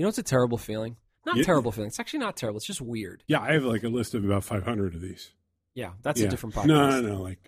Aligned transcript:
You 0.00 0.04
know, 0.04 0.08
it's 0.08 0.16
a 0.16 0.22
terrible 0.22 0.56
feeling. 0.56 0.96
Not 1.26 1.36
Yeah. 1.36 1.42
terrible 1.42 1.72
feeling. 1.72 1.88
It's 1.88 2.00
actually 2.00 2.20
not 2.20 2.34
terrible. 2.34 2.56
It's 2.56 2.64
just 2.66 2.80
weird. 2.80 3.22
Yeah, 3.26 3.42
I 3.42 3.52
have 3.52 3.64
like 3.64 3.82
a 3.84 3.90
list 3.90 4.14
of 4.14 4.24
about 4.24 4.44
500 4.44 4.94
of 4.94 5.02
these. 5.02 5.32
Yeah, 5.74 5.90
that's 6.00 6.18
yeah. 6.18 6.28
a 6.28 6.30
different 6.30 6.54
podcast. 6.54 6.66
No, 6.68 6.88
no, 6.88 7.16
no, 7.16 7.20
like 7.20 7.46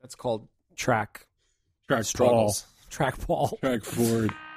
That's 0.00 0.14
called 0.14 0.46
track 0.76 1.26
track 1.88 1.98
ball, 1.98 2.04
struggles. 2.04 2.66
Track 2.88 3.26
ball. 3.26 3.58
track 3.60 3.82
forward. 3.82 4.32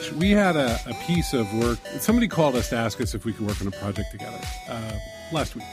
Rich, 0.00 0.12
we 0.12 0.30
had 0.30 0.56
a, 0.56 0.78
a 0.86 0.94
piece 1.06 1.34
of 1.34 1.52
work. 1.58 1.78
Somebody 1.98 2.26
called 2.26 2.56
us 2.56 2.70
to 2.70 2.76
ask 2.76 3.00
us 3.00 3.14
if 3.14 3.26
we 3.26 3.32
could 3.32 3.46
work 3.46 3.60
on 3.60 3.66
a 3.66 3.70
project 3.72 4.10
together 4.10 4.40
uh, 4.68 4.92
last 5.30 5.54
week. 5.54 5.64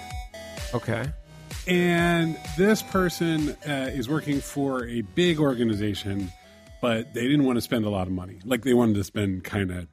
Okay. 0.73 1.05
And 1.65 2.37
this 2.57 2.83
person 2.83 3.55
uh, 3.65 3.89
is 3.93 4.09
working 4.09 4.41
for 4.41 4.85
a 4.85 5.01
big 5.01 5.39
organization, 5.39 6.29
but 6.81 7.13
they 7.13 7.21
didn't 7.21 7.45
want 7.45 7.55
to 7.55 7.61
spend 7.61 7.85
a 7.85 7.89
lot 7.89 8.07
of 8.07 8.13
money. 8.13 8.39
Like 8.43 8.63
they 8.63 8.73
wanted 8.73 8.95
to 8.95 9.03
spend 9.05 9.45
kind 9.45 9.71
of 9.71 9.87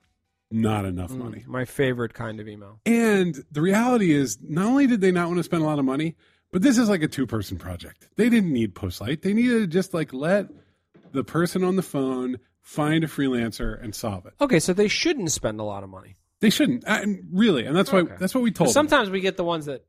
not 0.50 0.84
enough 0.84 1.10
money. 1.10 1.44
My 1.46 1.64
favorite 1.64 2.14
kind 2.14 2.40
of 2.40 2.48
email. 2.48 2.80
And 2.84 3.44
the 3.52 3.60
reality 3.60 4.12
is, 4.12 4.38
not 4.42 4.66
only 4.66 4.88
did 4.88 5.00
they 5.00 5.12
not 5.12 5.28
want 5.28 5.38
to 5.38 5.44
spend 5.44 5.62
a 5.62 5.66
lot 5.66 5.78
of 5.78 5.84
money, 5.84 6.16
but 6.50 6.62
this 6.62 6.76
is 6.76 6.88
like 6.88 7.02
a 7.02 7.08
two 7.08 7.26
person 7.26 7.56
project. 7.56 8.08
They 8.16 8.28
didn't 8.30 8.52
need 8.52 8.74
Postlight. 8.74 9.22
They 9.22 9.32
needed 9.32 9.60
to 9.60 9.66
just 9.68 9.94
like 9.94 10.12
let 10.12 10.48
the 11.12 11.22
person 11.22 11.62
on 11.62 11.76
the 11.76 11.82
phone 11.82 12.38
find 12.64 13.04
a 13.04 13.06
freelancer 13.06 13.80
and 13.80 13.94
solve 13.94 14.26
it. 14.26 14.32
Okay, 14.40 14.58
so 14.58 14.72
they 14.72 14.88
shouldn't 14.88 15.30
spend 15.30 15.60
a 15.60 15.64
lot 15.64 15.84
of 15.84 15.88
money. 15.90 16.16
They 16.40 16.50
shouldn't, 16.50 16.84
uh, 16.88 16.98
and 17.02 17.24
really, 17.32 17.64
and 17.64 17.76
that's 17.76 17.92
why 17.92 18.00
Okay. 18.00 18.16
that's 18.18 18.34
what 18.34 18.42
we 18.42 18.50
told. 18.50 18.68
them. 18.68 18.72
Sometimes 18.72 19.08
we 19.10 19.20
get 19.20 19.36
the 19.36 19.44
ones 19.44 19.66
that 19.66 19.84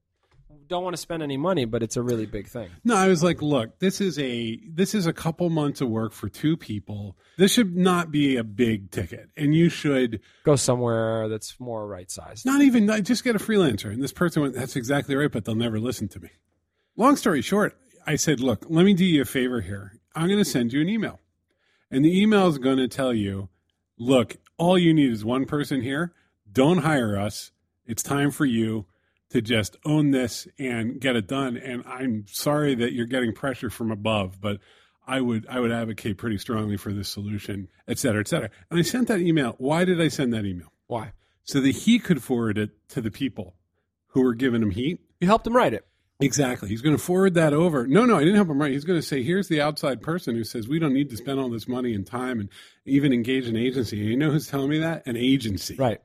don't 0.67 0.84
want 0.84 0.95
to 0.95 1.02
spend 1.02 1.22
any 1.22 1.38
money, 1.38 1.66
but 1.66 1.84
it's 1.84 1.95
a 1.95 2.02
really 2.02 2.26
big 2.26 2.48
thing. 2.48 2.70
No, 2.84 2.95
I 2.95 3.08
was 3.08 3.22
like, 3.23 3.42
look, 3.42 3.80
this 3.80 4.02
is 4.02 4.17
a 4.20 4.59
this 4.67 4.94
is 4.95 5.06
a 5.08 5.14
couple 5.14 5.50
months 5.50 5.80
of 5.82 5.90
work 5.90 6.12
for 6.14 6.28
two 6.30 6.56
people. 6.58 7.17
This 7.38 7.52
should 7.54 7.76
not 7.76 8.12
be 8.12 8.36
a 8.38 8.44
big 8.44 8.92
ticket, 8.92 9.30
and 9.38 9.56
you 9.56 9.70
should 9.70 10.22
Go 10.44 10.56
somewhere 10.56 11.28
that's 11.30 11.60
more 11.60 11.86
right 11.88 12.10
sized. 12.12 12.45
not 12.45 12.62
even 12.62 12.88
just 13.04 13.23
get 13.23 13.36
a 13.36 13.39
freelancer. 13.39 13.92
And 13.92 14.02
this 14.02 14.14
person 14.14 14.42
went, 14.42 14.54
"That's 14.56 14.76
exactly 14.76 15.16
right," 15.16 15.32
but 15.32 15.45
they'll 15.45 15.56
never 15.56 15.80
listen 15.80 16.08
to 16.10 16.20
me. 16.20 16.30
Long 16.98 17.16
story 17.16 17.42
short, 17.42 17.78
I 18.08 18.16
said, 18.16 18.39
"Look, 18.39 18.66
let 18.70 18.86
me 18.86 18.94
do 18.94 19.06
you 19.06 19.22
a 19.22 19.26
favor 19.26 19.62
here. 19.62 20.00
I'm 20.16 20.28
going 20.28 20.39
to 20.39 20.45
send 20.50 20.72
you 20.73 20.82
an 20.82 20.88
email, 20.89 21.20
and 21.91 22.03
the 22.03 22.22
email 22.22 22.47
is 22.47 22.58
going 22.58 22.78
to 22.78 22.88
tell 22.88 23.14
you, 23.14 23.50
look, 23.97 24.38
all 24.58 24.78
you 24.78 24.94
need 24.94 25.11
is 25.11 25.25
one 25.25 25.45
person 25.45 25.81
here. 25.81 26.14
Don't 26.52 26.80
hire 26.80 27.17
us. 27.17 27.52
It's 27.86 28.03
time 28.03 28.31
for 28.31 28.45
you." 28.45 28.86
To 29.31 29.42
just 29.42 29.75
own 29.83 30.11
this 30.11 30.47
and 30.58 31.02
get 31.02 31.17
it 31.17 31.27
done, 31.27 31.58
and 31.58 31.83
I'm 31.86 32.25
sorry 32.27 32.73
that 32.75 32.94
you're 32.94 33.08
getting 33.08 33.33
pressure 33.33 33.69
from 33.69 33.92
above, 33.92 34.39
but 34.39 34.59
I 35.05 35.19
would 35.19 35.45
I 35.50 35.59
would 35.59 35.72
advocate 35.72 36.17
pretty 36.17 36.38
strongly 36.38 36.77
for 36.77 36.94
this 36.94 37.09
solution, 37.09 37.67
et 37.86 37.97
cetera, 37.97 38.22
et 38.22 38.30
cetera. 38.30 38.49
And 38.70 38.80
I 38.80 38.83
sent 38.83 39.09
that 39.09 39.20
email. 39.20 39.55
Why 39.58 39.83
did 39.83 39.99
I 39.99 40.08
send 40.08 40.31
that 40.33 40.45
email? 40.45 40.72
Why? 40.88 41.11
so 41.45 41.61
that 41.61 41.72
he 41.72 41.99
could 41.99 42.22
forward 42.22 42.58
it 42.58 42.72
to 42.89 42.99
the 42.99 43.11
people 43.11 43.55
who 44.08 44.22
were 44.22 44.33
giving 44.33 44.61
him 44.61 44.72
heat. 44.72 44.99
You 45.22 45.27
helped 45.27 45.47
him 45.47 45.55
write 45.55 45.73
it. 45.73 45.86
Exactly. 46.19 46.69
He's 46.69 46.81
going 46.81 46.95
to 46.95 47.02
forward 47.02 47.33
that 47.33 47.53
over. 47.53 47.88
No, 47.88 48.05
no, 48.05 48.16
I 48.16 48.19
didn't 48.19 48.35
help 48.35 48.49
him 48.49 48.61
write. 48.61 48.71
He's 48.71 48.85
going 48.85 48.99
to 48.99 49.05
say, 49.05 49.21
here's 49.21 49.49
the 49.49 49.59
outside 49.61 50.02
person 50.02 50.35
who 50.35 50.44
says 50.44 50.67
we 50.67 50.80
don't 50.80 50.94
need 50.94 51.09
to 51.09 51.17
spend 51.17 51.39
all 51.39 51.49
this 51.49 51.67
money 51.67 51.94
and 51.94 52.08
time 52.08 52.39
and 52.39 52.49
even 52.85 53.11
engage 53.11 53.47
an 53.47 53.58
agency. 53.58 53.99
And 53.99 54.09
you 54.09 54.17
know 54.17 54.31
who's 54.31 54.47
telling 54.47 54.69
me 54.69 54.80
that? 54.80 55.05
An 55.05 55.17
agency. 55.17 55.75
Right. 55.75 55.99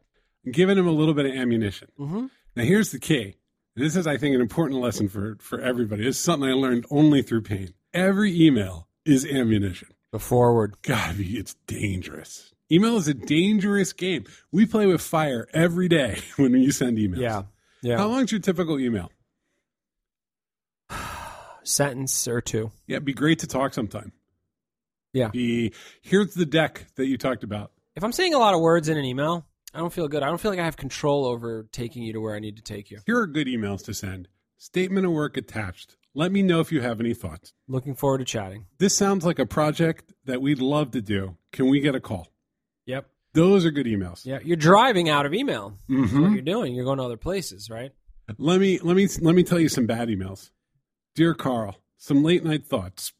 I'm 0.45 0.53
Giving 0.53 0.79
him 0.79 0.89
a 0.89 0.93
little 0.93 1.15
bit 1.15 1.27
of 1.27 1.33
ammunition. 1.33 1.89
Mm-hmm. 1.99 2.27
Now, 2.57 2.65
here's 2.65 2.91
the 2.91 2.99
key. 2.99 3.37
This 3.77 3.95
is, 3.95 4.07
I 4.07 4.17
think, 4.17 4.35
an 4.35 4.41
important 4.41 4.81
lesson 4.81 5.09
for, 5.09 5.37
for 5.41 5.61
everybody. 5.61 6.03
This 6.03 6.17
is 6.17 6.23
something 6.23 6.49
I 6.49 6.55
learned 6.55 6.87
only 6.91 7.23
through 7.23 7.43
pain. 7.43 7.73
Every 7.95 8.39
email 8.41 8.89
is 9.05 9.25
ammunition. 9.25 9.89
The 10.11 10.19
forward. 10.19 10.83
God, 10.83 11.17
it's 11.19 11.55
dangerous. 11.69 12.53
Email 12.73 12.97
is 12.97 13.07
a 13.07 13.15
dangerous 13.15 13.93
game. 13.93 14.25
We 14.51 14.67
play 14.67 14.87
with 14.87 15.01
fire 15.01 15.49
every 15.55 15.89
day 15.89 16.21
when 16.37 16.53
you 16.55 16.73
send 16.73 16.99
emails. 16.99 17.21
Yeah. 17.21 17.43
Yeah. 17.83 17.97
How 17.97 18.09
long's 18.09 18.33
your 18.33 18.41
typical 18.41 18.79
email? 18.79 19.11
Sentence 21.71 22.27
or 22.29 22.41
two. 22.41 22.71
Yeah, 22.87 22.97
it'd 22.97 23.05
be 23.05 23.15
great 23.15 23.39
to 23.41 23.47
talk 23.47 23.73
sometime. 23.75 24.13
Yeah. 25.13 25.29
Be 25.29 25.73
here's 26.03 26.35
the 26.35 26.47
deck 26.47 26.87
that 26.97 27.07
you 27.07 27.17
talked 27.19 27.43
about. 27.45 27.73
If 27.97 28.05
I'm 28.05 28.13
saying 28.13 28.35
a 28.35 28.39
lot 28.39 28.55
of 28.55 28.61
words 28.61 28.89
in 28.89 28.97
an 28.97 29.05
email, 29.05 29.47
I 29.75 29.79
don't 29.79 29.93
feel 29.93 30.09
good. 30.09 30.23
I 30.23 30.27
don't 30.27 30.41
feel 30.41 30.51
like 30.51 30.61
I 30.61 30.65
have 30.65 30.77
control 30.77 31.27
over 31.27 31.67
taking 31.73 32.03
you 32.03 32.13
to 32.13 32.21
where 32.21 32.35
I 32.35 32.39
need 32.39 32.57
to 32.57 32.63
take 32.63 32.91
you. 32.91 32.99
Here 33.07 33.19
are 33.19 33.27
good 33.27 33.47
emails 33.47 33.85
to 33.85 33.95
send. 33.95 34.29
Statement 34.59 35.07
of 35.07 35.13
work 35.13 35.37
attached. 35.37 35.97
Let 36.15 36.33
me 36.33 36.43
know 36.43 36.61
if 36.61 36.71
you 36.73 36.81
have 36.81 37.01
any 37.01 37.15
thoughts. 37.15 37.53
Looking 37.69 37.95
forward 37.95 38.19
to 38.19 38.25
chatting. 38.25 38.67
This 38.79 38.97
sounds 38.97 39.25
like 39.25 39.39
a 39.39 39.47
project 39.47 40.13
that 40.25 40.43
we'd 40.43 40.61
love 40.61 40.91
to 40.93 41.01
do. 41.01 41.37
Can 41.53 41.69
we 41.69 41.81
get 41.81 41.95
a 41.95 42.01
call? 42.01 42.29
Yep. 42.87 43.07
Those 43.33 43.65
are 43.65 43.71
good 43.71 43.87
emails. 43.87 44.27
Yeah. 44.27 44.41
You're 44.45 44.57
driving 44.57 45.09
out 45.09 45.25
of 45.25 45.33
email. 45.35 45.75
That's 45.89 46.11
Mhm. 46.13 46.23
what 46.23 46.33
you're 46.33 46.43
doing. 46.43 46.75
You're 46.75 46.85
going 46.85 46.99
to 46.99 47.05
other 47.05 47.17
places, 47.17 47.71
right? 47.71 47.93
Let 48.39 48.61
me 48.61 48.79
let 48.81 48.97
me 48.97 49.09
let 49.21 49.35
me 49.35 49.43
tell 49.43 49.59
you 49.59 49.69
some 49.69 49.87
bad 49.87 50.09
emails. 50.09 50.51
Dear 51.15 51.35
Carl, 51.35 51.77
some 51.99 52.23
late 52.23 52.45
night 52.45 52.67
thoughts. 52.67 53.13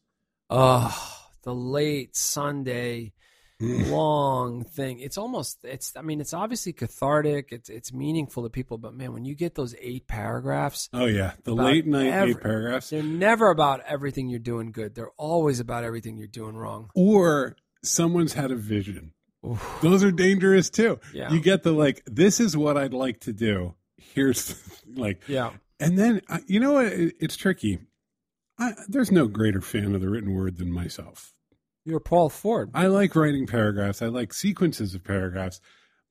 Oh, 0.49 1.17
the 1.43 1.53
late 1.53 2.15
Sunday 2.15 3.13
mm. 3.61 3.89
long 3.89 4.63
thing. 4.63 4.99
It's 4.99 5.17
almost 5.17 5.59
it's 5.63 5.95
I 5.95 6.01
mean, 6.01 6.21
it's 6.21 6.33
obviously 6.33 6.73
cathartic. 6.73 7.49
It's 7.51 7.69
it's 7.69 7.93
meaningful 7.93 8.43
to 8.43 8.49
people, 8.49 8.77
but 8.77 8.93
man, 8.93 9.13
when 9.13 9.25
you 9.25 9.35
get 9.35 9.55
those 9.55 9.75
eight 9.79 10.07
paragraphs, 10.07 10.89
Oh 10.93 11.05
yeah, 11.05 11.33
the 11.43 11.53
late 11.53 11.85
night 11.85 12.07
every- 12.07 12.31
eight 12.31 12.41
paragraphs. 12.41 12.89
they're 12.89 13.03
never 13.03 13.49
about 13.49 13.81
everything 13.85 14.29
you're 14.29 14.39
doing 14.39 14.71
good. 14.71 14.95
They're 14.95 15.11
always 15.17 15.59
about 15.59 15.83
everything 15.83 16.17
you're 16.17 16.27
doing 16.27 16.55
wrong. 16.55 16.89
or 16.95 17.55
someone's 17.83 18.33
had 18.33 18.51
a 18.51 18.55
vision. 18.55 19.11
Those 19.81 20.03
are 20.03 20.11
dangerous 20.11 20.69
too. 20.69 20.99
Yeah. 21.13 21.31
You 21.33 21.39
get 21.41 21.63
the 21.63 21.71
like, 21.71 22.03
this 22.05 22.39
is 22.39 22.55
what 22.55 22.77
I'd 22.77 22.93
like 22.93 23.21
to 23.21 23.33
do. 23.33 23.73
Here's 23.97 24.55
like, 24.95 25.27
Yeah. 25.27 25.51
And 25.81 25.97
then 25.97 26.21
you 26.47 26.59
know 26.59 26.73
what? 26.73 26.87
It's 26.93 27.35
tricky. 27.35 27.79
I, 28.59 28.73
there's 28.87 29.11
no 29.11 29.27
greater 29.27 29.61
fan 29.61 29.95
of 29.95 30.01
the 30.01 30.09
written 30.09 30.33
word 30.35 30.57
than 30.57 30.71
myself. 30.71 31.33
You're 31.83 31.99
Paul 31.99 32.29
Ford. 32.29 32.69
I 32.75 32.87
like 32.87 33.15
writing 33.15 33.47
paragraphs. 33.47 34.01
I 34.01 34.05
like 34.07 34.33
sequences 34.33 34.93
of 34.93 35.03
paragraphs. 35.03 35.59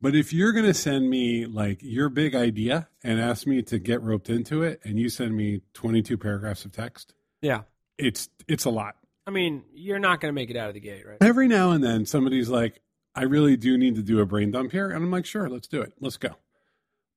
But 0.00 0.16
if 0.16 0.32
you're 0.32 0.52
going 0.52 0.64
to 0.64 0.74
send 0.74 1.08
me 1.08 1.46
like 1.46 1.78
your 1.82 2.08
big 2.08 2.34
idea 2.34 2.88
and 3.04 3.20
ask 3.20 3.46
me 3.46 3.62
to 3.62 3.78
get 3.78 4.02
roped 4.02 4.30
into 4.30 4.62
it, 4.62 4.80
and 4.82 4.98
you 4.98 5.08
send 5.10 5.36
me 5.36 5.60
22 5.74 6.16
paragraphs 6.18 6.64
of 6.64 6.72
text, 6.72 7.14
Yeah. 7.42 7.62
it's 7.98 8.28
it's 8.48 8.64
a 8.64 8.70
lot. 8.70 8.96
I 9.26 9.30
mean, 9.30 9.62
you're 9.72 9.98
not 10.00 10.20
going 10.20 10.30
to 10.30 10.34
make 10.34 10.50
it 10.50 10.56
out 10.56 10.68
of 10.68 10.74
the 10.74 10.80
gate, 10.80 11.06
right? 11.06 11.18
every 11.20 11.46
now 11.46 11.70
and 11.70 11.84
then 11.84 12.04
somebody's 12.06 12.48
like, 12.48 12.80
I 13.14 13.24
really 13.24 13.56
do 13.56 13.76
need 13.78 13.94
to 13.96 14.02
do 14.02 14.20
a 14.20 14.26
brain 14.26 14.50
dump 14.50 14.72
here. 14.72 14.86
And 14.90 15.04
I'm 15.04 15.10
like, 15.10 15.26
sure, 15.26 15.48
let's 15.48 15.68
do 15.68 15.82
it. 15.82 15.92
Let's 16.00 16.16
go. 16.16 16.30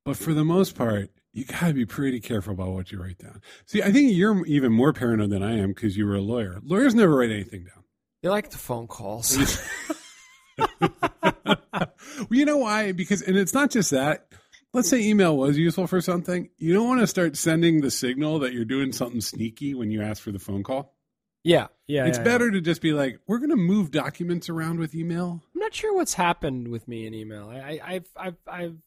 But 0.05 0.17
for 0.17 0.33
the 0.33 0.43
most 0.43 0.75
part, 0.75 1.09
you 1.33 1.45
got 1.45 1.67
to 1.67 1.73
be 1.73 1.85
pretty 1.85 2.19
careful 2.19 2.53
about 2.53 2.69
what 2.69 2.91
you 2.91 3.01
write 3.01 3.17
down. 3.17 3.41
See, 3.65 3.81
I 3.81 3.91
think 3.91 4.13
you're 4.13 4.45
even 4.45 4.71
more 4.71 4.93
paranoid 4.93 5.31
than 5.31 5.41
I 5.41 5.57
am 5.57 5.69
because 5.69 5.97
you 5.97 6.05
were 6.05 6.15
a 6.15 6.21
lawyer. 6.21 6.59
Lawyers 6.63 6.93
never 6.93 7.15
write 7.15 7.31
anything 7.31 7.63
down. 7.63 7.83
They 8.21 8.29
like 8.29 8.51
the 8.51 8.57
phone 8.57 8.87
calls. 8.87 9.37
well, 10.79 11.89
you 12.29 12.45
know 12.45 12.57
why? 12.57 12.91
Because, 12.91 13.23
and 13.23 13.35
it's 13.35 13.53
not 13.53 13.71
just 13.71 13.91
that. 13.91 14.27
Let's 14.73 14.89
say 14.89 15.01
email 15.01 15.35
was 15.35 15.57
useful 15.57 15.87
for 15.87 16.01
something. 16.01 16.49
You 16.57 16.73
don't 16.73 16.87
want 16.87 17.01
to 17.01 17.07
start 17.07 17.35
sending 17.35 17.81
the 17.81 17.91
signal 17.91 18.39
that 18.39 18.53
you're 18.53 18.65
doing 18.65 18.91
something 18.91 19.21
sneaky 19.21 19.73
when 19.73 19.91
you 19.91 20.01
ask 20.01 20.21
for 20.21 20.31
the 20.31 20.39
phone 20.39 20.63
call. 20.63 20.95
yeah. 21.43 21.67
Yeah. 21.87 22.05
it's 22.05 22.17
yeah, 22.17 22.23
better 22.23 22.49
to 22.49 22.61
just 22.61 22.81
be 22.81 22.93
like, 22.93 23.19
we're 23.27 23.39
going 23.39 23.49
to 23.49 23.55
move 23.55 23.91
documents 23.91 24.49
around 24.49 24.79
with 24.79 24.95
email. 24.95 25.41
I'm 25.53 25.59
not 25.59 25.73
sure 25.73 25.93
what's 25.95 26.13
happened 26.13 26.69
with 26.69 26.87
me 26.87 27.05
in 27.05 27.13
email. 27.13 27.49
I, 27.49 27.57
I, 27.57 27.79
I've, 27.83 28.07
I've, 28.15 28.37
I've, 28.47 28.77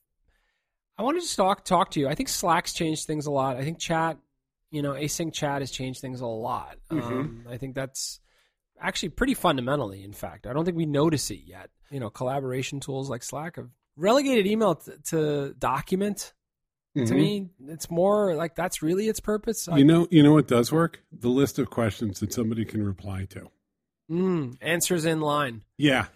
I 0.98 1.02
wanted 1.02 1.22
to 1.22 1.36
talk 1.36 1.64
talk 1.64 1.90
to 1.92 2.00
you. 2.00 2.08
I 2.08 2.14
think 2.14 2.28
Slack's 2.28 2.72
changed 2.72 3.06
things 3.06 3.26
a 3.26 3.30
lot. 3.30 3.56
I 3.56 3.64
think 3.64 3.78
chat, 3.78 4.16
you 4.70 4.82
know, 4.82 4.92
async 4.92 5.32
chat 5.32 5.60
has 5.62 5.70
changed 5.70 6.00
things 6.00 6.20
a 6.20 6.26
lot. 6.26 6.76
Um, 6.90 7.44
I 7.48 7.56
think 7.58 7.74
that's 7.74 8.20
actually 8.80 9.10
pretty 9.10 9.34
fundamentally. 9.34 10.02
In 10.04 10.12
fact, 10.12 10.46
I 10.46 10.52
don't 10.52 10.64
think 10.64 10.76
we 10.76 10.86
notice 10.86 11.30
it 11.30 11.40
yet. 11.44 11.70
You 11.90 12.00
know, 12.00 12.10
collaboration 12.10 12.80
tools 12.80 13.08
like 13.10 13.22
Slack 13.22 13.56
have 13.56 13.68
relegated 13.96 14.46
email 14.46 14.74
t- 14.76 14.92
to 15.10 15.54
document. 15.58 16.32
To 16.94 17.02
Mhm. 17.02 17.10
me, 17.14 17.50
it's 17.68 17.90
more 17.90 18.34
like 18.34 18.54
that's 18.56 18.80
really 18.82 19.06
its 19.06 19.20
purpose. 19.20 19.68
I- 19.68 19.76
You 19.76 19.84
know, 19.84 20.08
you 20.10 20.22
know 20.22 20.32
what 20.32 20.48
does 20.48 20.72
work? 20.72 21.02
The 21.12 21.28
list 21.28 21.58
of 21.58 21.68
questions 21.68 22.20
that 22.20 22.32
somebody 22.32 22.64
can 22.64 22.82
reply 22.82 23.26
to. 23.30 23.50
mm, 24.10 24.56
answers 24.62 25.04
in 25.04 25.20
line. 25.20 25.62
Yeah, 25.76 26.06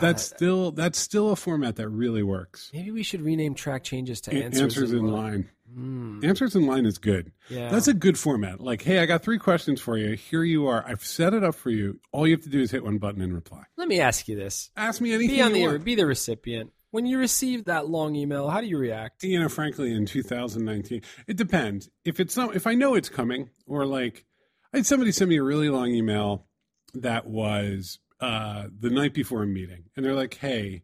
that's 0.00 0.22
still 0.22 0.70
that's 0.72 0.98
still 0.98 1.30
a 1.30 1.36
format 1.36 1.76
that 1.76 1.88
really 1.88 2.22
works. 2.22 2.70
maybe 2.72 2.90
we 2.90 3.02
should 3.02 3.20
rename 3.22 3.54
track 3.54 3.84
changes 3.84 4.20
to 4.22 4.30
A- 4.36 4.42
answers, 4.44 4.92
in 4.92 5.06
line. 5.06 5.50
Mm, 5.76 6.22
Answers 6.22 6.54
in 6.54 6.66
line 6.66 6.84
is 6.84 6.98
good. 6.98 7.32
yeah, 7.48 7.70
That's 7.70 7.88
a 7.88 7.94
good 7.94 8.18
format. 8.18 8.60
Like, 8.60 8.82
hey, 8.82 8.98
I 8.98 9.06
got 9.06 9.22
three 9.22 9.38
questions 9.38 9.80
for 9.80 9.96
you. 9.96 10.16
Here 10.16 10.42
you 10.44 10.66
are. 10.66 10.84
I've 10.86 11.02
set 11.02 11.32
it 11.32 11.42
up 11.42 11.54
for 11.54 11.70
you. 11.70 11.98
All 12.12 12.26
you 12.26 12.34
have 12.34 12.42
to 12.44 12.50
do 12.50 12.60
is 12.60 12.70
hit 12.70 12.84
one 12.84 12.98
button 12.98 13.22
and 13.22 13.32
reply. 13.34 13.62
Let 13.78 13.88
me 13.88 13.98
ask 14.00 14.28
you 14.28 14.36
this: 14.36 14.70
Ask 14.76 15.00
me 15.00 15.14
anything 15.14 15.36
be 15.36 15.42
on 15.42 15.52
the 15.52 15.62
want. 15.66 15.84
be 15.84 15.94
the 15.94 16.04
recipient. 16.06 16.72
When 16.90 17.06
you 17.06 17.18
receive 17.18 17.64
that 17.64 17.88
long 17.88 18.14
email, 18.16 18.50
how 18.50 18.60
do 18.60 18.66
you 18.66 18.76
react? 18.76 19.22
You 19.24 19.40
know, 19.40 19.48
frankly, 19.48 19.94
in 19.94 20.04
2019, 20.04 21.00
it 21.26 21.38
depends. 21.38 21.88
If 22.04 22.20
it's 22.20 22.34
some, 22.34 22.52
if 22.52 22.66
I 22.66 22.74
know 22.74 22.94
it's 22.94 23.08
coming, 23.08 23.48
or 23.66 23.86
like, 23.86 24.26
I 24.74 24.78
had 24.78 24.86
somebody 24.86 25.10
send 25.10 25.30
me 25.30 25.38
a 25.38 25.42
really 25.42 25.70
long 25.70 25.88
email 25.88 26.46
that 26.92 27.26
was 27.26 27.98
uh, 28.22 28.68
the 28.80 28.88
night 28.90 29.12
before 29.14 29.42
a 29.42 29.46
meeting, 29.46 29.84
and 29.96 30.04
they're 30.06 30.14
like, 30.14 30.34
"Hey, 30.34 30.82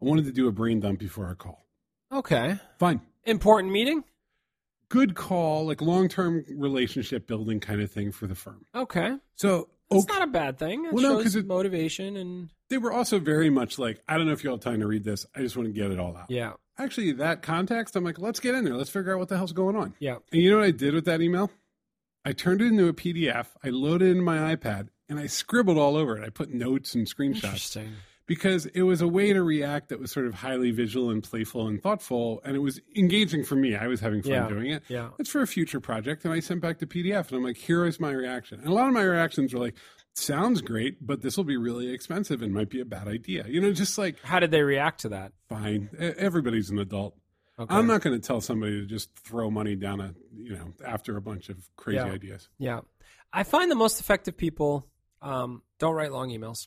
I 0.00 0.04
wanted 0.04 0.24
to 0.26 0.32
do 0.32 0.48
a 0.48 0.52
brain 0.52 0.80
dump 0.80 0.98
before 0.98 1.26
our 1.26 1.34
call." 1.34 1.66
Okay. 2.12 2.58
Fine. 2.78 3.00
Important 3.24 3.72
meeting? 3.72 4.04
Good 4.88 5.14
call, 5.14 5.64
like 5.66 5.80
long 5.80 6.08
term 6.08 6.44
relationship 6.54 7.26
building 7.26 7.60
kind 7.60 7.80
of 7.80 7.90
thing 7.90 8.12
for 8.12 8.26
the 8.26 8.34
firm. 8.34 8.66
Okay. 8.74 9.16
So 9.36 9.70
It's 9.90 10.04
okay. 10.04 10.18
not 10.18 10.28
a 10.28 10.30
bad 10.30 10.58
thing. 10.58 10.84
It 10.84 10.92
Well, 10.92 11.02
no, 11.02 11.08
shows 11.16 11.22
'cause 11.22 11.36
it- 11.36 11.46
motivation 11.46 12.16
and 12.16 12.50
they 12.68 12.76
were 12.78 12.92
also 12.92 13.18
very 13.18 13.48
much 13.48 13.78
like, 13.78 14.02
I 14.08 14.16
don't 14.18 14.26
know 14.26 14.32
if 14.32 14.42
you'll 14.44 14.54
have 14.54 14.60
time 14.62 14.80
to 14.80 14.86
read 14.86 15.04
this. 15.04 15.24
I 15.34 15.40
just 15.40 15.56
want 15.56 15.66
to 15.68 15.72
get 15.72 15.90
it 15.90 15.98
all 15.98 16.16
out. 16.16 16.30
yeah. 16.30 16.52
Actually, 16.78 17.12
that 17.12 17.42
context, 17.42 17.94
I'm 17.96 18.02
like, 18.04 18.18
let's 18.18 18.40
get 18.40 18.54
in 18.54 18.64
there. 18.64 18.74
Let's 18.74 18.88
figure 18.88 19.12
out 19.12 19.18
what 19.18 19.28
the 19.28 19.36
hell's 19.36 19.52
going 19.52 19.76
on. 19.76 19.92
Yeah. 19.98 20.16
And 20.32 20.40
you 20.42 20.50
know 20.50 20.56
what 20.56 20.64
I 20.66 20.70
did 20.70 20.94
with 20.94 21.04
that 21.04 21.20
email? 21.20 21.50
I 22.24 22.32
turned 22.32 22.62
it 22.62 22.66
into 22.68 22.88
a 22.88 22.94
PDF. 22.94 23.48
I 23.62 23.68
loaded 23.68 24.08
it 24.08 24.12
in 24.16 24.22
my 24.24 24.54
iPad 24.56 24.88
and 25.12 25.20
I 25.20 25.26
scribbled 25.26 25.78
all 25.78 25.96
over 25.96 26.16
it. 26.16 26.24
I 26.24 26.30
put 26.30 26.52
notes 26.52 26.94
and 26.94 27.06
screenshots 27.06 27.44
Interesting. 27.44 27.92
because 28.26 28.66
it 28.66 28.82
was 28.82 29.00
a 29.02 29.06
way 29.08 29.32
to 29.32 29.42
react 29.42 29.90
that 29.90 30.00
was 30.00 30.10
sort 30.10 30.26
of 30.26 30.34
highly 30.34 30.70
visual 30.70 31.10
and 31.10 31.22
playful 31.22 31.66
and 31.68 31.82
thoughtful. 31.82 32.40
And 32.44 32.56
it 32.56 32.60
was 32.60 32.80
engaging 32.96 33.44
for 33.44 33.54
me. 33.56 33.76
I 33.76 33.86
was 33.88 34.00
having 34.00 34.22
fun 34.22 34.32
Yeah. 34.32 34.48
doing 34.48 34.70
it. 34.70 34.82
Yeah. 34.88 35.10
It's 35.18 35.28
for 35.30 35.42
a 35.42 35.46
future 35.46 35.80
project. 35.80 36.24
And 36.24 36.32
I 36.32 36.40
sent 36.40 36.60
back 36.62 36.78
the 36.78 36.86
PDF 36.86 37.28
and 37.28 37.36
I'm 37.36 37.44
like, 37.44 37.56
here 37.58 37.84
is 37.86 38.00
my 38.00 38.10
reaction. 38.12 38.58
And 38.60 38.68
a 38.68 38.72
lot 38.72 38.88
of 38.88 38.94
my 38.94 39.02
reactions 39.02 39.52
were 39.52 39.60
like, 39.60 39.74
sounds 40.14 40.60
great, 40.62 41.06
but 41.06 41.22
this 41.22 41.36
will 41.36 41.44
be 41.44 41.56
really 41.56 41.92
expensive 41.92 42.42
and 42.42 42.52
might 42.54 42.68
be 42.70 42.80
a 42.80 42.84
bad 42.84 43.08
idea. 43.08 43.44
You 43.48 43.60
know, 43.60 43.72
just 43.72 43.96
like, 43.98 44.16
How 44.22 44.40
did 44.40 44.50
they 44.50 44.62
react 44.62 45.00
to 45.02 45.08
that? 45.10 45.32
fine. 45.48 45.90
Everybody's 45.98 46.70
an 46.70 46.78
adult. 46.78 47.16
Okay. 47.58 47.74
I'm 47.74 47.86
not 47.86 48.00
going 48.00 48.18
to 48.18 48.26
tell 48.26 48.40
somebody 48.40 48.80
to 48.80 48.86
just 48.86 49.14
throw 49.18 49.50
money 49.50 49.76
down 49.76 50.00
a, 50.00 50.14
you 50.34 50.54
know, 50.54 50.72
after 50.86 51.16
a 51.16 51.20
bunch 51.20 51.48
of 51.50 51.68
crazy 51.76 51.96
Yeah. 51.98 52.06
ideas. 52.12 52.48
Yeah. 52.58 52.80
I 53.32 53.42
find 53.42 53.70
the 53.70 53.74
most 53.76 54.00
effective 54.00 54.36
people 54.36 54.86
um, 55.22 55.62
don't 55.78 55.94
write 55.94 56.12
long 56.12 56.28
emails. 56.30 56.66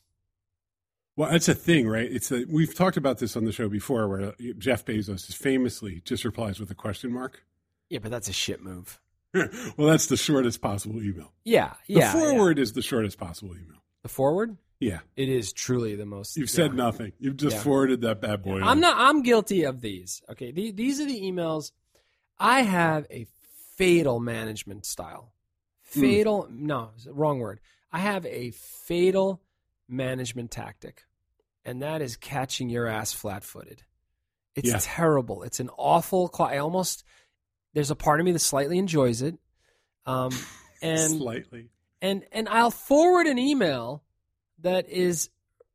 Well, 1.17 1.31
that's 1.31 1.47
a 1.47 1.55
thing, 1.55 1.87
right? 1.87 2.11
It's 2.11 2.31
a, 2.31 2.43
we've 2.49 2.75
talked 2.75 2.97
about 2.97 3.19
this 3.19 3.37
on 3.37 3.45
the 3.45 3.51
show 3.53 3.69
before, 3.69 4.07
where 4.09 4.33
Jeff 4.57 4.83
Bezos 4.83 5.29
is 5.29 5.35
famously 5.35 6.01
just 6.03 6.25
replies 6.25 6.59
with 6.59 6.69
a 6.71 6.75
question 6.75 7.11
mark. 7.11 7.43
Yeah, 7.89 7.99
but 7.99 8.11
that's 8.11 8.27
a 8.27 8.33
shit 8.33 8.61
move. 8.61 8.99
well, 9.33 9.87
that's 9.89 10.07
the 10.07 10.17
shortest 10.17 10.61
possible 10.61 11.01
email. 11.01 11.31
Yeah. 11.45 11.73
The 11.87 11.93
Yeah. 11.93 11.99
yeah. 11.99 12.11
forward 12.13 12.59
is 12.59 12.73
the 12.73 12.81
shortest 12.81 13.17
possible 13.17 13.51
email. 13.51 13.81
The 14.03 14.09
forward? 14.09 14.57
Yeah, 14.79 14.99
It 15.15 15.29
is 15.29 15.53
truly 15.53 15.95
the 15.95 16.05
most. 16.05 16.35
you've 16.35 16.49
said 16.49 16.71
yeah. 16.71 16.77
nothing. 16.77 17.13
You've 17.17 17.37
just 17.37 17.55
Yeah. 17.57 17.63
forwarded 17.63 18.01
that 18.01 18.19
bad 18.19 18.43
boy. 18.43 18.57
I'm 18.57 18.63
on. 18.67 18.79
not. 18.81 18.97
I'm 18.97 19.23
guilty 19.23 19.63
of 19.63 19.79
these. 19.79 20.21
Okay, 20.29 20.51
the, 20.51 20.71
these 20.71 20.99
are 20.99 21.05
the 21.05 21.21
emails. 21.21 21.71
I 22.37 22.61
have 22.63 23.07
a 23.09 23.25
fatal 23.77 24.19
management 24.19 24.85
style. 24.85 25.31
Hmm. 25.93 26.01
Fatal. 26.01 26.47
No, 26.51 26.91
wrong 27.07 27.39
word. 27.39 27.61
I 27.95 27.99
have 27.99 28.25
a 28.25 28.51
fatal 28.51 29.41
management 29.87 30.51
tactic, 30.51 31.03
and 31.63 31.81
that 31.81 32.01
is 32.01 32.17
catching 32.17 32.67
your 32.69 32.87
ass 32.87 33.13
flat-footed. 33.13 33.83
It's 34.53 34.67
Yeah. 34.67 34.79
terrible. 34.81 35.43
It's 35.43 35.61
an 35.61 35.69
awful. 35.77 36.29
I 36.37 36.57
almost. 36.57 37.05
There's 37.73 37.91
a 37.91 37.95
part 37.95 38.19
of 38.19 38.25
me 38.25 38.33
that 38.33 38.39
slightly 38.39 38.77
enjoys 38.79 39.21
it, 39.21 39.37
um, 40.05 40.31
and 40.81 41.09
slightly. 41.13 41.69
and 42.01 42.25
and 42.33 42.49
I'll 42.49 42.69
forward 42.69 43.27
an 43.27 43.39
email 43.39 44.03
that 44.59 44.89
is 44.89 45.29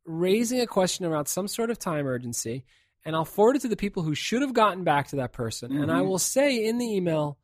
raising 0.05 0.61
a 0.61 0.67
question 0.67 1.07
around 1.07 1.25
some 1.25 1.49
sort 1.49 1.71
of 1.71 1.79
time 1.79 2.07
urgency, 2.07 2.67
and 3.03 3.17
I'll 3.17 3.25
forward 3.25 3.57
it 3.57 3.63
to 3.63 3.69
the 3.69 3.77
people 3.77 4.03
who 4.03 4.15
should 4.15 4.43
have 4.43 4.53
gotten 4.53 4.85
back 4.85 5.09
to 5.09 5.17
that 5.17 5.33
person, 5.33 5.73
and 5.75 5.91
I 5.91 6.01
Mhm. 6.01 6.07
will 6.09 6.19
say 6.19 6.67
in 6.67 6.77
the 6.77 6.87
email 6.95 7.39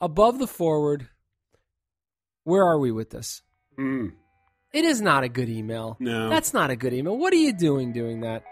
above 0.00 0.38
the 0.38 0.46
forward, 0.46 1.08
where 2.44 2.64
are 2.64 2.78
we 2.78 2.92
with 2.92 3.10
this? 3.10 3.42
Mm, 3.78 4.12
It 4.72 4.84
is 4.84 5.00
not 5.00 5.22
a 5.24 5.28
good 5.28 5.48
email. 5.48 5.96
no, 6.00 6.28
That's 6.28 6.52
not 6.52 6.70
a 6.70 6.76
good 6.76 6.92
email. 6.92 7.16
What 7.16 7.32
are 7.32 7.36
you 7.36 7.52
doing 7.52 7.92
doing 7.92 8.20
that? 8.22 8.42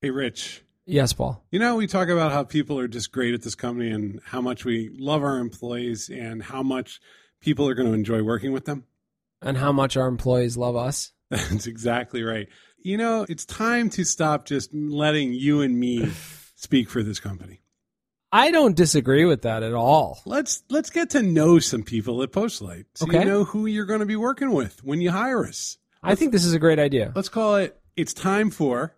hey, 0.00 0.10
Rich. 0.10 0.62
Yes, 0.86 1.12
Paul. 1.12 1.44
You 1.50 1.58
know, 1.58 1.76
we 1.76 1.86
talk 1.86 2.08
about 2.08 2.32
how 2.32 2.44
people 2.44 2.78
are 2.78 2.88
just 2.88 3.12
great 3.12 3.34
at 3.34 3.42
this 3.42 3.54
company 3.54 3.90
and 3.90 4.20
how 4.24 4.40
much 4.40 4.64
we 4.64 4.88
love 4.98 5.22
our 5.22 5.38
employees 5.38 6.08
and 6.08 6.42
how 6.42 6.62
much 6.62 7.00
people 7.40 7.68
are 7.68 7.74
going 7.74 7.88
to 7.88 7.94
enjoy 7.94 8.22
working 8.22 8.52
with 8.52 8.64
them. 8.64 8.84
And 9.42 9.56
how 9.56 9.70
much 9.70 9.96
our 9.96 10.08
employees 10.08 10.56
love 10.56 10.76
us. 10.76 11.12
That's 11.30 11.66
exactly 11.66 12.22
right. 12.22 12.48
You 12.82 12.96
know, 12.96 13.26
it's 13.28 13.44
time 13.44 13.90
to 13.90 14.04
stop 14.04 14.44
just 14.46 14.72
letting 14.72 15.32
you 15.32 15.60
and 15.62 15.78
me 15.78 16.10
speak 16.56 16.88
for 16.88 17.02
this 17.02 17.20
company. 17.20 17.60
I 18.30 18.50
don't 18.50 18.76
disagree 18.76 19.24
with 19.24 19.42
that 19.42 19.62
at 19.62 19.72
all. 19.72 20.20
Let's 20.26 20.62
let's 20.68 20.90
get 20.90 21.10
to 21.10 21.22
know 21.22 21.58
some 21.58 21.82
people 21.82 22.22
at 22.22 22.30
Postlight, 22.30 22.84
so 22.94 23.06
Okay. 23.06 23.20
you 23.20 23.24
know 23.24 23.44
who 23.44 23.64
you're 23.66 23.86
going 23.86 24.00
to 24.00 24.06
be 24.06 24.16
working 24.16 24.52
with 24.52 24.84
when 24.84 25.00
you 25.00 25.10
hire 25.10 25.46
us. 25.46 25.78
I 26.02 26.14
think 26.14 26.32
this 26.32 26.44
is 26.44 26.52
a 26.54 26.58
great 26.58 26.78
idea. 26.78 27.12
Let's 27.16 27.28
call 27.30 27.56
it. 27.56 27.78
It's 27.96 28.12
time 28.12 28.50
for. 28.50 28.94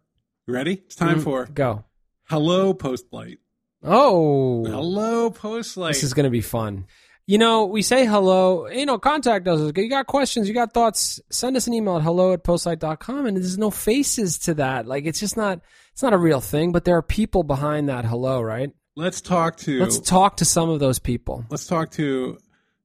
You 0.47 0.55
ready? 0.55 0.83
It's 0.85 0.97
time 0.97 1.21
Mm, 1.21 1.25
for 1.25 1.47
Go. 1.47 1.85
hello 2.29 2.75
Postlight. 2.75 3.39
Oh. 3.85 4.65
Hello 4.67 5.31
Postlight. 5.31 5.89
This 5.93 6.03
is 6.03 6.13
going 6.13 6.25
to 6.25 6.31
be 6.31 6.43
fun. 6.43 6.87
You 7.31 7.39
know, 7.39 7.67
we 7.67 7.83
say 7.83 8.07
hello, 8.07 8.67
you 8.67 8.85
know, 8.85 8.99
contact 8.99 9.47
us. 9.47 9.61
You 9.77 9.89
got 9.89 10.09
questions, 10.09 10.49
you 10.49 10.55
got 10.55 10.75
thoughts, 10.75 11.21
send 11.31 11.57
us 11.57 11.69
an 11.69 11.75
email 11.75 11.99
at 11.99 12.03
hello 12.03 12.33
at 12.33 12.43
postlight.com. 12.43 13.25
And 13.25 13.37
there's 13.37 13.57
no 13.57 13.71
faces 13.71 14.37
to 14.41 14.55
that. 14.55 14.89
Like, 14.89 15.05
it's 15.05 15.21
just 15.21 15.37
not, 15.37 15.61
it's 15.93 16.03
not 16.03 16.13
a 16.13 16.19
real 16.19 16.41
thing, 16.41 16.73
but 16.73 16.85
there 16.85 16.97
are 16.97 17.03
people 17.03 17.45
behind 17.45 17.89
that 17.89 18.05
hello, 18.05 18.43
right? 18.43 18.73
let's 18.97 19.21
talk 19.21 19.59
to. 19.59 19.79
Let's 19.79 20.01
talk 20.01 20.39
to 20.39 20.45
some 20.45 20.71
of 20.71 20.81
those 20.81 20.99
people. 20.99 21.45
let's 21.51 21.69
talk 21.69 21.93
to 21.93 22.37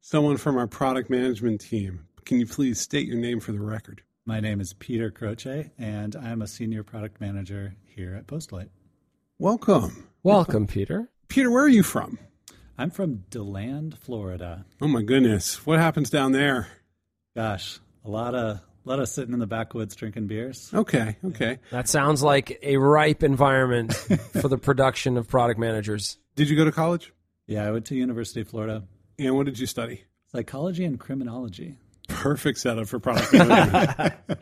someone 0.01 0.37
from 0.37 0.57
our 0.57 0.67
product 0.67 1.09
management 1.09 1.61
team. 1.61 2.05
Can 2.23 2.39
you 2.39 2.45
please 2.45 2.79
state 2.79 3.07
your 3.07 3.17
name 3.17 3.39
for 3.39 3.51
the 3.51 3.61
record? 3.61 4.03
My 4.27 4.39
name 4.39 4.61
is 4.61 4.73
Peter 4.73 5.09
Croce, 5.09 5.71
and 5.79 6.15
I'm 6.15 6.43
a 6.43 6.47
senior 6.47 6.83
product 6.83 7.19
manager 7.19 7.73
here 7.83 8.13
at 8.13 8.27
Postlight. 8.27 8.69
Welcome, 9.39 10.07
Welcome, 10.21 10.67
Peter. 10.67 11.09
Peter. 11.29 11.49
Where 11.49 11.63
are 11.63 11.67
you 11.67 11.81
from? 11.81 12.19
I'm 12.77 12.89
from 12.91 13.23
DeLand, 13.29 13.97
Florida. 13.97 14.65
Oh 14.81 14.87
my 14.87 15.01
goodness, 15.01 15.65
what 15.65 15.79
happens 15.79 16.09
down 16.09 16.31
there? 16.33 16.67
Gosh, 17.35 17.79
a 18.03 18.09
lot 18.09 18.35
of 18.35 18.57
a 18.57 18.89
lot 18.89 18.99
of 18.99 19.07
sitting 19.09 19.33
in 19.33 19.39
the 19.39 19.47
backwoods 19.47 19.95
drinking 19.95 20.27
beers. 20.27 20.69
Okay, 20.73 21.15
okay. 21.25 21.57
That 21.71 21.87
sounds 21.89 22.21
like 22.21 22.59
a 22.61 22.77
ripe 22.77 23.23
environment 23.23 23.93
for 24.41 24.47
the 24.47 24.57
production 24.57 25.17
of 25.17 25.27
product 25.27 25.59
managers. 25.59 26.17
Did 26.35 26.49
you 26.49 26.55
go 26.55 26.65
to 26.65 26.71
college? 26.71 27.11
Yeah, 27.47 27.65
I 27.67 27.71
went 27.71 27.85
to 27.87 27.95
University 27.95 28.41
of 28.41 28.47
Florida, 28.49 28.83
And 29.17 29.35
what 29.35 29.45
did 29.45 29.57
you 29.59 29.67
study? 29.67 30.03
psychology 30.31 30.83
and 30.83 30.99
criminology. 30.99 31.77
Perfect 32.09 32.59
setup 32.59 32.87
for 32.87 32.99
product 32.99 33.31
management. 33.31 34.13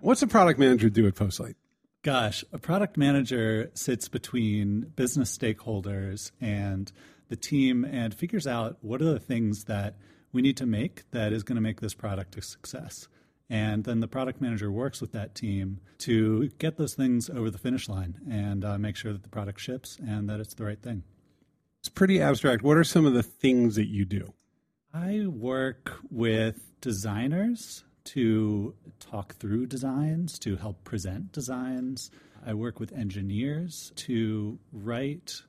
What's 0.00 0.22
a 0.22 0.26
product 0.28 0.58
manager 0.60 0.88
do 0.88 1.06
at 1.08 1.14
Postlight? 1.16 1.54
Gosh, 2.02 2.44
a 2.52 2.58
product 2.58 2.96
manager 2.96 3.70
sits 3.74 4.08
between 4.08 4.82
business 4.94 5.36
stakeholders 5.36 6.30
and 6.40 6.92
the 7.28 7.36
team 7.36 7.84
and 7.84 8.14
figures 8.14 8.46
out 8.46 8.76
what 8.80 9.00
are 9.02 9.12
the 9.12 9.20
things 9.20 9.64
that 9.64 9.96
we 10.32 10.42
need 10.42 10.56
to 10.58 10.66
make 10.66 11.10
that 11.12 11.32
is 11.32 11.42
going 11.42 11.56
to 11.56 11.62
make 11.62 11.80
this 11.80 11.94
product 11.94 12.36
a 12.36 12.42
success. 12.42 13.08
And 13.48 13.84
then 13.84 14.00
the 14.00 14.08
product 14.08 14.40
manager 14.40 14.70
works 14.70 15.00
with 15.00 15.12
that 15.12 15.34
team 15.34 15.80
to 15.98 16.48
get 16.58 16.76
those 16.76 16.94
things 16.94 17.30
over 17.30 17.50
the 17.50 17.58
finish 17.58 17.88
line 17.88 18.16
and 18.28 18.64
uh, 18.64 18.76
make 18.78 18.96
sure 18.96 19.12
that 19.12 19.22
the 19.22 19.28
product 19.28 19.60
ships 19.60 19.98
and 20.04 20.28
that 20.28 20.40
it's 20.40 20.54
the 20.54 20.64
right 20.64 20.82
thing. 20.82 21.04
It's 21.78 21.88
pretty 21.88 22.20
abstract. 22.20 22.62
What 22.62 22.76
are 22.76 22.84
some 22.84 23.06
of 23.06 23.14
the 23.14 23.22
things 23.22 23.76
that 23.76 23.86
you 23.86 24.04
do? 24.04 24.32
I 24.92 25.26
work 25.26 25.98
with 26.10 26.72
designers 26.80 27.84
to 28.06 28.74
talk 28.98 29.36
through 29.36 29.66
designs, 29.66 30.38
to 30.40 30.56
help 30.56 30.82
present 30.84 31.32
designs. 31.32 32.10
I 32.44 32.54
work 32.54 32.80
with 32.80 32.92
engineers 32.92 33.92
to 33.96 34.58
write 34.72 35.42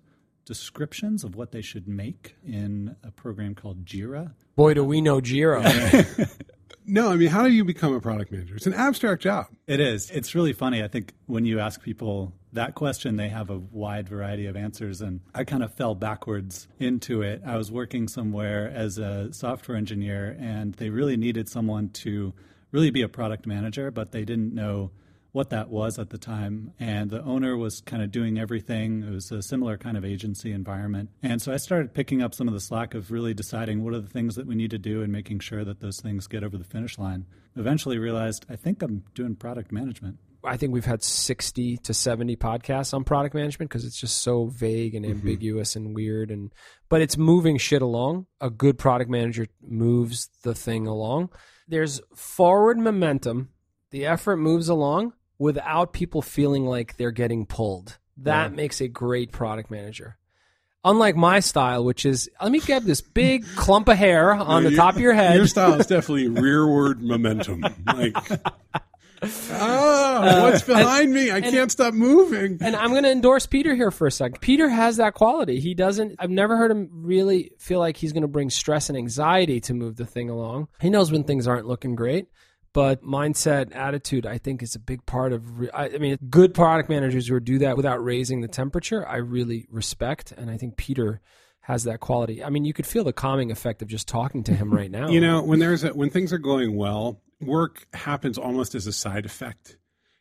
descriptions 0.47 1.23
of 1.23 1.35
what 1.35 1.51
they 1.51 1.61
should 1.61 1.87
make 1.87 2.35
in 2.43 2.95
a 3.03 3.11
program 3.11 3.53
called 3.53 3.85
Jira. 3.85 4.33
Boy, 4.55 4.73
do 4.73 4.83
we 4.83 5.01
know 5.01 5.19
Jira. 5.19 6.33
No, 6.89 7.11
I 7.11 7.17
mean, 7.17 7.27
how 7.27 7.43
do 7.43 7.51
you 7.51 7.65
become 7.65 7.93
a 7.93 7.99
product 7.99 8.31
manager? 8.31 8.55
It's 8.55 8.65
an 8.65 8.73
abstract 8.73 9.21
job. 9.21 9.47
It 9.67 9.81
is. 9.81 10.09
It's 10.09 10.33
really 10.33 10.53
funny. 10.53 10.81
I 10.81 10.87
think 10.87 11.13
when 11.25 11.43
you 11.43 11.59
ask 11.59 11.81
people 11.81 12.31
that 12.53 12.75
question, 12.75 13.17
they 13.17 13.27
have 13.27 13.49
a 13.49 13.57
wide 13.57 14.07
variety 14.07 14.45
of 14.45 14.55
answers. 14.55 15.01
And 15.01 15.19
I 15.35 15.43
kind 15.43 15.63
of 15.63 15.73
fell 15.73 15.95
backwards 15.95 16.69
into 16.79 17.23
it. 17.23 17.41
I 17.45 17.57
was 17.57 17.73
working 17.73 18.07
somewhere 18.07 18.71
as 18.73 18.97
a 18.97 19.33
software 19.33 19.77
engineer, 19.77 20.37
and 20.39 20.75
they 20.75 20.89
really 20.89 21.17
needed 21.17 21.49
someone 21.49 21.89
to 21.89 22.33
really 22.71 22.89
be 22.89 23.01
a 23.01 23.09
product 23.09 23.45
manager, 23.45 23.91
but 23.91 24.13
they 24.13 24.23
didn't 24.23 24.53
know 24.53 24.91
what 25.31 25.49
that 25.49 25.69
was 25.69 25.99
at 25.99 26.09
the 26.09 26.17
time. 26.17 26.73
And 26.79 27.09
the 27.09 27.23
owner 27.23 27.55
was 27.57 27.81
kind 27.81 28.01
of 28.01 28.11
doing 28.11 28.37
everything. 28.37 29.03
It 29.03 29.11
was 29.11 29.31
a 29.31 29.41
similar 29.41 29.77
kind 29.77 29.97
of 29.97 30.05
agency 30.05 30.51
environment. 30.51 31.09
And 31.21 31.41
so 31.41 31.53
I 31.53 31.57
started 31.57 31.93
picking 31.93 32.21
up 32.21 32.33
some 32.33 32.47
of 32.47 32.53
the 32.53 32.59
slack 32.59 32.93
of 32.93 33.11
really 33.11 33.33
deciding 33.33 33.83
what 33.83 33.93
are 33.93 33.99
the 33.99 34.09
things 34.09 34.35
that 34.35 34.47
we 34.47 34.55
need 34.55 34.71
to 34.71 34.77
do 34.77 35.01
and 35.01 35.11
making 35.11 35.39
sure 35.39 35.63
that 35.63 35.79
those 35.79 35.99
things 35.99 36.27
get 36.27 36.43
over 36.43 36.57
the 36.57 36.63
finish 36.63 36.97
line. 36.97 37.25
Eventually 37.55 37.97
realized 37.97 38.45
I 38.49 38.55
think 38.55 38.81
I'm 38.81 39.03
doing 39.13 39.35
product 39.35 39.71
management. 39.71 40.17
I 40.43 40.55
think 40.55 40.71
we've 40.71 40.85
had 40.85 41.03
60 41.03 41.77
to 41.77 41.93
70 41.93 42.35
podcasts 42.37 42.93
on 42.93 43.03
product 43.03 43.35
management 43.35 43.69
because 43.69 43.85
it's 43.85 43.99
just 43.99 44.21
so 44.21 44.45
vague 44.45 44.95
and 44.95 45.05
mm-hmm. 45.05 45.19
ambiguous 45.19 45.75
and 45.75 45.95
weird 45.95 46.31
and 46.31 46.53
but 46.89 47.01
it's 47.01 47.17
moving 47.17 47.57
shit 47.57 47.81
along. 47.81 48.27
A 48.39 48.49
good 48.49 48.77
product 48.77 49.09
manager 49.09 49.47
moves 49.61 50.29
the 50.43 50.55
thing 50.55 50.87
along. 50.87 51.29
There's 51.67 51.99
forward 52.15 52.77
momentum. 52.77 53.49
The 53.91 54.05
effort 54.05 54.37
moves 54.37 54.69
along 54.69 55.13
without 55.39 55.93
people 55.93 56.21
feeling 56.21 56.65
like 56.65 56.97
they're 56.97 57.11
getting 57.11 57.45
pulled. 57.45 57.97
That 58.17 58.53
makes 58.53 58.81
a 58.81 58.87
great 58.87 59.31
product 59.31 59.69
manager. 59.69 60.17
Unlike 60.83 61.15
my 61.15 61.39
style, 61.39 61.83
which 61.83 62.05
is 62.05 62.29
let 62.41 62.51
me 62.51 62.59
get 62.59 62.85
this 62.85 63.01
big 63.01 63.45
clump 63.55 63.87
of 63.89 63.97
hair 63.97 64.33
on 64.33 64.63
the 64.63 64.75
top 64.75 64.95
of 64.95 65.01
your 65.01 65.13
head. 65.13 65.35
Your 65.35 65.47
style 65.47 65.73
is 65.79 65.85
definitely 65.87 66.27
rearward 66.29 67.01
momentum. 67.01 67.61
Like, 67.85 68.15
ah, 69.51 70.41
what's 70.43 70.61
behind 70.63 71.11
me? 71.13 71.31
I 71.31 71.41
can't 71.41 71.71
stop 71.71 71.93
moving. 71.93 72.59
And 72.61 72.75
I'm 72.75 72.91
going 72.91 73.03
to 73.03 73.11
endorse 73.11 73.45
Peter 73.45 73.75
here 73.75 73.91
for 73.91 74.07
a 74.07 74.11
second. 74.11 74.39
Peter 74.39 74.69
has 74.69 74.97
that 74.97 75.13
quality. 75.13 75.59
He 75.59 75.73
doesn't, 75.73 76.15
I've 76.19 76.29
never 76.29 76.55
heard 76.55 76.71
him 76.71 76.89
really 76.91 77.51
feel 77.59 77.79
like 77.79 77.97
he's 77.97 78.13
going 78.13 78.21
to 78.21 78.27
bring 78.27 78.49
stress 78.49 78.89
and 78.89 78.97
anxiety 78.97 79.59
to 79.61 79.73
move 79.73 79.97
the 79.97 80.05
thing 80.05 80.29
along. 80.29 80.69
He 80.79 80.89
knows 80.89 81.11
when 81.11 81.23
things 81.23 81.47
aren't 81.47 81.67
looking 81.67 81.95
great. 81.95 82.27
But 82.73 83.03
mindset, 83.03 83.75
attitude, 83.75 84.25
I 84.25 84.37
think 84.37 84.61
is 84.61 84.75
a 84.75 84.79
big 84.79 85.05
part 85.05 85.33
of. 85.33 85.59
Re- 85.59 85.69
I, 85.73 85.85
I 85.89 85.97
mean, 85.97 86.17
good 86.29 86.53
product 86.53 86.89
managers 86.89 87.27
who 87.27 87.39
do 87.39 87.57
that 87.59 87.75
without 87.77 88.03
raising 88.03 88.41
the 88.41 88.47
temperature, 88.47 89.07
I 89.07 89.17
really 89.17 89.65
respect, 89.71 90.31
and 90.37 90.51
I 90.51 90.57
think 90.57 90.77
Peter 90.77 91.21
has 91.61 91.83
that 91.85 91.99
quality. 91.99 92.43
I 92.43 92.49
mean, 92.49 92.65
you 92.65 92.73
could 92.73 92.85
feel 92.85 93.03
the 93.03 93.13
calming 93.13 93.51
effect 93.51 93.81
of 93.81 93.87
just 93.87 94.07
talking 94.07 94.43
to 94.45 94.53
him 94.53 94.71
right 94.73 94.91
now. 94.91 95.09
You 95.09 95.19
know, 95.21 95.41
when 95.41 95.59
there's 95.59 95.83
a, 95.83 95.89
when 95.89 96.09
things 96.09 96.31
are 96.31 96.37
going 96.37 96.75
well, 96.75 97.21
work 97.41 97.87
happens 97.93 98.37
almost 98.37 98.75
as 98.75 98.85
a 98.87 98.93
side 98.93 99.25
effect. 99.25 99.77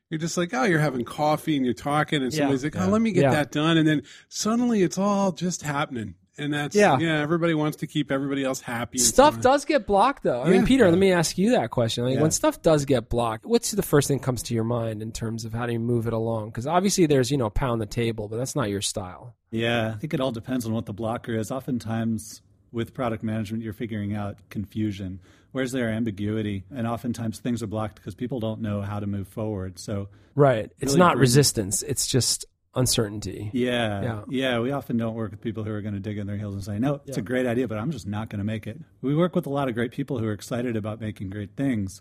You're 0.09 0.19
just 0.21 0.37
like, 0.37 0.55
oh, 0.55 0.63
you're 0.65 0.79
having 0.81 1.05
coffee 1.05 1.57
and 1.57 1.65
you're 1.65 1.75
talking, 1.75 2.23
and 2.23 2.33
Yeah. 2.33 2.39
somebody's 2.39 2.63
like, 2.65 2.77
oh, 2.77 2.87
let 2.89 3.03
me 3.03 3.11
get 3.13 3.23
Yeah. 3.25 3.31
that 3.33 3.51
done, 3.53 3.77
and 3.77 3.87
then 3.87 4.03
suddenly 4.29 4.83
it's 4.83 4.99
all 4.99 5.33
just 5.33 5.63
happening, 5.63 6.15
and 6.39 6.53
that's 6.53 6.75
Yeah. 6.77 6.99
yeah. 6.99 7.21
everybody 7.21 7.55
wants 7.55 7.79
to 7.79 7.87
keep 7.87 8.11
everybody 8.13 8.45
else 8.45 8.61
happy. 8.61 8.99
Stuff 8.99 9.35
so 9.37 9.41
does 9.41 9.65
get 9.65 9.87
blocked, 9.87 10.23
though. 10.23 10.43
I 10.43 10.51
mean, 10.51 10.61
Yeah. 10.63 10.67
Peter, 10.67 10.91
let 10.91 10.99
me 10.99 11.13
ask 11.13 11.39
you 11.39 11.51
that 11.51 11.71
question. 11.71 12.05
Like, 12.05 12.15
Yeah. 12.17 12.23
when 12.23 12.31
stuff 12.31 12.63
does 12.63 12.85
get 12.85 13.09
blocked, 13.09 13.47
what's 13.47 13.71
the 13.71 13.83
first 13.83 14.09
thing 14.09 14.19
that 14.19 14.25
comes 14.25 14.43
to 14.45 14.55
your 14.55 14.65
mind 14.65 15.03
in 15.03 15.13
terms 15.13 15.45
of 15.45 15.53
how 15.53 15.67
do 15.67 15.73
you 15.73 15.81
move 15.81 16.07
it 16.07 16.13
along? 16.13 16.51
Because 16.51 16.67
obviously, 16.67 17.07
there's 17.07 17.31
you 17.31 17.37
know 17.39 17.51
pound 17.51 17.81
the 17.81 17.87
table, 17.87 18.29
but 18.29 18.37
that's 18.37 18.55
not 18.57 18.71
your 18.71 18.83
style. 18.83 19.35
Yeah, 19.51 19.93
I 19.95 19.99
think 19.99 20.13
it 20.15 20.21
all 20.21 20.33
depends 20.33 20.67
on 20.67 20.73
what 20.73 20.87
the 20.87 20.93
blocker 20.93 21.35
is. 21.35 21.51
Oftentimes, 21.51 22.43
with 22.73 22.93
product 22.95 23.23
management, 23.23 23.63
you're 23.63 23.73
figuring 23.73 24.15
out 24.15 24.37
confusion. 24.51 25.21
Where's 25.53 25.73
there 25.73 25.89
ambiguity? 25.89 26.65
And 26.75 26.87
oftentimes, 26.87 27.39
things 27.39 27.63
are 27.63 27.67
blocked 27.67 27.97
because 27.97 28.15
people 28.15 28.41
don't 28.41 28.61
know 28.61 28.83
how 28.83 29.01
to 29.01 29.07
move 29.07 29.29
forward. 29.29 29.79
So, 29.79 30.09
Right. 30.35 30.71
It's 30.81 30.91
Really 30.93 30.99
not 30.99 31.13
bring- 31.15 31.21
resistance. 31.23 31.83
It's 31.83 32.07
just 32.07 32.45
uncertainty. 32.77 33.51
yeah, 33.53 34.03
Yeah. 34.03 34.23
yeah, 34.29 34.59
we 34.61 34.71
often 34.71 34.97
don't 34.97 35.15
work 35.15 35.31
with 35.33 35.41
people 35.41 35.65
who 35.65 35.71
are 35.73 35.81
going 35.83 35.95
to 35.95 36.01
dig 36.01 36.19
in 36.19 36.27
their 36.27 36.37
heels 36.37 36.55
and 36.55 36.63
say, 36.63 36.79
"No, 36.79 37.01
it's 37.07 37.17
a 37.17 37.23
great 37.23 37.47
idea, 37.47 37.67
but 37.67 37.79
I'm 37.79 37.91
just 37.91 38.07
not 38.07 38.29
going 38.31 38.39
to 38.39 38.45
make 38.45 38.67
it." 38.67 38.79
We 39.03 39.15
work 39.17 39.35
with 39.35 39.47
a 39.47 39.51
lot 39.51 39.69
of 39.69 39.75
great 39.75 39.93
people 39.93 40.19
who 40.19 40.27
are 40.27 40.33
excited 40.33 40.77
about 40.77 41.01
making 41.01 41.31
great 41.31 41.57
things, 41.57 42.01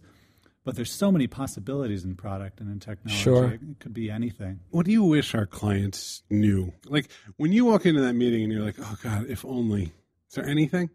but 0.63 0.75
there's 0.75 0.91
so 0.91 1.11
many 1.11 1.27
possibilities 1.27 2.03
in 2.03 2.15
product 2.15 2.59
and 2.59 2.69
in 2.71 2.79
technology. 2.79 3.21
Sure. 3.23 3.51
It 3.51 3.61
could 3.79 3.93
be 3.93 4.09
anything. 4.11 4.59
What 4.69 4.85
do 4.85 4.91
you 4.91 5.03
wish 5.03 5.33
our 5.33 5.45
clients 5.45 6.23
knew? 6.29 6.73
Like 6.87 7.09
when 7.37 7.51
you 7.53 7.65
walk 7.65 7.85
into 7.85 8.01
that 8.01 8.13
meeting 8.13 8.43
and 8.43 8.51
you're 8.51 8.63
like, 8.63 8.75
oh 8.79 8.97
God, 9.01 9.25
if 9.29 9.45
only. 9.45 9.93
Is 10.29 10.35
there 10.35 10.45
anything? 10.47 10.89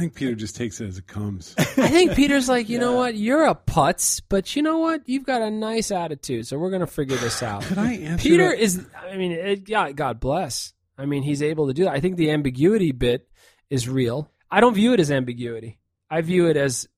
I 0.00 0.04
think 0.04 0.14
Peter 0.14 0.34
just 0.34 0.56
takes 0.56 0.80
it 0.80 0.86
as 0.86 0.96
it 0.96 1.06
comes. 1.06 1.54
I 1.58 1.64
think 1.88 2.14
Peter's 2.14 2.48
like, 2.48 2.70
you 2.70 2.78
know 2.78 2.94
what? 2.94 3.16
You're 3.16 3.44
a 3.44 3.54
putz, 3.54 4.22
but 4.30 4.56
you 4.56 4.62
know 4.62 4.78
what? 4.78 5.06
You've 5.06 5.26
got 5.26 5.42
a 5.42 5.50
nice 5.50 5.90
attitude, 5.90 6.46
so 6.46 6.58
we're 6.58 6.70
going 6.70 6.80
to 6.80 6.86
figure 6.86 7.18
this 7.18 7.42
out. 7.42 7.64
Could 7.64 7.76
I 7.76 7.92
answer 7.96 8.22
Peter 8.22 8.48
that? 8.48 8.58
is, 8.58 8.86
I 8.98 9.18
mean, 9.18 9.32
it, 9.32 9.68
God, 9.68 9.94
God 9.96 10.18
bless. 10.18 10.72
I 10.96 11.04
mean, 11.04 11.22
he's 11.22 11.42
able 11.42 11.66
to 11.66 11.74
do 11.74 11.84
that. 11.84 11.92
I 11.92 12.00
think 12.00 12.16
the 12.16 12.30
ambiguity 12.30 12.92
bit 12.92 13.28
is 13.68 13.90
real. 13.90 14.30
I 14.50 14.60
don't 14.60 14.72
view 14.72 14.94
it 14.94 15.00
as 15.00 15.10
ambiguity. 15.10 15.78
I 16.08 16.22
view 16.22 16.48
it 16.48 16.56
as, 16.56 16.88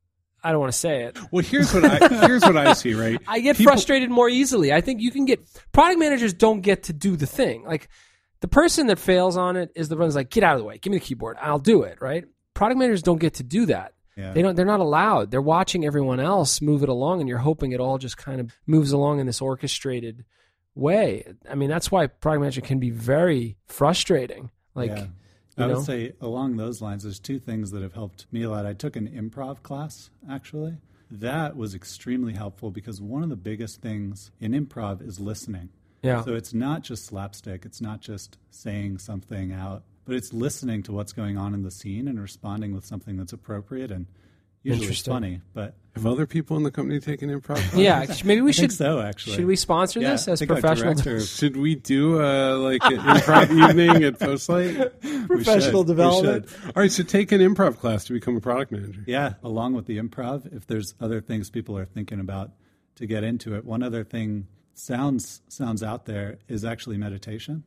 I 0.44 0.52
don't 0.52 0.60
want 0.60 0.72
to 0.72 0.78
say 0.78 1.02
it. 1.02 1.18
Well, 1.32 1.42
here's 1.44 1.74
what 1.74 1.84
I 1.84 2.26
here's 2.28 2.42
what 2.42 2.56
I 2.56 2.72
see. 2.74 2.94
Right, 2.94 3.20
I 3.26 3.40
get 3.40 3.56
People- 3.56 3.72
frustrated 3.72 4.10
more 4.10 4.28
easily. 4.28 4.72
I 4.72 4.80
think 4.80 5.00
you 5.00 5.10
can 5.10 5.24
get 5.24 5.40
product 5.72 5.98
managers 5.98 6.34
don't 6.34 6.60
get 6.60 6.84
to 6.84 6.92
do 6.92 7.16
the 7.16 7.26
thing. 7.26 7.64
Like 7.64 7.88
the 8.42 8.48
person 8.48 8.86
that 8.86 9.00
fails 9.00 9.36
on 9.36 9.56
it 9.56 9.70
is 9.74 9.88
the 9.88 9.96
one 9.96 10.06
who's 10.06 10.14
like, 10.14 10.30
get 10.30 10.44
out 10.44 10.54
of 10.54 10.60
the 10.60 10.64
way, 10.64 10.78
give 10.78 10.92
me 10.92 10.98
the 10.98 11.04
keyboard, 11.04 11.36
I'll 11.40 11.58
do 11.58 11.82
it. 11.82 11.98
Right? 12.00 12.26
Product 12.54 12.78
managers 12.78 13.02
don't 13.02 13.20
get 13.20 13.34
to 13.34 13.42
do 13.42 13.66
that. 13.66 13.94
Yeah. 14.16 14.32
They 14.32 14.42
don't. 14.42 14.54
They're 14.54 14.66
not 14.66 14.80
allowed. 14.80 15.30
They're 15.30 15.40
watching 15.40 15.86
everyone 15.86 16.20
else 16.20 16.60
move 16.60 16.82
it 16.82 16.88
along, 16.90 17.20
and 17.20 17.28
you're 17.28 17.38
hoping 17.38 17.72
it 17.72 17.80
all 17.80 17.96
just 17.98 18.16
kind 18.18 18.40
of 18.40 18.52
moves 18.66 18.92
along 18.92 19.20
in 19.20 19.26
this 19.26 19.40
orchestrated 19.40 20.24
way. 20.74 21.24
I 21.50 21.54
mean, 21.54 21.70
that's 21.70 21.90
why 21.90 22.06
product 22.08 22.40
management 22.40 22.66
can 22.68 22.78
be 22.78 22.90
very 22.90 23.56
frustrating. 23.66 24.50
Like, 24.74 24.90
Yeah. 24.90 25.06
I 25.58 25.66
know? 25.66 25.76
would 25.76 25.84
say 25.84 26.12
along 26.20 26.56
those 26.56 26.80
lines, 26.80 27.02
there's 27.02 27.18
two 27.18 27.38
things 27.38 27.70
that 27.72 27.82
have 27.82 27.92
helped 27.92 28.26
me 28.32 28.42
a 28.42 28.50
lot. 28.50 28.64
I 28.64 28.72
took 28.72 28.96
an 28.96 29.06
improv 29.08 29.62
class, 29.62 30.08
actually. 30.30 30.78
That 31.10 31.56
was 31.56 31.74
extremely 31.74 32.32
helpful 32.32 32.70
because 32.70 33.02
one 33.02 33.22
of 33.22 33.28
the 33.28 33.36
biggest 33.36 33.82
things 33.82 34.30
in 34.40 34.52
improv 34.52 35.06
is 35.06 35.20
listening. 35.20 35.68
yeah, 36.02 36.22
So 36.24 36.34
it's 36.34 36.54
not 36.54 36.82
just 36.82 37.04
slapstick, 37.04 37.66
it's 37.66 37.82
not 37.82 38.00
just 38.00 38.38
saying 38.50 38.96
something 38.98 39.52
out, 39.52 39.82
but 40.04 40.14
it's 40.16 40.32
listening 40.32 40.82
to 40.84 40.92
what's 40.92 41.12
going 41.12 41.36
on 41.38 41.54
in 41.54 41.62
the 41.62 41.70
scene 41.70 42.08
and 42.08 42.20
responding 42.20 42.74
with 42.74 42.84
something 42.84 43.16
that's 43.16 43.32
appropriate 43.32 43.90
and 43.90 44.06
usually 44.62 44.88
it's 44.88 45.02
funny. 45.02 45.40
But 45.54 45.74
have 45.94 46.06
other 46.06 46.26
people 46.26 46.56
in 46.56 46.62
the 46.62 46.70
company 46.70 46.98
taken 47.00 47.28
improv? 47.30 47.42
classes? 47.72 47.78
yeah. 47.78 48.06
Maybe 48.24 48.40
we 48.40 48.50
I 48.50 48.52
think 48.52 48.70
should. 48.70 48.78
so, 48.78 49.00
actually. 49.00 49.36
Should 49.36 49.44
we 49.46 49.56
sponsor 49.56 50.00
Yeah, 50.00 50.12
this 50.12 50.28
as 50.28 50.38
think 50.38 50.50
professional? 50.50 50.94
director- 50.94 51.20
Should 51.26 51.56
we 51.56 51.74
do 51.74 52.22
uh, 52.22 52.56
like 52.58 52.82
an 52.84 52.98
improv 52.98 53.50
evening 53.68 54.04
at 54.04 54.18
Postlight? 54.18 54.92
We 55.02 55.26
Professional. 55.26 55.82
We 55.82 55.88
development. 55.88 56.48
should. 56.48 56.64
All 56.76 56.82
right, 56.82 56.90
so 56.92 57.02
take 57.02 57.32
an 57.32 57.40
improv 57.40 57.78
class 57.78 58.04
to 58.04 58.12
become 58.12 58.36
a 58.36 58.40
product 58.40 58.72
manager. 58.72 59.02
Yeah, 59.06 59.34
along 59.42 59.74
with 59.74 59.86
the 59.86 59.98
improv, 59.98 60.54
if 60.54 60.66
there's 60.66 60.94
other 61.00 61.20
things 61.20 61.50
people 61.50 61.76
are 61.76 61.84
thinking 61.84 62.20
about 62.20 62.52
to 62.96 63.06
get 63.06 63.24
into 63.24 63.54
it, 63.56 63.64
one 63.64 63.82
other 63.82 64.04
thing 64.04 64.46
sounds 64.74 65.42
sounds 65.48 65.82
out 65.82 66.06
there 66.06 66.38
is 66.48 66.64
actually 66.64 66.96
meditation. 66.96 67.64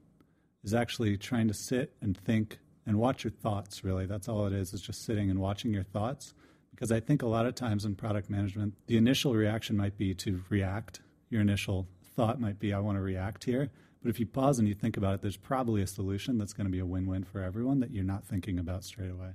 Is 0.66 0.74
actually 0.74 1.16
trying 1.18 1.48
to 1.48 1.54
sit 1.54 1.94
and 2.02 2.18
think 2.18 2.58
and 2.88 2.98
watch 2.98 3.24
your 3.24 3.30
thoughts. 3.32 3.84
Really, 3.84 4.08
that's 4.08 4.28
all 4.28 4.48
it 4.48 4.54
is. 4.54 4.74
Is 4.74 4.82
just 4.82 5.06
sitting 5.06 5.30
and 5.30 5.40
watching 5.40 5.72
your 5.72 5.84
thoughts. 5.84 6.34
Because 6.72 6.92
I 6.92 7.00
think 7.00 7.22
a 7.22 7.28
lot 7.28 7.46
of 7.46 7.54
times 7.56 7.86
in 7.86 7.94
product 7.96 8.30
management, 8.32 8.74
the 8.88 8.98
initial 8.98 9.34
reaction 9.36 9.78
might 9.78 9.96
be 9.98 10.14
to 10.16 10.42
react. 10.50 11.02
Your 11.30 11.42
initial 11.42 11.88
thought 12.16 12.42
might 12.42 12.58
be, 12.60 12.74
"I 12.74 12.80
want 12.80 12.98
to 12.98 13.02
react 13.02 13.44
here." 13.44 13.70
But 14.02 14.10
if 14.10 14.20
you 14.20 14.26
pause 14.26 14.58
and 14.60 14.68
you 14.68 14.74
think 14.74 14.98
about 14.98 15.14
it, 15.14 15.22
there's 15.22 15.38
probably 15.38 15.82
a 15.84 15.88
solution 15.88 16.38
that's 16.40 16.54
going 16.54 16.66
to 16.66 16.72
be 16.72 16.80
a 16.80 16.86
win-win 16.86 17.24
for 17.26 17.42
everyone 17.42 17.80
that 17.80 17.92
you're 17.92 18.04
not 18.04 18.26
thinking 18.26 18.58
about 18.60 18.84
straight 18.84 19.10
away. 19.12 19.34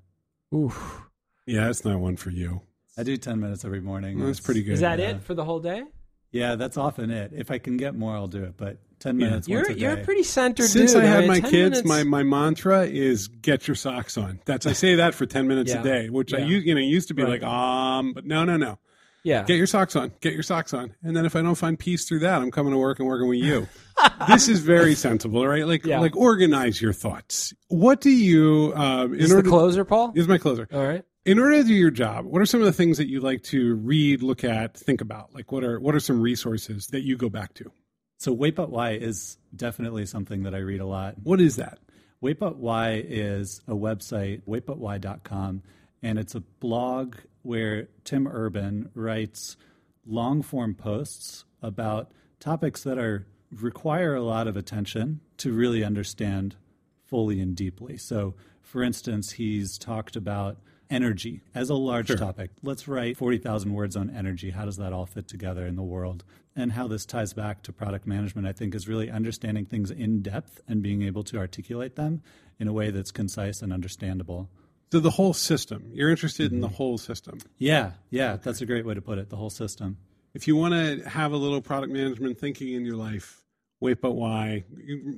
Oof. 0.54 1.02
Yeah, 1.46 1.70
it's 1.70 1.84
not 1.84 1.99
one 2.00 2.16
for 2.16 2.30
you. 2.30 2.60
I 2.99 3.04
do 3.04 3.16
10 3.16 3.38
minutes 3.40 3.64
every 3.64 3.80
morning. 3.80 4.18
Well, 4.18 4.26
that's 4.26 4.38
It's- 4.40 4.46
pretty 4.46 4.62
good. 4.64 4.72
Is 4.75 4.80
that 4.80 4.99
Yeah. 4.99 5.10
it 5.10 5.22
for 5.22 5.34
the 5.34 5.44
whole 5.44 5.60
day? 5.60 5.84
Yeah, 6.32 6.54
that's 6.54 6.76
often 6.76 7.10
it. 7.10 7.32
If 7.34 7.50
I 7.50 7.58
can 7.58 7.76
get 7.76 7.94
more, 7.96 8.14
I'll 8.14 8.28
do 8.28 8.44
it. 8.44 8.56
But 8.56 8.78
10 9.00 9.18
Yeah. 9.18 9.26
minutes 9.28 9.49
You're 9.49 9.58
once 9.60 9.68
a 9.70 9.75
day. 9.75 9.80
you're 9.80 9.92
a 9.94 10.04
pretty 10.04 10.22
centered 10.22 10.68
Since 10.68 10.92
dude. 10.92 11.02
I 11.02 11.06
had 11.06 11.18
mean, 11.20 11.28
my 11.28 11.40
kids, 11.40 11.82
minutes- 11.82 11.84
my, 11.84 12.04
my 12.04 12.22
mantra 12.22 12.87
is 12.87 13.28
get 13.28 13.66
your 13.66 13.75
socks 13.75 14.16
on. 14.16 14.40
That's 14.44 14.66
I 14.66 14.72
say 14.72 14.94
that 14.96 15.14
for 15.14 15.26
ten 15.26 15.49
minutes 15.49 15.72
Yeah. 15.72 15.80
a 15.80 15.82
day, 15.84 16.08
which 16.10 16.32
I 16.34 16.38
Yeah. 16.38 16.44
used 16.46 16.66
you 16.66 16.75
know 16.75 16.80
used 16.80 17.08
to 17.08 17.14
be 17.14 17.22
Right. 17.25 17.42
like 17.42 17.42
um, 17.42 18.12
but 18.12 18.25
no 18.26 18.44
no 18.44 18.56
no. 18.56 18.78
yeah. 19.25 19.42
Get 19.44 19.56
your 19.56 19.66
socks 19.66 19.96
on. 19.96 20.12
Get 20.20 20.34
your 20.34 20.42
socks 20.42 20.72
on. 20.72 20.94
And 21.02 21.16
then 21.16 21.25
if 21.26 21.34
I 21.34 21.42
don't 21.42 21.54
find 21.56 21.78
peace 21.78 22.04
through 22.06 22.20
that, 22.20 22.40
I'm 22.40 22.50
coming 22.50 22.72
to 22.72 22.78
work 22.78 22.99
and 23.00 23.08
working 23.08 23.28
with 23.28 23.38
you. 23.40 23.66
this 24.28 24.49
is 24.49 24.60
very 24.60 24.94
sensible, 24.94 25.46
right? 25.46 25.66
Like 25.66 25.84
Yeah. 25.84 25.99
like 26.00 26.14
organize 26.16 26.80
your 26.80 26.92
thoughts. 26.92 27.52
What 27.68 28.00
do 28.00 28.10
you 28.10 28.72
um 28.76 29.14
in 29.14 29.20
Is 29.20 29.30
the 29.30 29.37
order 29.37 29.49
closer, 29.49 29.84
Paul? 29.84 30.12
Is 30.14 30.28
my 30.28 30.38
closer. 30.38 30.68
All 30.72 30.87
right. 30.87 31.04
In 31.26 31.38
order 31.38 31.56
to 31.56 31.64
do 31.64 31.74
your 31.74 31.90
job, 31.90 32.24
what 32.24 32.40
are 32.40 32.46
some 32.46 32.60
of 32.60 32.66
the 32.66 32.72
things 32.72 32.96
that 32.96 33.08
you 33.08 33.20
like 33.20 33.42
to 33.44 33.74
read, 33.74 34.22
look 34.22 34.42
at, 34.42 34.74
think 34.74 35.02
about? 35.02 35.34
Like 35.34 35.52
what 35.52 35.62
are 35.62 35.78
what 35.78 35.94
are 35.94 36.00
some 36.00 36.18
resources 36.20 36.86
that 36.88 37.02
you 37.02 37.18
go 37.18 37.28
back 37.28 37.52
to? 37.54 37.70
So 38.18 38.32
Wait 38.32 38.56
But 38.56 38.70
Why 38.70 38.92
is 38.92 39.36
definitely 39.54 40.06
something 40.06 40.44
that 40.44 40.54
I 40.54 40.58
read 40.58 40.80
a 40.80 40.86
lot. 40.86 41.16
What 41.22 41.40
is 41.40 41.56
that? 41.56 41.78
Wait 42.22 42.38
But 42.38 42.56
Why 42.56 43.02
is 43.06 43.60
a 43.68 43.74
website, 43.74 44.42
waitbutwhy.com, 44.48 45.62
and 46.02 46.18
it's 46.18 46.34
a 46.34 46.40
blog 46.40 47.16
where 47.42 47.88
Tim 48.04 48.26
Urban 48.26 48.88
writes 48.94 49.58
long 50.06 50.40
form 50.40 50.74
posts 50.74 51.44
about 51.62 52.12
topics 52.38 52.82
that 52.84 52.96
are 52.96 53.26
require 53.52 54.14
a 54.14 54.22
lot 54.22 54.48
of 54.48 54.56
attention 54.56 55.20
to 55.36 55.52
really 55.52 55.84
understand 55.84 56.56
fully 57.04 57.40
and 57.40 57.54
deeply. 57.54 57.98
So, 57.98 58.36
for 58.62 58.82
instance, 58.82 59.32
he's 59.32 59.76
talked 59.76 60.16
about 60.16 60.56
energy 60.90 61.40
as 61.54 61.70
a 61.70 61.75
large 61.75 62.09
sure. 62.09 62.16
topic. 62.16 62.50
Let's 62.62 62.88
write 62.88 63.16
40,000 63.16 63.73
words 63.73 63.97
on 63.97 64.11
energy. 64.11 64.50
How 64.50 64.64
does 64.64 64.76
that 64.76 64.92
all 64.92 65.06
fit 65.06 65.28
together 65.28 65.66
in 65.66 65.76
the 65.76 65.82
world? 65.82 66.25
And 66.56 66.73
how 66.73 66.88
this 66.88 67.06
ties 67.06 67.32
back 67.32 67.62
to 67.62 67.73
product 67.73 68.06
management, 68.06 68.47
I 68.47 68.52
think, 68.52 68.75
is 68.75 68.88
really 68.88 69.11
understanding 69.11 69.64
things 69.64 69.90
in 69.90 70.20
depth 70.20 70.61
and 70.68 70.82
being 70.82 71.02
able 71.02 71.23
to 71.25 71.38
articulate 71.38 71.97
them 71.97 72.23
in 72.59 72.68
a 72.68 72.73
way 72.73 72.90
that's 72.90 73.11
concise 73.11 73.62
and 73.62 73.73
understandable. 73.73 74.50
So 74.92 74.99
the 74.99 75.11
whole 75.11 75.32
system. 75.32 75.90
You're 75.92 76.11
interested 76.11 76.47
mm-hmm. 76.47 76.56
in 76.56 76.61
the 76.61 76.66
mm-hmm. 76.66 76.76
whole 76.76 76.99
system. 76.99 77.38
Yeah, 77.59 77.92
yeah, 78.11 78.37
that's 78.37 78.61
a 78.61 78.66
great 78.66 78.85
way 78.85 78.94
to 78.94 79.00
put 79.00 79.18
it. 79.18 79.30
The 79.30 79.37
whole 79.37 79.50
system. 79.50 79.99
If 80.35 80.49
you 80.49 80.56
want 80.56 80.75
to 80.75 81.09
have 81.09 81.32
a 81.32 81.37
little 81.37 81.61
product 81.61 81.92
management 81.92 82.38
thinking 82.38 82.75
in 82.75 82.85
your 82.85 82.97
life, 82.97 83.39
wait, 83.80 84.00
but 84.00 84.12
why? 84.12 84.64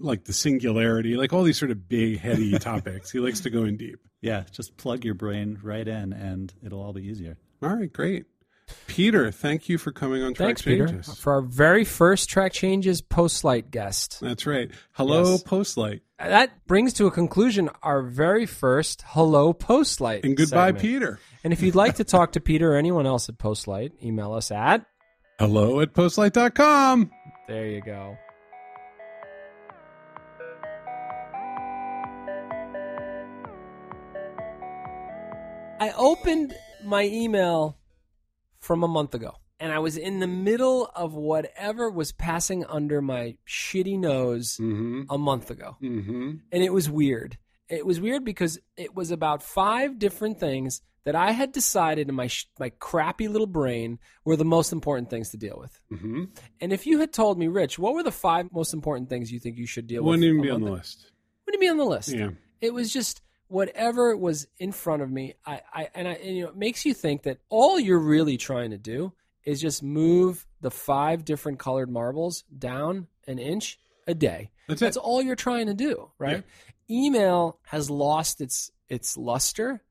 Like 0.00 0.24
the 0.24 0.32
singularity, 0.32 1.16
like 1.16 1.32
all 1.32 1.42
these 1.42 1.58
sort 1.58 1.70
of 1.70 1.88
big, 1.88 2.18
heady 2.18 2.58
topics. 2.58 3.10
He 3.10 3.18
likes 3.18 3.40
to 3.40 3.50
go 3.50 3.64
in 3.64 3.76
deep. 3.76 3.98
Yeah, 4.20 4.44
just 4.50 4.76
plug 4.76 5.04
your 5.04 5.14
brain 5.14 5.58
right 5.62 5.86
in, 5.86 6.12
and 6.12 6.52
it'll 6.64 6.80
all 6.82 6.92
be 6.92 7.02
easier. 7.02 7.36
All 7.62 7.74
right, 7.74 7.92
great. 7.92 8.26
Peter, 8.86 9.30
thank 9.30 9.68
you 9.68 9.76
for 9.76 9.90
coming 9.92 10.22
on 10.22 10.34
Track 10.34 10.46
Thanks, 10.46 10.62
Changes. 10.62 11.06
Peter, 11.08 11.16
for 11.20 11.34
our 11.34 11.42
very 11.42 11.84
first 11.84 12.30
Track 12.30 12.52
Changes 12.52 13.02
Postlight 13.02 13.70
guest. 13.70 14.20
That's 14.20 14.46
right. 14.46 14.70
Hello, 14.92 15.32
yes. 15.32 15.42
Postlight. 15.42 16.00
That 16.18 16.66
brings 16.66 16.92
to 16.94 17.06
a 17.06 17.10
conclusion 17.10 17.68
our 17.82 18.02
very 18.02 18.46
first 18.46 19.02
Hello 19.06 19.52
Postlight. 19.52 20.24
And 20.24 20.36
goodbye, 20.36 20.68
segment. 20.68 20.82
Peter. 20.82 21.18
And 21.42 21.52
if 21.52 21.60
you'd 21.60 21.74
like 21.74 21.96
to 21.96 22.04
talk 22.04 22.32
to 22.32 22.40
Peter 22.40 22.72
or 22.72 22.76
anyone 22.76 23.04
else 23.06 23.28
at 23.28 23.36
Postlight, 23.36 23.92
email 24.02 24.32
us 24.32 24.50
at 24.50 24.86
hello 25.38 25.80
at 25.80 25.92
postlight.com. 25.92 27.10
There 27.48 27.66
you 27.66 27.82
go. 27.82 28.16
I 35.82 35.90
opened 35.96 36.54
my 36.84 37.02
email 37.02 37.76
from 38.60 38.84
a 38.84 38.88
month 38.88 39.14
ago 39.14 39.34
and 39.58 39.72
I 39.72 39.80
was 39.80 39.96
in 39.96 40.20
the 40.20 40.28
middle 40.28 40.88
of 40.94 41.14
whatever 41.14 41.90
was 41.90 42.12
passing 42.12 42.64
under 42.66 43.02
my 43.02 43.36
shitty 43.48 43.98
nose 43.98 44.58
mm-hmm. 44.60 45.02
a 45.10 45.18
month 45.18 45.50
ago. 45.50 45.78
Mm-hmm. 45.82 46.34
And 46.52 46.62
it 46.62 46.72
was 46.72 46.88
weird. 46.88 47.36
It 47.68 47.84
was 47.84 48.00
weird 48.00 48.24
because 48.24 48.60
it 48.76 48.94
was 48.94 49.10
about 49.10 49.42
five 49.42 49.98
different 49.98 50.38
things 50.38 50.82
that 51.02 51.16
I 51.16 51.32
had 51.32 51.50
decided 51.50 52.08
in 52.08 52.14
my 52.14 52.28
sh- 52.28 52.46
my 52.60 52.68
crappy 52.78 53.26
little 53.26 53.48
brain 53.48 53.98
were 54.24 54.36
the 54.36 54.44
most 54.44 54.70
important 54.72 55.10
things 55.10 55.30
to 55.30 55.36
deal 55.36 55.58
with. 55.58 55.80
Mm-hmm. 55.92 56.24
And 56.60 56.72
if 56.72 56.86
you 56.86 57.00
had 57.00 57.12
told 57.12 57.40
me, 57.40 57.48
Rich, 57.48 57.76
what 57.76 57.94
were 57.94 58.04
the 58.04 58.12
five 58.12 58.52
most 58.52 58.72
important 58.72 59.08
things 59.08 59.32
you 59.32 59.40
think 59.40 59.58
you 59.58 59.66
should 59.66 59.88
deal 59.88 60.04
Wouldn't 60.04 60.20
with? 60.22 60.28
Wouldn't 60.28 60.44
even 60.44 60.60
be 60.60 60.64
on 60.64 60.70
the 60.70 60.76
list. 60.76 61.10
Wouldn't 61.44 61.60
even 61.60 61.76
be 61.76 61.82
on 61.82 61.84
the 61.84 61.92
list. 61.92 62.10
Yeah. 62.10 62.30
It 62.60 62.72
was 62.72 62.92
just 62.92 63.20
whatever 63.52 64.16
was 64.16 64.48
in 64.58 64.72
front 64.72 65.02
of 65.02 65.10
me, 65.10 65.34
I, 65.44 65.60
I 65.72 65.88
and 65.94 66.08
I, 66.08 66.12
and, 66.12 66.36
you 66.36 66.44
know, 66.44 66.48
it 66.48 66.56
makes 66.56 66.86
you 66.86 66.94
think 66.94 67.24
that 67.24 67.38
all 67.50 67.78
you're 67.78 67.98
really 67.98 68.38
trying 68.38 68.70
to 68.70 68.78
do 68.78 69.12
is 69.44 69.60
just 69.60 69.82
move 69.82 70.46
the 70.62 70.70
five 70.70 71.24
different 71.24 71.58
colored 71.58 71.90
marbles 71.90 72.44
down 72.56 73.08
an 73.26 73.38
inch 73.38 73.78
a 74.06 74.14
day. 74.14 74.50
That's, 74.68 74.80
That's 74.80 74.96
all 74.96 75.20
you're 75.20 75.36
trying 75.36 75.66
to 75.66 75.74
do, 75.74 76.10
right? 76.18 76.44
Yeah. 76.88 77.04
Email 77.04 77.58
has 77.64 77.90
lost 77.90 78.40
its 78.40 78.70
its 78.88 79.16
luster 79.16 79.82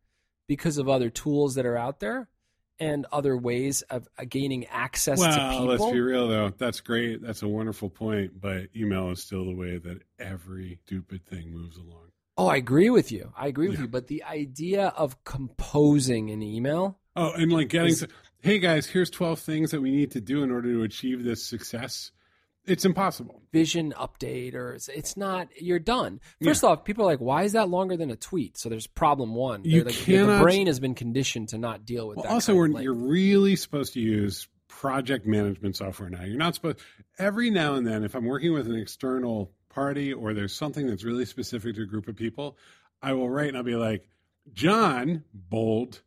because 0.48 0.78
of 0.78 0.90
other 0.90 1.10
tools 1.10 1.56
that 1.56 1.66
are 1.66 1.78
out 1.78 2.00
there 2.00 2.30
and 2.80 3.06
other 3.12 3.38
ways 3.38 3.84
of 3.84 4.08
uh, 4.18 4.26
gaining 4.28 4.66
access 4.68 5.20
well, 5.20 5.32
to 5.32 5.52
people. 5.52 5.66
let's 5.66 5.92
be 5.92 6.00
real 6.00 6.28
though. 6.28 6.50
That's 6.58 6.82
great. 6.82 7.22
That's 7.22 7.44
a 7.44 7.48
wonderful 7.48 7.90
point. 7.90 8.42
But 8.42 8.70
email 8.76 9.12
is 9.12 9.22
still 9.22 9.46
the 9.46 9.56
way 9.56 9.78
that 9.78 10.02
every 10.20 10.80
stupid 10.86 11.26
thing 11.28 11.52
moves 11.54 11.78
along. 11.78 12.11
Oh, 12.38 12.48
I 12.48 12.56
agree 12.56 12.90
with 12.90 13.12
you. 13.12 13.34
I 13.38 13.48
agree 13.48 13.68
with 13.68 13.80
yeah. 13.80 13.84
you. 13.84 13.88
But 13.90 14.08
the 14.08 14.24
idea 14.24 14.88
of 14.88 15.24
composing 15.24 16.30
an 16.32 16.42
email. 16.42 16.98
Oh, 17.16 17.34
and 17.34 17.52
like 17.52 17.70
getting, 17.70 17.90
is, 17.90 18.00
to, 18.00 18.10
hey 18.42 18.60
guys, 18.60 18.86
here's 18.88 19.10
12 19.10 19.40
things 19.40 19.72
that 19.72 19.82
we 19.82 19.92
need 19.92 20.12
to 20.12 20.22
do 20.22 20.44
in 20.44 20.52
order 20.52 20.72
to 20.72 20.84
achieve 20.84 21.24
this 21.24 21.46
success. 21.46 22.12
It's 22.66 22.86
impossible. 22.86 23.42
Vision 23.52 23.94
update, 23.98 24.54
or 24.54 24.74
it's, 24.74 24.88
it's 24.88 25.18
not. 25.18 25.48
You're 25.60 25.80
done. 25.80 26.22
First 26.44 26.62
yeah. 26.62 26.70
off, 26.70 26.86
people 26.86 27.06
are 27.06 27.08
like, 27.08 27.20
"Why 27.20 27.42
is 27.42 27.54
that 27.54 27.70
longer 27.70 27.98
than 27.98 28.12
a 28.12 28.16
tweet?" 28.16 28.56
So 28.56 28.70
there's 28.70 28.86
problem 28.86 29.34
one. 29.34 29.64
You 29.64 29.84
like, 29.84 29.96
cannot, 29.96 30.38
the 30.38 30.44
brain 30.44 30.68
has 30.68 30.80
been 30.80 30.94
conditioned 30.94 31.50
to 31.50 31.58
not 31.58 31.86
deal 31.86 32.08
with 32.08 32.18
well, 32.18 32.26
that. 32.26 32.32
Also, 32.32 32.54
you're 32.54 32.94
really 32.94 33.56
supposed 33.56 33.94
to 33.94 34.00
use 34.00 34.48
project 34.68 35.26
management 35.26 35.76
software 35.76 36.12
now. 36.12 36.24
You're 36.24 36.38
not 36.38 36.54
supposed. 36.54 36.80
Every 37.18 37.50
now 37.50 37.74
and 37.74 37.86
then, 37.86 38.04
if 38.04 38.14
I'm 38.14 38.26
working 38.26 38.54
with 38.54 38.68
an 38.68 38.76
external 38.76 39.52
party 39.74 40.14
or 40.14 40.34
there's 40.34 40.56
something 40.56 40.88
that's 40.88 41.04
really 41.04 41.26
specific 41.26 41.76
to 41.76 41.84
a 41.84 41.86
group 41.86 42.08
of 42.08 42.16
people, 42.16 42.58
I 43.02 43.14
will 43.14 43.30
write 43.30 43.50
and 43.50 43.58
I'll 43.58 43.64
be 43.64 43.76
like, 43.76 44.08
John, 44.54 45.24
bold, 45.34 46.02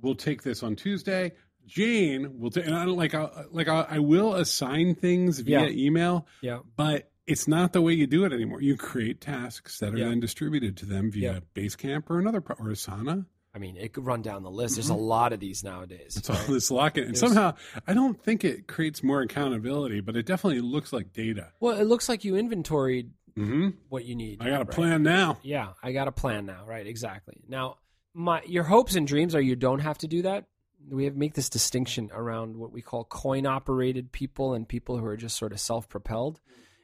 will 0.00 0.14
take 0.14 0.42
this 0.42 0.62
on 0.62 0.76
Tuesday. 0.76 1.32
Jane 1.66 2.40
will 2.40 2.50
take, 2.50 2.66
and 2.66 2.74
I 2.74 2.84
don't 2.84 2.96
like, 2.96 3.14
I, 3.14 3.28
like 3.50 3.68
I, 3.68 3.86
I 3.88 3.98
will 3.98 4.34
assign 4.34 4.94
things 4.94 5.38
via 5.40 5.62
yeah. 5.62 5.68
email. 5.68 6.26
Yeah. 6.40 6.60
But 6.76 7.10
it's 7.26 7.46
not 7.46 7.72
the 7.72 7.80
way 7.80 7.92
you 7.92 8.06
do 8.06 8.24
it 8.24 8.32
anymore. 8.32 8.60
You 8.60 8.76
create 8.76 9.20
tasks 9.20 9.78
that 9.78 9.94
are 9.94 9.98
yeah. 9.98 10.08
then 10.08 10.20
distributed 10.20 10.76
to 10.78 10.86
them 10.86 11.12
via 11.12 11.34
yeah. 11.34 11.40
Basecamp 11.54 12.10
or 12.10 12.18
another 12.18 12.38
or 12.38 12.66
Asana. 12.66 13.26
I 13.54 13.58
mean, 13.58 13.76
it 13.76 13.92
could 13.92 14.06
run 14.06 14.22
down 14.22 14.42
the 14.42 14.50
list. 14.50 14.76
There's 14.76 14.90
a 14.90 14.92
mm-hmm. 14.92 15.02
lot 15.02 15.32
of 15.32 15.40
these 15.40 15.64
nowadays. 15.64 16.16
It's 16.16 16.30
right? 16.30 16.38
all 16.38 16.54
this 16.54 16.70
locking, 16.70 17.04
and 17.04 17.18
somehow 17.18 17.54
I 17.86 17.94
don't 17.94 18.20
think 18.20 18.44
it 18.44 18.68
creates 18.68 19.02
more 19.02 19.22
accountability, 19.22 20.00
but 20.00 20.16
it 20.16 20.24
definitely 20.24 20.60
looks 20.60 20.92
like 20.92 21.12
data. 21.12 21.48
Well, 21.58 21.78
it 21.78 21.84
looks 21.84 22.08
like 22.08 22.24
you 22.24 22.36
inventoried 22.36 23.10
mm-hmm. 23.36 23.70
what 23.88 24.04
you 24.04 24.14
need. 24.14 24.40
I 24.40 24.50
got 24.50 24.62
a 24.62 24.64
right? 24.64 24.70
plan 24.70 25.02
now. 25.02 25.38
Yeah, 25.42 25.70
I 25.82 25.92
got 25.92 26.06
a 26.06 26.12
plan 26.12 26.46
now. 26.46 26.64
Right, 26.64 26.86
exactly. 26.86 27.40
Now, 27.48 27.78
my 28.14 28.42
your 28.46 28.64
hopes 28.64 28.94
and 28.94 29.06
dreams 29.06 29.34
are 29.34 29.40
you 29.40 29.56
don't 29.56 29.80
have 29.80 29.98
to 29.98 30.08
do 30.08 30.22
that. 30.22 30.44
We 30.88 31.04
have 31.04 31.16
make 31.16 31.34
this 31.34 31.48
distinction 31.48 32.10
around 32.12 32.56
what 32.56 32.72
we 32.72 32.82
call 32.82 33.04
coin 33.04 33.46
operated 33.46 34.12
people 34.12 34.54
and 34.54 34.66
people 34.66 34.96
who 34.96 35.04
are 35.06 35.16
just 35.16 35.36
sort 35.36 35.52
of 35.52 35.60
self 35.60 35.88
propelled. 35.88 36.40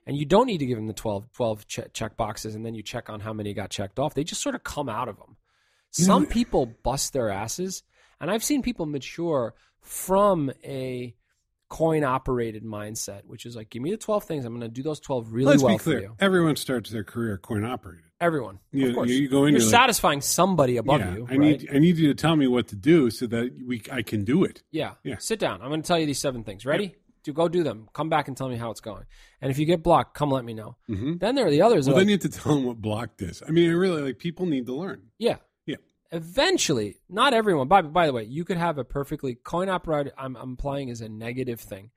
And 0.09 0.17
you 0.17 0.25
don't 0.25 0.47
need 0.47 0.59
to 0.59 0.67
give 0.67 0.77
them 0.77 0.87
the 0.87 0.93
12, 0.93 1.33
12 1.33 1.67
check 1.67 2.17
boxes 2.17 2.55
and 2.55 2.65
then 2.65 2.77
you 2.77 2.83
check 2.85 3.11
on 3.11 3.19
how 3.19 3.33
many 3.33 3.53
got 3.55 3.71
checked 3.71 3.99
off. 3.99 4.15
They 4.15 4.23
just 4.23 4.41
sort 4.41 4.55
of 4.55 4.63
come 4.63 4.89
out 4.89 5.09
of 5.09 5.17
them. 5.17 5.37
Some 6.05 6.27
people 6.27 6.67
bust 6.67 7.13
their 7.13 7.31
asses, 7.31 7.83
and 8.21 8.31
I've 8.31 8.45
seen 8.45 8.63
people 8.63 8.87
mature 8.87 9.55
from 9.81 10.51
a 10.65 11.15
coin 11.69 12.05
operated 12.05 12.65
mindset, 12.65 13.25
which 13.25 13.47
is 13.47 13.57
like, 13.57 13.71
give 13.71 13.83
me 13.83 13.91
the 13.91 13.97
12 13.97 14.25
things. 14.25 14.45
I'm 14.45 14.53
going 14.53 14.61
to 14.63 14.69
do 14.69 14.83
those 14.83 15.01
12 15.01 15.33
really 15.33 15.51
Let's 15.51 15.63
well 15.63 15.75
be 15.75 15.79
clear. 15.79 15.99
for 15.99 16.03
you. 16.05 16.17
Everyone 16.21 16.57
starts 16.57 16.91
their 16.91 17.05
career 17.05 17.39
coin 17.39 17.65
operated. 17.65 18.05
Everyone. 18.21 18.61
You, 18.73 18.89
of 18.89 18.95
course. 18.95 19.11
You, 19.11 19.29
go 19.29 19.45
in, 19.45 19.53
you're, 19.53 19.61
you're 19.61 19.71
satisfying 19.71 20.19
like, 20.19 20.25
somebody 20.25 20.77
above 20.79 21.01
yeah, 21.01 21.15
you. 21.15 21.27
I 21.29 21.37
need 21.37 21.69
I 21.71 21.79
need 21.79 21.99
you 21.99 22.09
to 22.09 22.15
tell 22.15 22.35
me 22.35 22.47
what 22.47 22.69
to 22.69 22.77
do 22.77 23.11
so 23.11 23.27
that 23.27 23.53
we 23.67 23.83
I 23.93 24.03
can 24.03 24.25
do 24.25 24.45
it. 24.45 24.63
Yeah. 24.71 24.93
Yeah. 25.05 25.17
Sit 25.19 25.39
down. 25.39 25.61
I'm 25.61 25.69
going 25.69 25.83
to 25.83 25.87
tell 25.87 25.99
you 25.99 26.07
these 26.07 26.19
seven 26.19 26.43
things. 26.43 26.65
Ready? 26.65 26.95
Do 27.25 27.33
go 27.35 27.49
do 27.49 27.63
them. 27.63 27.89
Come 27.93 28.09
back 28.09 28.29
and 28.29 28.37
tell 28.37 28.49
me 28.49 28.57
how 28.57 28.71
it's 28.71 28.81
going. 28.81 29.05
And 29.43 29.51
if 29.51 29.59
you 29.59 29.67
get 29.67 29.83
blocked, 29.83 30.15
come 30.15 30.31
let 30.31 30.45
me 30.45 30.55
know. 30.55 30.77
Mm-hmm. 30.89 31.19
Then 31.19 31.35
there 31.35 31.47
are 31.47 31.51
the 31.51 31.61
others. 31.61 31.87
Well, 31.87 31.97
then 31.97 32.07
like, 32.07 32.23
you 32.23 32.31
have 32.31 32.33
to 32.33 32.41
tell 32.41 32.55
them 32.55 32.65
what 32.65 32.81
blocked 32.81 33.21
is. 33.21 33.43
I 33.47 33.51
mean, 33.51 33.69
I 33.69 33.75
really, 33.75 34.01
like 34.01 34.19
people 34.19 34.47
need 34.47 34.67
to 34.67 34.75
learn. 34.75 35.03
Yeah 35.19 35.37
eventually, 36.12 37.01
not 37.09 37.35
everyone. 37.35 37.69
By 37.69 37.83
by 37.83 38.07
the 38.07 38.12
way, 38.12 38.25
you 38.25 38.45
could 38.45 38.57
have 38.57 38.79
a 38.79 38.85
perfectly 38.85 39.35
coin 39.35 39.69
operated. 39.69 40.12
I'm, 40.19 40.37
I'm 40.37 40.51
implying 40.51 40.88
is 40.88 41.01
a 41.01 41.09
negative 41.09 41.61
thing. 41.61 41.90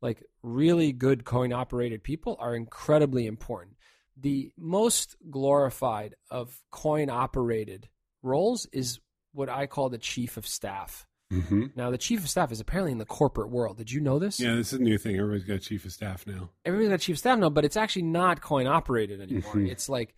Like 0.00 0.22
really 0.42 0.92
good 0.92 1.24
coin 1.24 1.52
operated 1.52 2.02
people 2.02 2.36
are 2.38 2.54
incredibly 2.54 3.26
important. 3.26 3.76
The 4.16 4.52
most 4.56 5.16
glorified 5.30 6.14
of 6.30 6.58
coin 6.70 7.10
operated 7.10 7.88
roles 8.22 8.66
is 8.72 9.00
what 9.32 9.48
I 9.48 9.66
call 9.66 9.90
the 9.90 9.98
chief 9.98 10.36
of 10.36 10.46
staff. 10.46 11.06
Mm-hmm. 11.32 11.66
Now, 11.74 11.90
the 11.90 11.98
chief 11.98 12.22
of 12.22 12.30
staff 12.30 12.52
is 12.52 12.60
apparently 12.60 12.92
in 12.92 12.98
the 12.98 13.04
corporate 13.04 13.50
world. 13.50 13.78
Did 13.78 13.90
you 13.90 14.00
know 14.00 14.18
this? 14.18 14.38
Yeah, 14.38 14.54
this 14.54 14.72
is 14.72 14.78
a 14.78 14.82
new 14.82 14.96
thing. 14.96 15.16
Everybody's 15.16 15.44
got 15.44 15.60
chief 15.60 15.84
of 15.84 15.92
staff 15.92 16.26
now. 16.26 16.50
Everybody's 16.64 16.90
got 16.90 17.00
chief 17.00 17.16
of 17.16 17.18
staff 17.18 17.38
now, 17.38 17.50
but 17.50 17.64
it's 17.64 17.76
actually 17.76 18.02
not 18.02 18.40
coin 18.40 18.66
operated 18.66 19.20
anymore. 19.20 19.54
Mm-hmm. 19.54 19.66
It's 19.66 19.88
like 19.88 20.14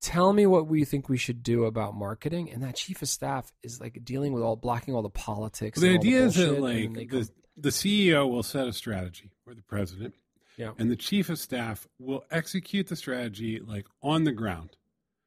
tell 0.00 0.32
me 0.32 0.46
what 0.46 0.66
we 0.66 0.84
think 0.84 1.08
we 1.08 1.16
should 1.16 1.42
do 1.42 1.64
about 1.64 1.94
marketing. 1.94 2.50
And 2.50 2.62
that 2.62 2.76
chief 2.76 3.02
of 3.02 3.08
staff 3.08 3.52
is 3.62 3.80
like 3.80 4.04
dealing 4.04 4.32
with 4.32 4.42
all 4.42 4.56
blocking 4.56 4.94
all 4.94 5.02
the 5.02 5.10
politics 5.10 5.80
well, 5.80 5.90
the 5.90 5.96
idea 5.96 6.20
the 6.20 6.26
is 6.26 6.34
that 6.36 6.60
like 6.60 7.10
the, 7.10 7.28
the 7.56 7.70
ceo 7.70 8.28
will 8.30 8.42
set 8.42 8.66
a 8.68 8.72
strategy 8.72 9.30
or 9.46 9.54
the 9.54 9.62
president. 9.62 10.14
Yeah. 10.56 10.70
and 10.78 10.90
the 10.90 10.96
chief 10.96 11.28
of 11.28 11.38
staff 11.38 11.86
will 11.98 12.24
execute 12.30 12.86
the 12.86 12.96
strategy 12.96 13.60
like 13.60 13.86
on 14.02 14.24
the 14.24 14.32
ground. 14.32 14.70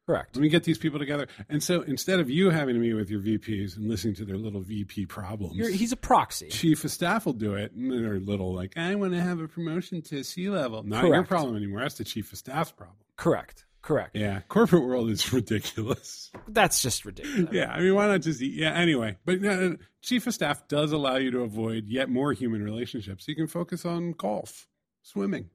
Correct. 0.04 0.34
Let 0.34 0.42
me 0.42 0.48
get 0.48 0.64
these 0.64 0.78
people 0.78 0.98
together. 0.98 1.28
And 1.48 1.62
so 1.62 1.82
instead 1.82 2.18
of 2.18 2.28
you 2.28 2.50
having 2.50 2.74
to 2.74 2.80
meet 2.80 2.94
with 2.94 3.10
your 3.10 3.20
vps 3.20 3.76
and 3.76 3.88
listening 3.88 4.14
to 4.14 4.24
their 4.24 4.38
little 4.38 4.60
vp 4.60 5.06
problems 5.06 5.54
You're, 5.54 5.70
he's 5.70 5.92
a 5.92 5.96
proxy. 5.96 6.48
chief 6.48 6.82
of 6.84 6.90
staff 6.90 7.26
will 7.26 7.32
do 7.32 7.54
it. 7.54 7.72
And 7.72 7.92
they're 7.92 8.18
little 8.18 8.52
like 8.52 8.76
i 8.76 8.94
want 8.96 9.12
to 9.12 9.20
have 9.20 9.40
a 9.40 9.46
promotion 9.46 10.02
to 10.02 10.24
c 10.24 10.48
level 10.48 10.82
not 10.82 11.02
correct. 11.02 11.14
your 11.14 11.24
problem 11.24 11.56
anymore. 11.56 11.80
That's 11.80 11.98
the 11.98 12.04
chief 12.04 12.32
of 12.32 12.38
staff's 12.38 12.72
problem. 12.72 12.96
Correct 13.16 13.66
Correct. 13.82 14.14
Yeah, 14.16 14.40
corporate 14.48 14.82
world 14.84 15.08
is 15.10 15.32
ridiculous. 15.32 16.30
That's 16.48 16.82
just 16.82 17.04
ridiculous. 17.04 17.48
yeah, 17.52 17.70
I 17.72 17.80
mean, 17.80 17.94
why 17.94 18.06
not 18.08 18.20
just 18.22 18.42
eat? 18.42 18.54
Yeah, 18.54 18.72
anyway, 18.74 19.16
but 19.24 19.44
uh, 19.44 19.70
chief 20.02 20.26
of 20.26 20.34
staff 20.34 20.68
does 20.68 20.92
allow 20.92 21.16
you 21.16 21.30
to 21.30 21.40
avoid 21.40 21.86
yet 21.86 22.08
more 22.10 22.32
human 22.32 22.62
relationships. 22.62 23.26
You 23.26 23.34
can 23.34 23.46
focus 23.46 23.84
on 23.86 24.12
golf, 24.12 24.66
swimming. 25.02 25.50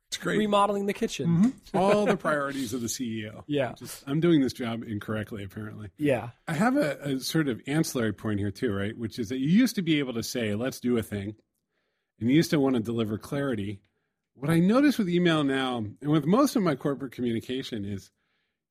It's 0.10 0.18
great. 0.18 0.38
remodeling 0.38 0.86
the 0.86 0.94
kitchen. 0.94 1.54
All 1.74 2.06
the 2.06 2.16
priorities 2.16 2.74
of 2.74 2.80
the 2.80 2.88
CEO. 2.88 3.44
Yeah. 3.46 3.74
Just, 3.78 4.06
I'm 4.08 4.22
doing 4.22 4.40
this 4.40 4.54
job 4.54 4.84
incorrectly, 4.88 5.44
apparently. 5.44 5.90
Yeah. 5.98 6.30
I 6.48 6.54
have 6.54 6.78
a, 6.78 6.98
a 7.02 7.20
sort 7.20 7.50
of 7.50 7.60
ancillary 7.68 8.14
point 8.14 8.40
here 8.40 8.50
too, 8.50 8.72
right? 8.74 8.98
Which 8.98 9.20
is 9.20 9.28
that 9.30 9.40
you 9.40 9.50
used 9.50 9.76
to 9.76 9.82
be 9.82 10.00
able 10.00 10.14
to 10.14 10.24
say, 10.24 10.56
"Let's 10.56 10.80
do 10.80 10.98
a 10.98 11.04
thing," 11.04 11.36
and 12.22 12.30
you 12.30 12.38
used 12.38 12.52
to 12.52 12.60
want 12.60 12.78
to 12.78 12.82
deliver 12.82 13.18
clarity. 13.18 13.82
What 14.40 14.52
I 14.52 14.60
notice 14.60 15.00
with 15.00 15.10
email 15.10 15.44
now, 15.44 15.78
and 15.78 16.12
with 16.12 16.28
most 16.28 16.56
of 16.56 16.62
my 16.62 16.76
corporate 16.76 17.12
communication, 17.12 17.84
is 17.84 18.12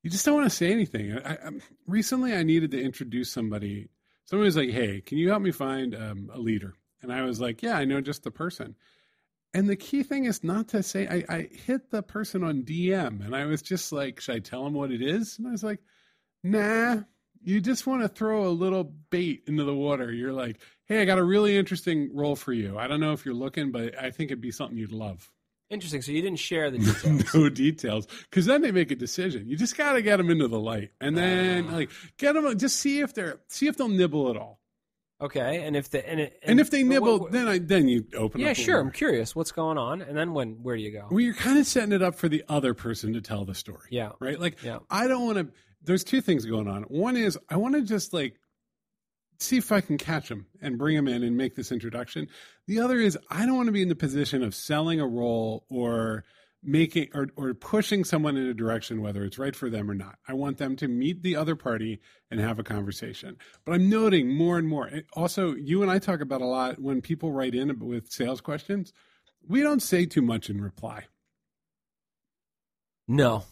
you 0.01 0.09
just 0.09 0.25
don't 0.25 0.35
want 0.35 0.49
to 0.49 0.55
say 0.55 0.71
anything. 0.71 1.17
I, 1.17 1.33
I, 1.33 1.49
recently, 1.85 2.33
I 2.33 2.43
needed 2.43 2.71
to 2.71 2.81
introduce 2.81 3.29
somebody. 3.29 3.89
Someone 4.23 4.45
was 4.45 4.55
like, 4.55 4.69
"Hey, 4.69 5.01
can 5.01 5.17
you 5.17 5.27
help 5.29 5.41
me 5.41 5.51
find 5.51 5.93
um, 5.93 6.29
a 6.33 6.39
leader?" 6.39 6.75
And 7.01 7.11
I 7.11 7.23
was 7.23 7.41
like, 7.41 7.61
"Yeah, 7.61 7.77
I 7.77 7.83
know 7.83 7.99
just 7.99 8.23
the 8.23 8.31
person." 8.31 8.75
And 9.53 9.69
the 9.69 9.75
key 9.75 10.03
thing 10.03 10.23
is 10.23 10.41
not 10.41 10.69
to 10.69 10.81
say. 10.81 11.05
I, 11.05 11.35
I 11.35 11.49
hit 11.51 11.91
the 11.91 12.01
person 12.01 12.45
on 12.45 12.63
DM, 12.63 13.25
and 13.25 13.35
I 13.35 13.45
was 13.45 13.61
just 13.61 13.91
like, 13.91 14.21
"Should 14.21 14.35
I 14.35 14.39
tell 14.39 14.63
them 14.63 14.73
what 14.73 14.91
it 14.91 15.01
is?" 15.01 15.37
And 15.37 15.47
I 15.47 15.51
was 15.51 15.63
like, 15.63 15.79
"Nah." 16.43 17.01
You 17.43 17.61
just 17.61 17.85
want 17.85 18.01
to 18.01 18.09
throw 18.09 18.47
a 18.47 18.49
little 18.49 18.83
bait 19.09 19.43
into 19.47 19.63
the 19.63 19.75
water. 19.75 20.11
You're 20.11 20.33
like, 20.33 20.61
"Hey, 20.85 21.01
I 21.01 21.05
got 21.05 21.17
a 21.17 21.23
really 21.23 21.57
interesting 21.57 22.15
role 22.15 22.35
for 22.35 22.53
you. 22.53 22.77
I 22.77 22.87
don't 22.87 22.99
know 22.99 23.13
if 23.13 23.25
you're 23.25 23.35
looking, 23.35 23.71
but 23.71 23.97
I 24.01 24.11
think 24.11 24.31
it'd 24.31 24.41
be 24.41 24.51
something 24.51 24.77
you'd 24.77 24.93
love." 24.93 25.29
Interesting. 25.69 26.01
So 26.01 26.11
you 26.11 26.21
didn't 26.21 26.39
share 26.39 26.71
the 26.71 26.77
details. 26.77 27.33
no 27.33 27.49
details 27.49 28.07
because 28.29 28.45
then 28.45 28.61
they 28.61 28.71
make 28.71 28.91
a 28.91 28.95
decision. 28.95 29.47
You 29.47 29.57
just 29.57 29.77
got 29.77 29.93
to 29.93 30.01
get 30.01 30.17
them 30.17 30.29
into 30.29 30.47
the 30.47 30.59
light, 30.59 30.91
and 31.01 31.17
then 31.17 31.67
ah. 31.69 31.75
like 31.75 31.89
get 32.17 32.33
them. 32.33 32.57
Just 32.57 32.77
see 32.77 33.01
if 33.01 33.13
they're 33.13 33.39
see 33.47 33.67
if 33.67 33.77
they'll 33.77 33.89
nibble 33.89 34.29
at 34.29 34.37
all. 34.37 34.59
Okay, 35.19 35.63
and 35.65 35.75
if 35.75 35.89
the 35.89 36.07
and, 36.07 36.19
it, 36.19 36.39
And, 36.43 36.59
if 36.59 36.69
they 36.69 36.83
nibble, 36.83 37.21
what- 37.21 37.31
then 37.31 37.47
I 37.47 37.57
then 37.57 37.87
you 37.87 38.05
open. 38.15 38.39
yeah, 38.39 38.53
sure. 38.53 38.79
I'm 38.79 38.91
curious 38.91 39.35
what's 39.35 39.51
going 39.51 39.77
on, 39.77 40.01
and 40.01 40.15
then 40.15 40.33
when 40.33 40.61
where 40.61 40.75
do 40.75 40.81
you 40.83 40.91
go? 40.91 41.07
Well, 41.09 41.21
you're 41.21 41.33
kind 41.33 41.57
of 41.57 41.65
setting 41.65 41.91
it 41.91 42.03
up 42.03 42.15
for 42.15 42.29
the 42.29 42.43
other 42.47 42.73
person 42.75 43.13
to 43.13 43.21
tell 43.21 43.43
the 43.43 43.55
story. 43.55 43.87
Yeah. 43.89 44.11
Right. 44.19 44.39
Like 44.39 44.61
Yeah. 44.61 44.79
I 44.89 45.07
don't 45.07 45.25
want 45.25 45.37
to. 45.39 45.47
There's 45.83 46.03
two 46.03 46.21
things 46.21 46.45
going 46.45 46.67
on. 46.67 46.83
One 46.83 47.17
is 47.17 47.37
I 47.49 47.57
want 47.57 47.75
to 47.75 47.81
just 47.81 48.13
like 48.13 48.39
see 49.39 49.57
if 49.57 49.71
I 49.71 49.81
can 49.81 49.97
catch 49.97 50.29
them 50.29 50.47
and 50.61 50.77
bring 50.77 50.95
them 50.95 51.07
in 51.07 51.23
and 51.23 51.37
make 51.37 51.55
this 51.55 51.71
introduction. 51.71 52.27
The 52.67 52.79
other 52.79 52.97
is 52.97 53.17
I 53.29 53.45
don't 53.45 53.55
want 53.55 53.67
to 53.67 53.73
be 53.73 53.81
in 53.81 53.89
the 53.89 53.95
position 53.95 54.43
of 54.43 54.55
selling 54.55 54.99
a 54.99 55.07
role 55.07 55.65
or 55.69 56.23
making 56.63 57.09
or, 57.13 57.27
or 57.35 57.53
pushing 57.53 58.03
someone 58.03 58.35
in 58.35 58.47
a 58.47 58.53
direction 58.53 59.01
whether 59.01 59.23
it's 59.23 59.37
right 59.37 59.55
for 59.55 59.69
them 59.69 59.89
or 59.89 59.95
not. 59.95 60.15
I 60.27 60.33
want 60.33 60.57
them 60.57 60.75
to 60.77 60.87
meet 60.87 61.23
the 61.23 61.35
other 61.35 61.55
party 61.55 61.99
and 62.31 62.39
have 62.39 62.59
a 62.59 62.63
conversation. 62.63 63.37
But 63.65 63.73
I'm 63.73 63.89
noting 63.89 64.35
more 64.35 64.57
and 64.57 64.67
more. 64.67 64.89
Also, 65.13 65.55
you 65.55 65.81
and 65.81 65.91
I 65.91 65.99
talk 65.99 66.21
about 66.21 66.41
a 66.41 66.45
lot 66.45 66.79
when 66.79 67.01
people 67.01 67.31
write 67.31 67.55
in 67.55 67.79
with 67.79 68.11
sales 68.11 68.41
questions. 68.41 68.91
We 69.47 69.61
don't 69.61 69.81
say 69.81 70.05
too 70.05 70.21
much 70.21 70.49
in 70.49 70.59
reply. 70.59 71.05
No, 73.07 73.45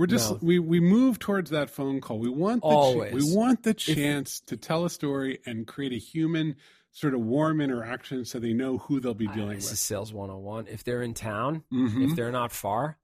We're 0.00 0.06
just 0.06 0.30
No. 0.30 0.38
we 0.40 0.58
we 0.58 0.80
move 0.80 1.18
towards 1.18 1.50
that 1.50 1.68
phone 1.70 2.00
call. 2.00 2.18
We 2.18 2.30
want 2.30 2.62
the 2.62 2.68
ch- 2.68 2.72
Always. 2.72 3.12
we 3.14 3.36
want 3.36 3.62
the 3.62 3.74
chance 3.74 4.40
to 4.46 4.56
tell 4.56 4.84
a 4.86 4.90
story 4.90 5.40
and 5.44 5.66
create 5.66 5.92
a 5.92 5.98
human 5.98 6.56
sort 6.92 7.12
of 7.14 7.20
warm 7.20 7.60
interaction 7.60 8.24
so 8.24 8.38
they 8.38 8.52
know 8.54 8.78
who 8.78 8.98
they'll 8.98 9.14
be 9.14 9.26
dealing 9.28 9.48
with. 9.50 9.56
this 9.58 9.72
is 9.72 9.80
sales 9.80 10.12
101. 10.12 10.66
If 10.68 10.82
they're 10.84 11.02
in 11.02 11.12
town, 11.14 11.62
Mhm. 11.72 12.08
if 12.10 12.16
they're 12.16 12.32
not 12.32 12.50
far, 12.50 12.98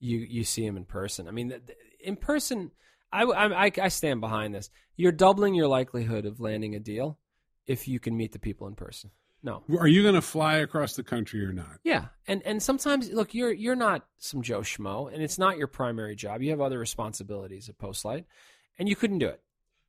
you 0.00 0.18
you 0.18 0.42
see 0.42 0.64
them 0.66 0.76
in 0.78 0.84
person. 0.86 1.28
I 1.28 1.32
mean, 1.32 1.50
th- 1.50 1.66
th- 1.66 1.78
in 2.00 2.16
person, 2.16 2.70
I, 3.12 3.24
I 3.24 3.66
I 3.66 3.72
I 3.82 3.88
stand 3.88 4.20
behind 4.22 4.54
this. 4.54 4.70
You're 4.96 5.12
doubling 5.12 5.54
your 5.54 5.68
likelihood 5.68 6.24
of 6.24 6.40
landing 6.40 6.74
a 6.74 6.80
deal 6.80 7.18
if 7.66 7.86
you 7.86 8.00
can 8.00 8.16
meet 8.16 8.32
the 8.32 8.38
people 8.38 8.66
in 8.66 8.74
person. 8.74 9.10
No. 9.42 9.62
Are 9.78 9.86
you 9.86 10.02
going 10.02 10.14
to 10.16 10.20
fly 10.22 10.56
across 10.56 10.96
the 10.96 11.02
country 11.04 11.44
or 11.44 11.52
not? 11.52 11.78
Yeah, 11.84 12.06
and 12.26 12.42
and 12.44 12.62
sometimes 12.62 13.10
look, 13.12 13.34
you're 13.34 13.52
you're 13.52 13.76
not 13.76 14.04
some 14.18 14.42
Joe 14.42 14.60
schmo, 14.60 15.12
and 15.12 15.22
it's 15.22 15.38
not 15.38 15.56
your 15.58 15.68
primary 15.68 16.16
job. 16.16 16.42
You 16.42 16.50
have 16.50 16.60
other 16.60 16.78
responsibilities 16.78 17.68
at 17.68 17.78
Postlight, 17.78 18.24
and 18.78 18.88
you 18.88 18.96
couldn't 18.96 19.18
do 19.18 19.28
it. 19.28 19.40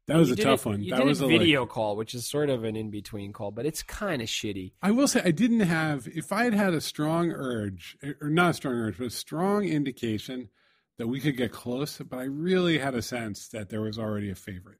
That 0.05 0.17
was 0.17 0.29
You 0.29 0.33
a 0.33 0.37
tough 0.37 0.65
it- 0.65 0.69
one. 0.69 0.81
You 0.83 0.91
that 0.91 0.97
did 0.99 1.05
was 1.07 1.21
a 1.21 1.25
a 1.25 1.27
like- 1.27 1.39
video 1.39 1.65
call, 1.65 1.95
which 1.95 2.13
is 2.15 2.25
sort 2.27 2.49
of 2.49 2.63
an 2.63 2.75
in 2.75 2.89
between 2.91 3.33
call, 3.33 3.51
but 3.51 3.65
it's 3.65 3.81
kind 3.83 4.21
of 4.21 4.27
shitty. 4.27 4.73
I 4.81 4.91
will 4.91 5.07
say 5.07 5.21
I 5.23 5.31
didn't 5.31 5.59
have 5.61 6.07
if 6.07 6.31
I 6.31 6.43
had 6.43 6.53
had 6.53 6.73
a 6.73 6.81
strong 6.81 7.31
urge 7.31 7.97
er, 8.03 8.17
or 8.21 8.29
not 8.29 8.51
a 8.51 8.53
strong 8.53 8.75
urge, 8.75 8.97
but 8.99 9.07
a 9.07 9.11
strong 9.11 9.65
indication 9.65 10.49
that 10.97 11.07
we 11.07 11.19
could 11.19 11.37
get 11.37 11.51
close, 11.51 11.97
but 11.99 12.17
I 12.19 12.23
really 12.25 12.77
had 12.77 12.93
a 12.93 13.01
sense 13.01 13.47
that 13.49 13.69
there 13.69 13.81
was 13.81 13.97
already 13.97 14.29
a 14.29 14.35
favorite. 14.35 14.79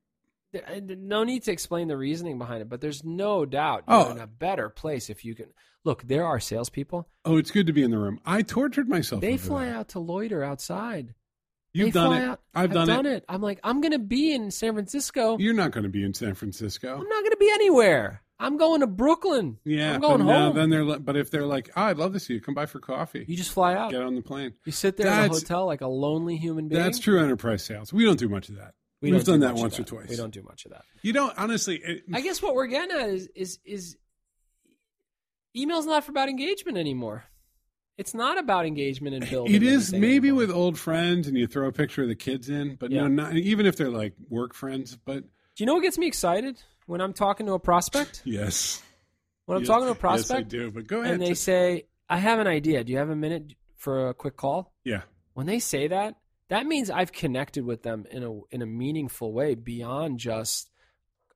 No 0.53 1.23
need 1.23 1.43
to 1.43 1.51
explain 1.51 1.87
the 1.87 1.97
reasoning 1.97 2.37
behind 2.37 2.61
it, 2.61 2.69
but 2.69 2.81
there's 2.81 3.03
no 3.03 3.45
doubt 3.45 3.83
Oh. 3.87 4.03
you're 4.03 4.11
in 4.17 4.19
a 4.19 4.27
better 4.27 4.69
place 4.69 5.09
if 5.09 5.23
you 5.23 5.35
can. 5.35 5.47
Look, 5.85 6.03
there 6.03 6.25
are 6.25 6.39
salespeople. 6.39 7.07
Oh, 7.23 7.37
it's 7.37 7.51
good 7.51 7.67
to 7.67 7.73
be 7.73 7.83
in 7.83 7.91
the 7.91 7.97
room. 7.97 8.19
I 8.25 8.41
tortured 8.41 8.89
myself. 8.89 9.21
They 9.21 9.37
fly 9.37 9.65
that. 9.67 9.75
out 9.75 9.87
to 9.89 9.99
loiter 9.99 10.43
outside. 10.43 11.13
You've 11.73 11.93
they 11.93 11.99
done 11.99 12.07
fly 12.07 12.21
it. 12.21 12.27
Out. 12.29 12.41
I've 12.55 12.73
done, 12.73 13.05
it. 13.05 13.23
I'm 13.29 13.41
like, 13.41 13.59
I'm 13.63 13.79
going 13.79 13.91
to 13.91 13.99
be 13.99 14.33
in 14.33 14.51
San 14.51 14.73
Francisco. 14.73 15.37
You're 15.37 15.53
not 15.53 15.71
going 15.71 15.83
to 15.83 15.89
be 15.89 16.03
in 16.03 16.13
San 16.13 16.33
Francisco. 16.33 16.95
I'm 16.95 17.07
not 17.07 17.21
going 17.21 17.31
to 17.31 17.37
be 17.37 17.49
anywhere. 17.53 18.23
I'm 18.39 18.57
going 18.57 18.81
to 18.81 18.87
Brooklyn. 18.87 19.59
Yeah, 19.65 19.93
I'm 19.93 20.01
going 20.01 20.25
now 20.25 20.47
home. 20.47 20.55
then 20.55 20.69
they're 20.69 20.99
but 20.99 21.17
if 21.17 21.29
they're 21.29 21.45
like, 21.45 21.69
oh, 21.75 21.83
I'd 21.83 21.97
love 21.97 22.13
to 22.13 22.19
see 22.19 22.33
you. 22.35 22.41
Come 22.41 22.55
by 22.55 22.65
for 22.65 22.79
coffee. 22.79 23.25
you 23.27 23.35
just 23.35 23.51
fly 23.51 23.75
out. 23.75 23.91
Get 23.91 24.01
on 24.01 24.15
the 24.15 24.21
plane. 24.21 24.53
You 24.65 24.71
sit 24.71 24.95
there 24.97 25.07
in 25.07 25.13
a 25.13 25.27
hotel 25.27 25.65
like 25.65 25.81
a 25.81 25.87
lonely 25.87 26.37
human 26.37 26.69
being. 26.69 26.81
That's 26.81 26.99
true 26.99 27.21
enterprise 27.21 27.63
sales. 27.63 27.91
We 27.93 28.05
don't 28.05 28.17
do 28.17 28.29
much 28.29 28.49
of 28.49 28.55
that. 28.55 28.73
We 29.01 29.11
We've 29.11 29.23
don't 29.23 29.39
done 29.39 29.49
do 29.49 29.55
that 29.55 29.61
once 29.61 29.79
or 29.79 29.83
twice. 29.83 30.09
We 30.09 30.15
don't 30.17 30.33
do 30.33 30.43
much 30.43 30.65
of 30.65 30.71
that. 30.71 30.83
You 31.03 31.13
don't 31.13 31.33
honestly. 31.37 31.77
It, 31.77 32.03
I 32.13 32.21
guess 32.21 32.41
what 32.41 32.53
we're 32.53 32.67
getting 32.67 32.97
at 32.97 33.09
is 33.09 33.29
is 33.35 33.59
is 33.63 33.97
email's 35.55 35.85
not 35.85 36.03
for 36.03 36.11
about 36.11 36.29
engagement 36.29 36.77
anymore. 36.77 37.23
It's 37.97 38.13
not 38.13 38.37
about 38.37 38.65
engagement 38.65 39.15
and 39.15 39.29
building. 39.29 39.53
it 39.55 39.63
is 39.63 39.91
maybe 39.91 40.29
anymore. 40.29 40.37
with 40.47 40.51
old 40.51 40.77
friends 40.79 41.27
and 41.27 41.37
you 41.37 41.47
throw 41.47 41.67
a 41.67 41.71
picture 41.71 42.01
of 42.01 42.07
the 42.07 42.15
kids 42.15 42.49
in, 42.49 42.75
but 42.75 42.91
Yeah. 42.91 43.01
no, 43.01 43.07
not 43.07 43.35
even 43.35 43.65
if 43.65 43.75
they're 43.75 43.89
like 43.89 44.13
work 44.29 44.53
friends. 44.53 44.97
But 45.03 45.23
Do 45.23 45.63
you 45.63 45.65
know 45.65 45.73
what 45.75 45.81
gets 45.83 45.97
me 45.97 46.07
excited 46.07 46.61
when 46.85 47.01
I'm 47.01 47.13
talking 47.13 47.45
to 47.47 47.53
a 47.53 47.59
prospect? 47.59 48.21
yes, 48.25 48.81
When 49.45 49.57
I'm 49.57 49.63
Yes. 49.63 49.67
talking 49.67 49.85
to 49.85 49.91
a 49.91 49.95
prospect, 49.95 50.53
Yes, 50.53 50.61
I 50.61 50.65
do. 50.65 50.71
But 50.71 50.87
go 50.87 51.01
ahead. 51.01 51.13
and 51.13 51.21
they 51.21 51.33
say, 51.33 51.87
"I 52.09 52.19
have 52.19 52.39
an 52.39 52.47
idea. 52.47 52.83
Do 52.85 52.91
you 52.93 52.99
have 52.99 53.09
a 53.09 53.15
minute 53.15 53.53
for 53.75 54.09
a 54.09 54.13
quick 54.13 54.37
call?" 54.37 54.73
yeah, 54.85 55.01
When 55.33 55.45
they 55.47 55.59
say 55.59 55.87
that, 55.87 56.15
that 56.49 56.65
means 56.65 56.89
I've 56.89 57.11
connected 57.11 57.65
with 57.65 57.83
them 57.83 58.05
in 58.11 58.23
a 58.23 58.39
in 58.51 58.61
a 58.61 58.65
meaningful 58.65 59.33
way 59.33 59.55
beyond 59.55 60.19
just 60.19 60.69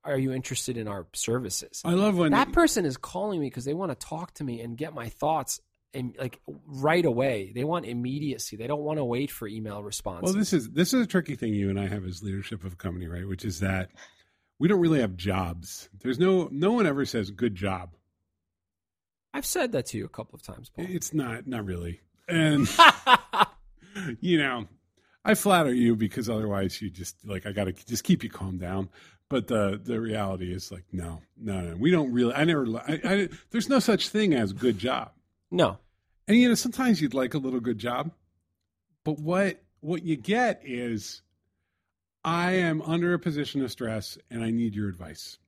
are 0.04 0.17
you 0.17 0.34
interested 0.34 0.78
in 0.78 0.88
our 0.88 1.08
services? 1.13 1.82
I 1.86 1.93
love 1.93 2.17
when 2.17 2.32
that 2.32 2.52
person 2.52 2.86
is 2.86 2.97
calling 2.97 3.39
me 3.39 3.47
because 3.47 3.65
they 3.65 3.73
want 3.73 3.91
to 3.97 4.08
talk 4.08 4.34
to 4.36 4.43
me 4.43 4.60
and 4.62 4.78
get 4.78 4.93
my 4.93 5.08
thoughts 5.10 5.62
and 5.93 6.15
like 6.19 6.39
right 6.65 7.06
away. 7.06 7.52
They 7.56 7.63
want 7.63 7.86
immediacy. 7.86 8.58
They 8.58 8.67
don't 8.67 8.82
want 8.82 8.97
to 8.99 9.06
wait 9.06 9.32
for 9.32 9.47
email 9.47 9.82
responses. 9.82 10.34
Well, 10.34 10.39
this 10.39 10.52
is 10.54 10.71
this 10.71 10.93
is 10.93 11.04
a 11.04 11.08
tricky 11.08 11.36
thing 11.36 11.54
you 11.54 11.69
and 11.69 11.80
I 11.80 11.88
have 11.88 12.06
as 12.06 12.23
leadership 12.23 12.63
of 12.63 12.73
a 12.73 12.76
company, 12.76 13.08
right? 13.08 13.28
Which 13.28 13.45
is 13.45 13.60
that 13.62 13.91
we 14.60 14.67
don't 14.67 14.80
really 14.80 15.02
have 15.02 15.15
jobs. 15.15 15.89
There's 16.02 16.19
no 16.19 16.49
no 16.52 16.73
one 16.73 16.86
ever 16.86 17.06
says 17.06 17.32
good 17.32 17.56
job. 17.56 17.95
I've 19.34 19.45
said 19.45 19.71
that 19.71 19.88
to 19.88 19.97
you 19.97 20.06
a 20.06 20.10
couple 20.10 20.36
of 20.36 20.43
times, 20.43 20.69
Paul. 20.69 20.86
It's 20.89 21.13
not 21.13 21.47
not 21.47 21.65
really. 21.65 22.02
And 22.28 22.67
you 24.19 24.38
know, 24.38 24.67
I 25.26 25.36
flatter 25.36 25.74
you 25.74 25.96
because 25.96 26.30
otherwise 26.30 26.82
you 26.82 26.90
just 26.90 27.16
like 27.26 27.46
I 27.46 27.52
got 27.52 27.66
to 27.66 27.74
just 27.74 28.04
keep 28.04 28.24
you 28.24 28.30
calm 28.30 28.58
down. 28.58 28.90
But 29.30 29.48
the 29.48 29.80
the 29.84 30.00
reality 30.00 30.54
is 30.54 30.72
like 30.72 30.84
no, 30.92 31.22
no, 31.38 31.62
no. 31.62 31.76
We 31.76 31.92
don't 31.92 32.12
really. 32.12 32.34
I 32.34 32.44
never. 32.44 32.68
I, 32.78 33.00
I, 33.04 33.30
there's 33.52 33.70
no 33.70 33.80
such 33.80 34.10
thing 34.10 34.34
as 34.34 34.54
good 34.54 34.78
job. 34.78 35.12
no, 35.50 35.78
And 36.28 36.38
you 36.38 36.50
know, 36.50 36.56
sometimes 36.56 37.02
you'd 37.02 37.14
like 37.14 37.34
a 37.34 37.38
little 37.40 37.62
good 37.62 37.80
job, 37.80 38.12
but 39.04 39.20
what 39.20 39.62
what 39.80 40.04
you 40.04 40.18
get 40.18 40.62
is, 40.64 41.22
I 42.24 42.52
am 42.54 42.82
under 42.82 43.14
a 43.14 43.20
position 43.20 43.64
of 43.64 43.72
stress 43.72 44.18
and 44.30 44.44
I 44.44 44.52
need 44.52 44.76
your 44.76 44.90
advice. 44.90 45.40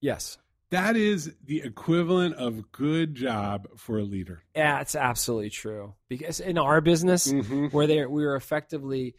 yes, 0.00 0.38
That 0.70 0.96
is 0.96 1.34
the 1.44 1.62
equivalent 1.62 2.34
of 2.34 2.70
good 2.72 3.14
job 3.14 3.68
for 3.76 3.98
a 3.98 4.04
leader. 4.04 4.42
yeah, 4.54 4.80
it's 4.80 4.94
absolutely 4.94 5.50
true. 5.50 5.94
Because 6.08 6.40
in 6.40 6.58
our 6.58 6.80
business, 6.80 7.32
Mhm. 7.32 7.72
where 7.72 7.86
they 7.86 8.04
we 8.06 8.24
are 8.24 8.36
effectively 8.36 9.14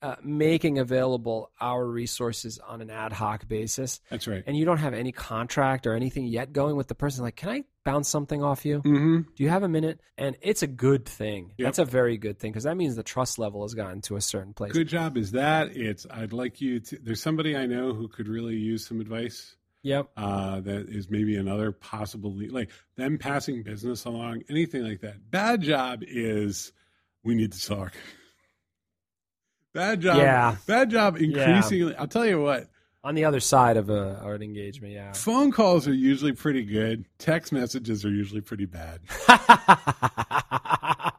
uh, 0.00 0.16
making 0.20 0.80
available 0.80 1.48
our 1.60 1.86
resources 1.86 2.58
on 2.58 2.80
an 2.80 2.90
ad 2.90 3.12
hoc 3.12 3.46
basis, 3.46 4.00
That's 4.10 4.26
right. 4.26 4.42
and 4.48 4.56
you 4.56 4.64
don't 4.64 4.78
have 4.78 4.94
any 4.94 5.12
contract 5.12 5.86
or 5.86 5.94
anything 5.94 6.24
yet 6.26 6.52
going 6.52 6.74
with 6.74 6.88
the 6.88 6.94
person, 6.96 7.22
like, 7.22 7.36
can 7.36 7.50
I 7.50 7.62
bounce 7.84 8.08
something 8.08 8.42
off 8.42 8.64
you? 8.66 8.80
hmm 8.80 9.20
Do 9.36 9.44
you 9.44 9.48
have 9.48 9.62
a 9.62 9.68
minute? 9.68 10.00
And 10.18 10.36
it's 10.42 10.64
a 10.64 10.66
good 10.66 11.06
thing. 11.06 11.52
Yep. 11.56 11.66
That's 11.66 11.78
a 11.78 11.84
very 11.84 12.16
good 12.18 12.40
thing 12.40 12.50
because 12.50 12.64
that 12.64 12.76
means 12.76 12.96
the 12.96 13.04
trust 13.04 13.38
level 13.38 13.62
has 13.62 13.74
gotten 13.74 14.00
to 14.02 14.16
a 14.16 14.20
certain 14.20 14.54
place. 14.54 14.72
Good 14.72 14.88
job 14.88 15.16
is 15.16 15.30
that. 15.32 15.76
It's 15.76 16.04
I'd 16.10 16.32
like 16.32 16.60
you 16.60 16.80
to. 16.80 16.98
There's 17.00 17.22
somebody 17.22 17.56
I 17.56 17.66
know 17.66 17.92
who 17.94 18.08
could 18.08 18.26
really 18.26 18.56
use 18.56 18.84
some 18.84 19.00
advice. 19.00 19.54
Yep. 19.82 20.10
Uh, 20.16 20.60
that 20.60 20.88
is 20.88 21.10
maybe 21.10 21.36
another 21.36 21.72
possible 21.72 22.32
lead, 22.34 22.52
like 22.52 22.70
them 22.96 23.18
passing 23.18 23.62
business 23.62 24.04
along, 24.04 24.42
anything 24.48 24.84
like 24.84 25.00
that. 25.00 25.30
Bad 25.30 25.62
job 25.62 26.02
is 26.06 26.72
we 27.24 27.34
need 27.34 27.52
to 27.52 27.66
talk. 27.66 27.94
Bad 29.74 30.02
job. 30.02 30.18
Yeah. 30.18 30.56
Bad 30.66 30.90
job. 30.90 31.16
Increasingly, 31.16 31.96
I'll 31.96 32.06
tell 32.06 32.26
you 32.26 32.40
what. 32.40 32.68
On 33.04 33.16
the 33.16 33.24
other 33.24 33.40
side 33.40 33.76
of 33.76 33.90
a, 33.90 34.20
an 34.22 34.42
engagement, 34.42 34.92
yeah. 34.92 35.12
Phone 35.12 35.50
calls 35.50 35.88
are 35.88 35.94
usually 35.94 36.32
pretty 36.32 36.62
good. 36.62 37.04
Text 37.18 37.52
messages 37.52 38.04
are 38.04 38.10
usually 38.10 38.42
pretty 38.42 38.66
bad. 38.66 39.00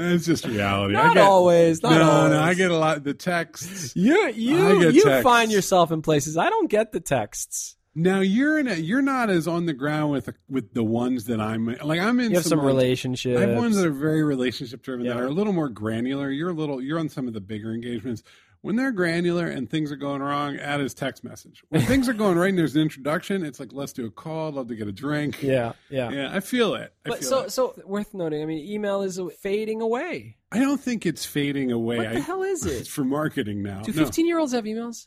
It's 0.00 0.26
just 0.26 0.46
reality. 0.46 0.94
I 0.96 1.06
Not 1.08 1.14
get, 1.14 1.24
always. 1.24 1.82
Not 1.82 1.92
no, 1.98 2.10
always. 2.10 2.32
no, 2.32 2.40
I 2.40 2.54
get 2.54 2.70
a 2.70 2.76
lot. 2.76 3.02
The 3.04 3.14
texts. 3.14 3.94
You 3.96 4.28
you 4.30 4.90
you 4.90 5.02
texts. 5.04 5.22
find 5.24 5.50
yourself 5.50 5.90
in 5.92 6.02
places 6.02 6.36
I 6.36 6.50
don't 6.50 6.70
get 6.70 6.92
the 6.92 7.00
texts. 7.00 7.74
Now 7.94 8.20
you're 8.20 8.60
in 8.60 8.68
a, 8.68 8.74
you're 8.74 9.02
not 9.02 9.28
as 9.28 9.48
on 9.48 9.66
the 9.66 9.72
ground 9.72 10.12
with 10.12 10.30
with 10.48 10.72
the 10.72 10.84
ones 10.84 11.24
that 11.24 11.40
I'm 11.40 11.66
like. 11.82 11.98
I'm 12.00 12.20
in 12.20 12.30
You 12.30 12.36
have 12.36 12.46
some 12.46 12.58
like- 12.58 12.66
relationships. 12.68 13.38
I 13.40 13.46
have 13.46 13.56
ones 13.56 13.76
that 13.76 13.86
are 13.86 13.90
very 13.90 14.22
relationship 14.22 14.82
driven 14.82 15.06
that 15.06 15.16
are 15.16 15.26
a 15.26 15.30
little 15.32 15.52
more 15.52 15.68
granular. 15.68 16.30
You're 16.30 16.50
a 16.50 16.54
little 16.54 16.80
you're 16.80 16.98
on 17.00 17.08
some 17.08 17.26
of 17.26 17.34
the 17.34 17.40
bigger 17.40 17.72
engagements. 17.72 18.22
When 18.60 18.74
they're 18.76 18.90
granular 18.92 19.46
and 19.46 19.70
things 19.70 19.92
are 19.92 19.96
going 19.96 20.20
wrong, 20.20 20.56
add 20.56 20.80
his 20.80 20.92
text 20.92 21.22
message. 21.22 21.62
When 21.68 21.82
things 21.82 22.08
are 22.08 22.12
going 22.12 22.36
right 22.36 22.48
and 22.48 22.58
there's 22.58 22.74
an 22.74 22.82
introduction, 22.82 23.44
it's 23.44 23.60
like 23.60 23.72
let's 23.72 23.92
do 23.92 24.04
a 24.06 24.10
call. 24.10 24.48
I'd 24.48 24.54
love 24.54 24.68
to 24.68 24.74
get 24.74 24.88
a 24.88 24.92
drink. 24.92 25.42
yeah, 25.42 25.74
yeah. 25.90 26.10
yeah. 26.10 26.30
I 26.34 26.40
feel 26.40 26.74
it. 26.74 26.92
I 27.06 27.08
But 27.10 27.18
feel 27.20 27.28
so 27.28 27.38
it. 27.42 27.50
so 27.52 27.74
worth 27.86 28.14
noting. 28.14 28.42
I 28.42 28.46
mean, 28.46 28.58
email 28.68 29.02
is 29.02 29.20
fading 29.40 29.80
away. 29.80 30.36
I 30.50 30.58
don't 30.58 30.80
think 30.80 31.06
it's 31.06 31.24
fading 31.24 31.70
away. 31.70 31.98
What 31.98 32.10
the 32.10 32.16
I- 32.16 32.20
hell 32.20 32.42
is 32.42 32.66
it? 32.66 32.72
It's 32.72 32.88
for 32.88 33.04
marketing 33.04 33.62
now. 33.62 33.82
Do 33.82 33.92
No. 33.92 34.04
fifteen 34.04 34.26
year 34.26 34.38
olds 34.40 34.52
have 34.52 34.64
emails? 34.64 35.06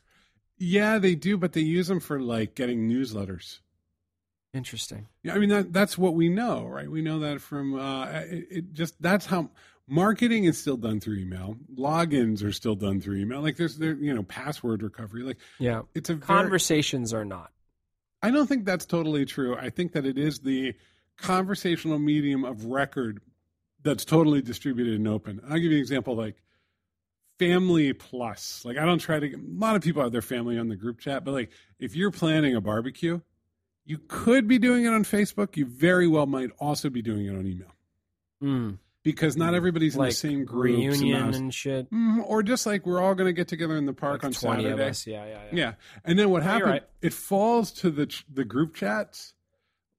Yeah, 0.57 0.97
they 0.99 1.15
do, 1.15 1.37
but 1.37 1.53
they 1.53 1.61
use 1.61 1.87
them 1.87 1.99
for 1.99 2.21
like 2.21 2.55
getting 2.55 2.87
newsletters. 2.89 3.59
Interesting. 4.53 5.07
Yeah, 5.23 5.33
I 5.33 5.39
mean 5.39 5.49
that 5.49 5.71
that's 5.71 5.97
what 5.97 6.13
we 6.13 6.27
know, 6.27 6.65
right? 6.65 6.89
We 6.89 7.01
know 7.01 7.19
that 7.19 7.39
from 7.41 7.73
uh, 7.79 8.05
it, 8.21 8.47
it 8.51 8.73
just 8.73 9.01
that's 9.01 9.25
how 9.25 9.49
marketing 9.91 10.45
is 10.45 10.57
still 10.57 10.77
done 10.77 10.99
through 11.01 11.17
email. 11.17 11.57
Logins 11.75 12.43
are 12.43 12.51
still 12.53 12.75
done 12.75 13.01
through 13.01 13.17
email. 13.17 13.41
Like 13.41 13.57
there's 13.57 13.77
there 13.77 13.93
you 13.93 14.13
know 14.13 14.23
password 14.23 14.81
recovery. 14.81 15.21
Like 15.23 15.37
Yeah. 15.59 15.81
it's 15.93 16.09
a 16.09 16.15
very, 16.15 16.25
Conversations 16.25 17.13
are 17.13 17.25
not. 17.25 17.51
I 18.23 18.31
don't 18.31 18.47
think 18.47 18.65
that's 18.65 18.85
totally 18.85 19.25
true. 19.25 19.55
I 19.55 19.69
think 19.69 19.91
that 19.91 20.05
it 20.05 20.17
is 20.17 20.39
the 20.39 20.73
conversational 21.17 21.99
medium 21.99 22.45
of 22.45 22.65
record 22.65 23.19
that's 23.83 24.05
totally 24.05 24.41
distributed 24.41 24.93
and 24.95 25.07
open. 25.07 25.41
I'll 25.43 25.55
give 25.55 25.65
you 25.71 25.77
an 25.77 25.77
example 25.79 26.15
like 26.15 26.35
Family 27.39 27.91
Plus. 27.93 28.63
Like 28.63 28.77
I 28.77 28.85
don't 28.85 28.99
try 28.99 29.19
to. 29.19 29.27
A 29.27 29.37
lot 29.57 29.75
of 29.75 29.81
people 29.81 30.03
have 30.03 30.11
their 30.11 30.21
family 30.21 30.57
on 30.57 30.67
the 30.69 30.75
group 30.75 30.99
chat, 30.99 31.25
but 31.25 31.31
like 31.33 31.51
if 31.79 31.95
you're 31.95 32.11
planning 32.11 32.55
a 32.55 32.61
barbecue, 32.61 33.19
you 33.83 33.99
could 34.07 34.47
be 34.47 34.59
doing 34.59 34.85
it 34.85 34.93
on 34.93 35.03
Facebook. 35.03 35.57
You 35.57 35.65
very 35.65 36.07
well 36.07 36.27
might 36.27 36.51
also 36.59 36.89
be 36.89 37.01
doing 37.01 37.25
it 37.25 37.35
on 37.35 37.45
email 37.47 37.73
Mm. 38.43 38.77
Because 39.03 39.35
not 39.35 39.53
everybody's 39.55 39.95
in 39.95 40.01
the 40.03 40.11
same 40.11 40.45
group 40.45 40.75
and 40.75 40.77
reunion 40.93 41.19
not- 41.25 41.35
and 41.35 41.53
shit. 41.53 41.89
Mhm, 41.91 42.23
or 42.25 42.43
just 42.43 42.65
like 42.65 42.85
we're 42.85 43.01
all 43.01 43.15
going 43.15 43.27
to 43.27 43.33
get 43.33 43.47
together 43.47 43.75
in 43.77 43.85
the 43.85 43.93
park 43.93 44.21
Like 44.23 44.25
on 44.25 44.33
Saturday. 44.33 44.69
of 44.69 44.79
us. 44.79 45.07
Yeah, 45.07 45.25
yeah, 45.25 45.31
yeah. 45.51 45.55
Yeah, 45.57 45.73
and 46.05 46.17
then 46.19 46.29
what 46.29 46.43
you're 46.43 46.51
happened? 46.51 46.71
right. 46.71 46.83
It 47.01 47.13
falls 47.13 47.71
to 47.73 47.89
the 47.89 48.05
ch- 48.07 48.25
the 48.31 48.45
group 48.45 48.75
chats, 48.75 49.33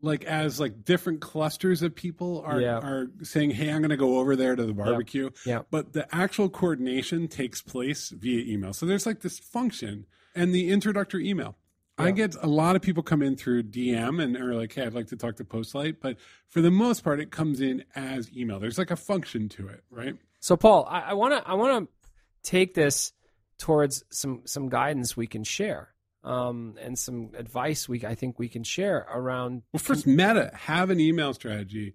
like 0.01 0.25
as 0.25 0.59
like 0.61 0.85
different 0.85 1.21
clusters 1.21 1.83
of 1.83 1.95
people 1.95 2.43
are 2.47 2.61
Yeah. 2.61 2.79
are 2.79 3.09
saying, 3.23 3.51
"Hey, 3.53 3.71
I'm 3.71 3.83
going 3.83 3.91
to 3.91 3.97
go 3.97 4.19
over 4.19 4.35
there 4.37 4.55
to 4.57 4.65
the 4.65 4.73
barbecue." 4.75 5.31
Yeah. 5.47 5.63
But 5.71 5.93
the 5.93 6.13
actual 6.15 6.49
coordination 6.49 7.29
takes 7.29 7.61
place 7.63 8.11
via 8.11 8.45
email. 8.53 8.73
So 8.73 8.87
there's 8.87 9.07
like 9.07 9.21
this 9.21 9.39
function 9.39 10.07
and 10.35 10.55
the 10.55 10.71
introductory 10.71 11.29
email. 11.29 11.57
I 11.99 12.11
get 12.11 12.35
a 12.43 12.47
lot 12.49 12.75
of 12.75 12.83
people 12.83 13.03
come 13.03 13.23
in 13.23 13.37
through 13.37 13.65
DM 13.65 14.23
and 14.23 14.37
are 14.37 14.55
like, 14.55 14.73
"Hey, 14.73 14.83
I'd 14.83 14.95
like 14.95 15.09
to 15.09 15.17
talk 15.17 15.37
to 15.37 15.45
Postlight," 15.45 15.97
but 16.01 16.17
for 16.49 16.61
the 16.61 16.71
most 16.71 17.05
part, 17.05 17.21
it 17.21 17.31
comes 17.31 17.61
in 17.61 17.85
as 17.95 18.35
email. 18.37 18.59
There's 18.59 18.79
like 18.79 18.91
a 18.91 18.97
function 18.97 19.49
to 19.51 19.69
it, 19.69 19.85
right? 19.91 20.17
So 20.41 20.57
Paul, 20.57 20.87
I 20.91 21.13
want 21.15 21.35
to 21.35 21.49
I 21.49 21.55
want 21.55 21.89
to 21.89 22.11
take 22.51 22.75
this 22.75 23.13
towards 23.59 24.03
some 24.11 24.43
some 24.45 24.69
guidance 24.69 25.17
we 25.17 25.27
can 25.29 25.45
share, 25.45 25.95
um, 26.25 26.77
and 26.81 26.99
some 26.99 27.31
advice 27.37 27.89
we 27.89 28.05
I 28.05 28.15
think 28.17 28.39
we 28.39 28.49
can 28.49 28.65
share 28.65 29.07
around. 29.13 29.63
Well, 29.73 29.79
first, 29.79 30.07
meta, 30.07 30.51
have 30.55 30.91
an 30.91 30.99
email 30.99 31.33
strategy. 31.35 31.95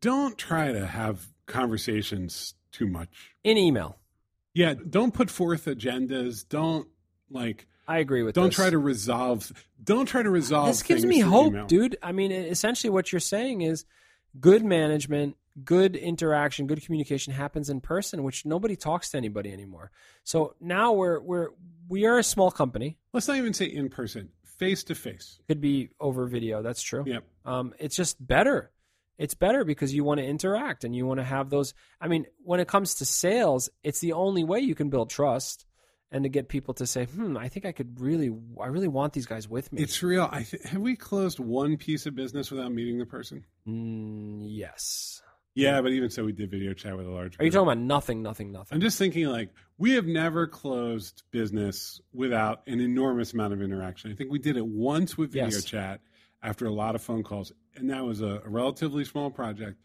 Don't 0.00 0.36
try 0.38 0.72
to 0.72 0.86
have 0.86 1.26
conversations 1.46 2.54
too 2.70 2.86
much. 2.86 3.34
in 3.44 3.58
email. 3.58 3.98
Yeah, 4.54 4.74
don't 4.74 5.12
put 5.14 5.30
forth 5.30 5.64
agendas. 5.64 6.46
Don't 6.48 6.86
like. 7.30 7.66
I 7.86 7.98
agree 7.98 8.22
with. 8.22 8.34
Don't 8.34 8.46
this. 8.46 8.54
try 8.54 8.70
to 8.70 8.78
resolve. 8.78 9.52
Don't 9.82 10.06
try 10.06 10.22
to 10.22 10.30
resolve. 10.30 10.68
This 10.68 10.82
gives 10.82 11.04
me 11.04 11.20
hope, 11.20 11.48
email. 11.48 11.66
dude. 11.66 11.96
I 12.02 12.12
mean, 12.12 12.32
essentially, 12.32 12.90
what 12.90 13.12
you're 13.12 13.20
saying 13.20 13.62
is 13.62 13.84
good 14.38 14.64
management, 14.64 15.36
good 15.64 15.96
interaction, 15.96 16.66
good 16.66 16.84
communication 16.84 17.32
happens 17.32 17.68
in 17.68 17.80
person, 17.80 18.22
which 18.22 18.46
nobody 18.46 18.76
talks 18.76 19.10
to 19.10 19.16
anybody 19.16 19.52
anymore. 19.52 19.90
So 20.24 20.54
now 20.60 20.92
we're 20.92 21.20
we're 21.20 21.48
we 21.88 22.06
are 22.06 22.18
a 22.18 22.24
small 22.24 22.50
company. 22.50 22.98
Let's 23.12 23.28
not 23.28 23.36
even 23.36 23.52
say 23.52 23.66
in 23.66 23.88
person, 23.88 24.30
face 24.44 24.84
to 24.84 24.94
face. 24.94 25.40
Could 25.48 25.60
be 25.60 25.90
over 26.00 26.26
video. 26.26 26.62
That's 26.62 26.82
true. 26.82 27.04
Yep. 27.06 27.24
um, 27.44 27.74
it's 27.78 27.96
just 27.96 28.24
better. 28.24 28.70
It's 29.18 29.34
better 29.34 29.64
because 29.64 29.94
you 29.94 30.04
want 30.04 30.18
to 30.18 30.24
interact 30.24 30.84
and 30.84 30.96
you 30.96 31.06
want 31.06 31.20
to 31.20 31.24
have 31.24 31.50
those. 31.50 31.74
I 32.00 32.08
mean, 32.08 32.26
when 32.42 32.60
it 32.60 32.68
comes 32.68 32.94
to 32.96 33.04
sales, 33.04 33.68
it's 33.82 34.00
the 34.00 34.14
only 34.14 34.42
way 34.42 34.60
you 34.60 34.74
can 34.74 34.88
build 34.88 35.10
trust 35.10 35.66
and 36.12 36.22
to 36.24 36.28
get 36.28 36.48
people 36.48 36.74
to 36.74 36.86
say, 36.86 37.06
"Hmm, 37.06 37.36
I 37.36 37.48
think 37.48 37.64
I 37.66 37.72
could 37.72 37.98
really, 38.00 38.32
I 38.60 38.66
really 38.66 38.86
want 38.88 39.12
these 39.14 39.26
guys 39.26 39.48
with 39.48 39.72
me." 39.72 39.82
It's 39.82 40.02
real. 40.02 40.28
I 40.30 40.42
th- 40.44 40.62
have 40.64 40.80
we 40.80 40.94
closed 40.94 41.40
one 41.40 41.76
piece 41.76 42.06
of 42.06 42.14
business 42.14 42.50
without 42.50 42.72
meeting 42.72 42.98
the 42.98 43.06
person? 43.06 43.44
mm, 43.66 44.42
yes. 44.44 45.22
Yeah, 45.54 45.82
but 45.82 45.92
even 45.92 46.08
so, 46.08 46.24
we 46.24 46.32
did 46.32 46.50
video 46.50 46.72
chat 46.72 46.96
with 46.96 47.06
a 47.06 47.10
large. 47.10 47.38
Are 47.38 47.44
you 47.44 47.50
talking 47.50 47.66
about 47.66 47.78
nothing, 47.78 48.22
nothing, 48.22 48.52
nothing? 48.52 48.74
I'm 48.76 48.80
just 48.80 48.96
thinking 48.98 49.26
like 49.26 49.50
we 49.76 49.92
have 49.92 50.06
never 50.06 50.46
closed 50.46 51.24
business 51.30 52.00
without 52.12 52.62
an 52.66 52.80
enormous 52.80 53.34
amount 53.34 53.52
of 53.52 53.60
interaction. 53.60 54.10
I 54.10 54.14
think 54.14 54.30
we 54.30 54.38
did 54.38 54.56
it 54.56 54.64
once 54.66 55.18
with 55.18 55.32
video 55.32 55.50
Yes. 55.50 55.64
chat 55.64 56.00
after 56.42 56.64
a 56.66 56.72
lot 56.72 56.94
of 56.94 57.02
phone 57.02 57.22
calls, 57.22 57.52
and 57.76 57.90
that 57.90 58.02
was 58.04 58.22
a, 58.22 58.40
a 58.44 58.48
relatively 58.48 59.04
small 59.04 59.30
project 59.30 59.78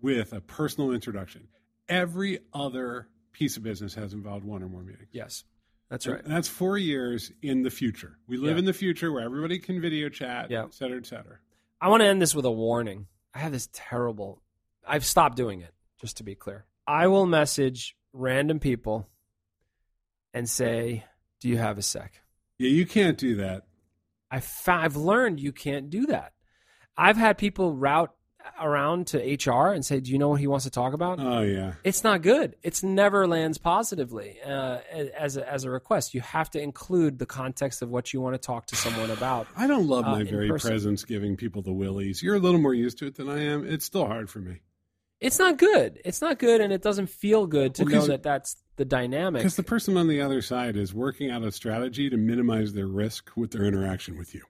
with 0.00 0.32
a 0.32 0.40
personal 0.40 0.90
introduction. 0.92 1.48
Every 1.86 2.38
other 2.54 3.08
piece 3.32 3.58
of 3.58 3.62
business 3.62 3.92
has 3.94 4.14
involved 4.14 4.44
one 4.44 4.62
or 4.62 4.68
more 4.68 4.82
meetings. 4.82 5.08
Yes, 5.12 5.44
that's 5.90 6.06
And 6.06 6.14
right. 6.16 6.24
that's 6.24 6.48
four 6.48 6.78
years 6.78 7.30
in 7.42 7.62
the 7.62 7.70
future. 7.70 8.18
We 8.26 8.36
live 8.36 8.52
Yeah. 8.56 8.60
in 8.60 8.64
the 8.64 8.72
future 8.72 9.12
where 9.12 9.22
everybody 9.24 9.58
can 9.58 9.80
video 9.80 10.08
chat, 10.08 10.50
Yeah. 10.50 10.64
et 10.64 10.74
cetera, 10.74 10.98
et 10.98 11.06
cetera. 11.06 11.38
I 11.80 11.88
want 11.88 12.02
to 12.02 12.06
end 12.06 12.20
this 12.22 12.34
with 12.34 12.44
a 12.44 12.50
warning. 12.50 13.06
I 13.34 13.38
have 13.40 13.52
this 13.52 13.68
terrible. 13.72 14.42
I've 14.86 15.04
stopped 15.04 15.36
doing 15.36 15.60
it. 15.60 15.72
Just 16.00 16.16
to 16.18 16.22
be 16.24 16.34
clear, 16.34 16.66
I 16.86 17.06
will 17.06 17.26
message 17.26 17.96
random 18.12 18.58
people 18.60 19.08
and 20.32 20.48
say, 20.48 21.04
"Do 21.40 21.48
you 21.48 21.56
have 21.58 21.78
a 21.78 21.82
sec?" 21.82 22.20
Yeah, 22.58 22.68
you 22.70 22.86
can't 22.86 23.16
do 23.18 23.36
that. 23.36 23.66
I 24.30 24.40
fa- 24.40 24.80
I've 24.82 24.96
learned 24.96 25.40
you 25.40 25.52
can't 25.52 25.90
do 25.90 26.06
that. 26.06 26.32
I've 26.96 27.16
had 27.16 27.38
people 27.38 27.72
route 27.74 28.14
around 28.60 29.06
to 29.08 29.18
HR 29.18 29.72
and 29.72 29.84
say, 29.84 30.00
"Do 30.00 30.10
you 30.12 30.18
know 30.18 30.28
what 30.30 30.40
he 30.40 30.46
wants 30.46 30.64
to 30.64 30.70
talk 30.70 30.92
about?" 30.92 31.18
Oh 31.20 31.40
yeah. 31.42 31.74
it's 31.84 32.04
not 32.04 32.22
good. 32.22 32.56
It's 32.62 32.82
never 32.82 33.26
lands 33.26 33.58
positively 33.58 34.38
uh, 34.44 34.78
as 35.16 35.36
a, 35.36 35.50
as 35.50 35.64
a 35.64 35.70
request. 35.70 36.14
You 36.14 36.20
have 36.20 36.50
to 36.50 36.60
include 36.60 37.18
the 37.18 37.26
context 37.26 37.82
of 37.82 37.90
what 37.90 38.12
you 38.12 38.20
want 38.20 38.34
to 38.34 38.38
talk 38.38 38.66
to 38.66 38.76
someone 38.76 39.10
about. 39.10 39.46
I 39.56 39.66
don't 39.66 39.86
love 39.86 40.04
Uh, 40.06 40.12
my 40.12 40.22
very 40.24 40.48
person. 40.48 40.70
presence 40.70 41.04
giving 41.04 41.36
people 41.36 41.62
the 41.62 41.72
willies. 41.72 42.22
You're 42.22 42.36
a 42.36 42.40
little 42.40 42.60
more 42.60 42.74
used 42.74 42.98
to 42.98 43.06
it 43.06 43.16
than 43.16 43.28
I 43.28 43.40
am. 43.42 43.66
It's 43.66 43.84
still 43.84 44.06
hard 44.06 44.30
for 44.30 44.38
me. 44.40 44.60
It's 45.20 45.38
not 45.38 45.56
good. 45.56 46.00
It's 46.04 46.20
not 46.20 46.38
good, 46.38 46.60
and 46.60 46.72
it 46.72 46.82
doesn't 46.82 47.06
feel 47.08 47.46
good 47.46 47.76
to 47.76 47.84
Well, 47.84 47.94
know 47.94 48.06
that 48.08 48.22
that's 48.22 48.56
the 48.76 48.84
dynamic. 48.84 49.40
Because 49.40 49.56
the 49.56 49.62
person 49.62 49.96
on 49.96 50.06
the 50.08 50.20
other 50.20 50.42
side 50.42 50.76
is 50.76 50.92
working 50.92 51.30
out 51.30 51.42
a 51.44 51.50
strategy 51.52 52.10
to 52.10 52.16
minimize 52.18 52.74
their 52.74 52.88
risk 52.88 53.30
with 53.36 53.52
their 53.52 53.64
interaction 53.64 54.18
with 54.18 54.34
you. 54.34 54.42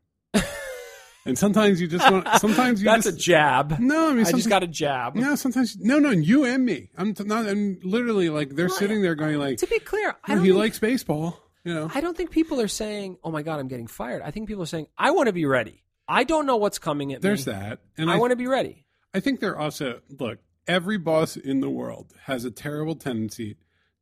And 1.26 1.38
sometimes 1.38 1.80
you 1.80 1.86
just 1.86 2.10
want. 2.10 2.26
Sometimes 2.40 2.80
you 2.82 2.84
that's 2.90 3.04
just 3.04 3.16
a 3.16 3.20
jab. 3.20 3.78
no. 3.80 4.10
I 4.10 4.12
mean, 4.12 4.26
I 4.26 4.32
just 4.32 4.48
got 4.48 4.62
a 4.62 4.66
jab. 4.66 5.14
no. 5.14 5.34
Sometimes 5.36 5.76
no, 5.78 5.98
no. 5.98 6.10
You 6.10 6.44
and 6.44 6.64
me. 6.64 6.90
I'm 6.96 7.14
t- 7.14 7.24
not. 7.24 7.46
I'm 7.46 7.78
literally 7.82 8.28
like 8.30 8.50
they're 8.50 8.66
Well, 8.68 8.76
sitting 8.76 9.02
there 9.02 9.14
going 9.14 9.38
like, 9.38 9.58
To 9.58 9.66
be 9.66 9.78
clear, 9.78 10.10
I 10.10 10.12
"Oh, 10.12 10.34
don't 10.36 10.44
he 10.44 10.50
think, 10.50 10.58
likes 10.58 10.78
baseball. 10.78 11.40
You 11.64 11.72
know. 11.74 11.90
I 11.94 12.00
don't 12.02 12.16
think 12.16 12.30
people 12.30 12.60
are 12.60 12.68
saying, 12.68 13.18
"Oh 13.24 13.30
my 13.30 13.42
god, 13.42 13.58
I'm 13.60 13.68
getting 13.68 13.86
fired." 13.86 14.22
I 14.22 14.30
think 14.30 14.48
people 14.48 14.62
are 14.62 14.66
saying, 14.66 14.86
"I 14.98 15.12
want 15.12 15.28
to 15.28 15.32
be 15.32 15.46
ready. 15.46 15.82
I 16.06 16.24
don't 16.24 16.44
know 16.46 16.56
what's 16.56 16.78
coming 16.78 17.12
at 17.14 17.22
There's 17.22 17.46
me. 17.46 17.52
that, 17.54 17.80
and 17.96 18.10
I 18.10 18.14
I, 18.14 18.18
want 18.18 18.30
to 18.32 18.36
be 18.36 18.46
ready." 18.46 18.84
I 19.14 19.20
think 19.20 19.40
they're 19.40 19.58
also 19.58 20.00
look. 20.18 20.38
Every 20.66 20.96
boss 20.98 21.36
in 21.36 21.60
the 21.60 21.68
world 21.70 22.12
has 22.24 22.44
a 22.46 22.50
terrible 22.50 22.94
tendency 22.96 23.56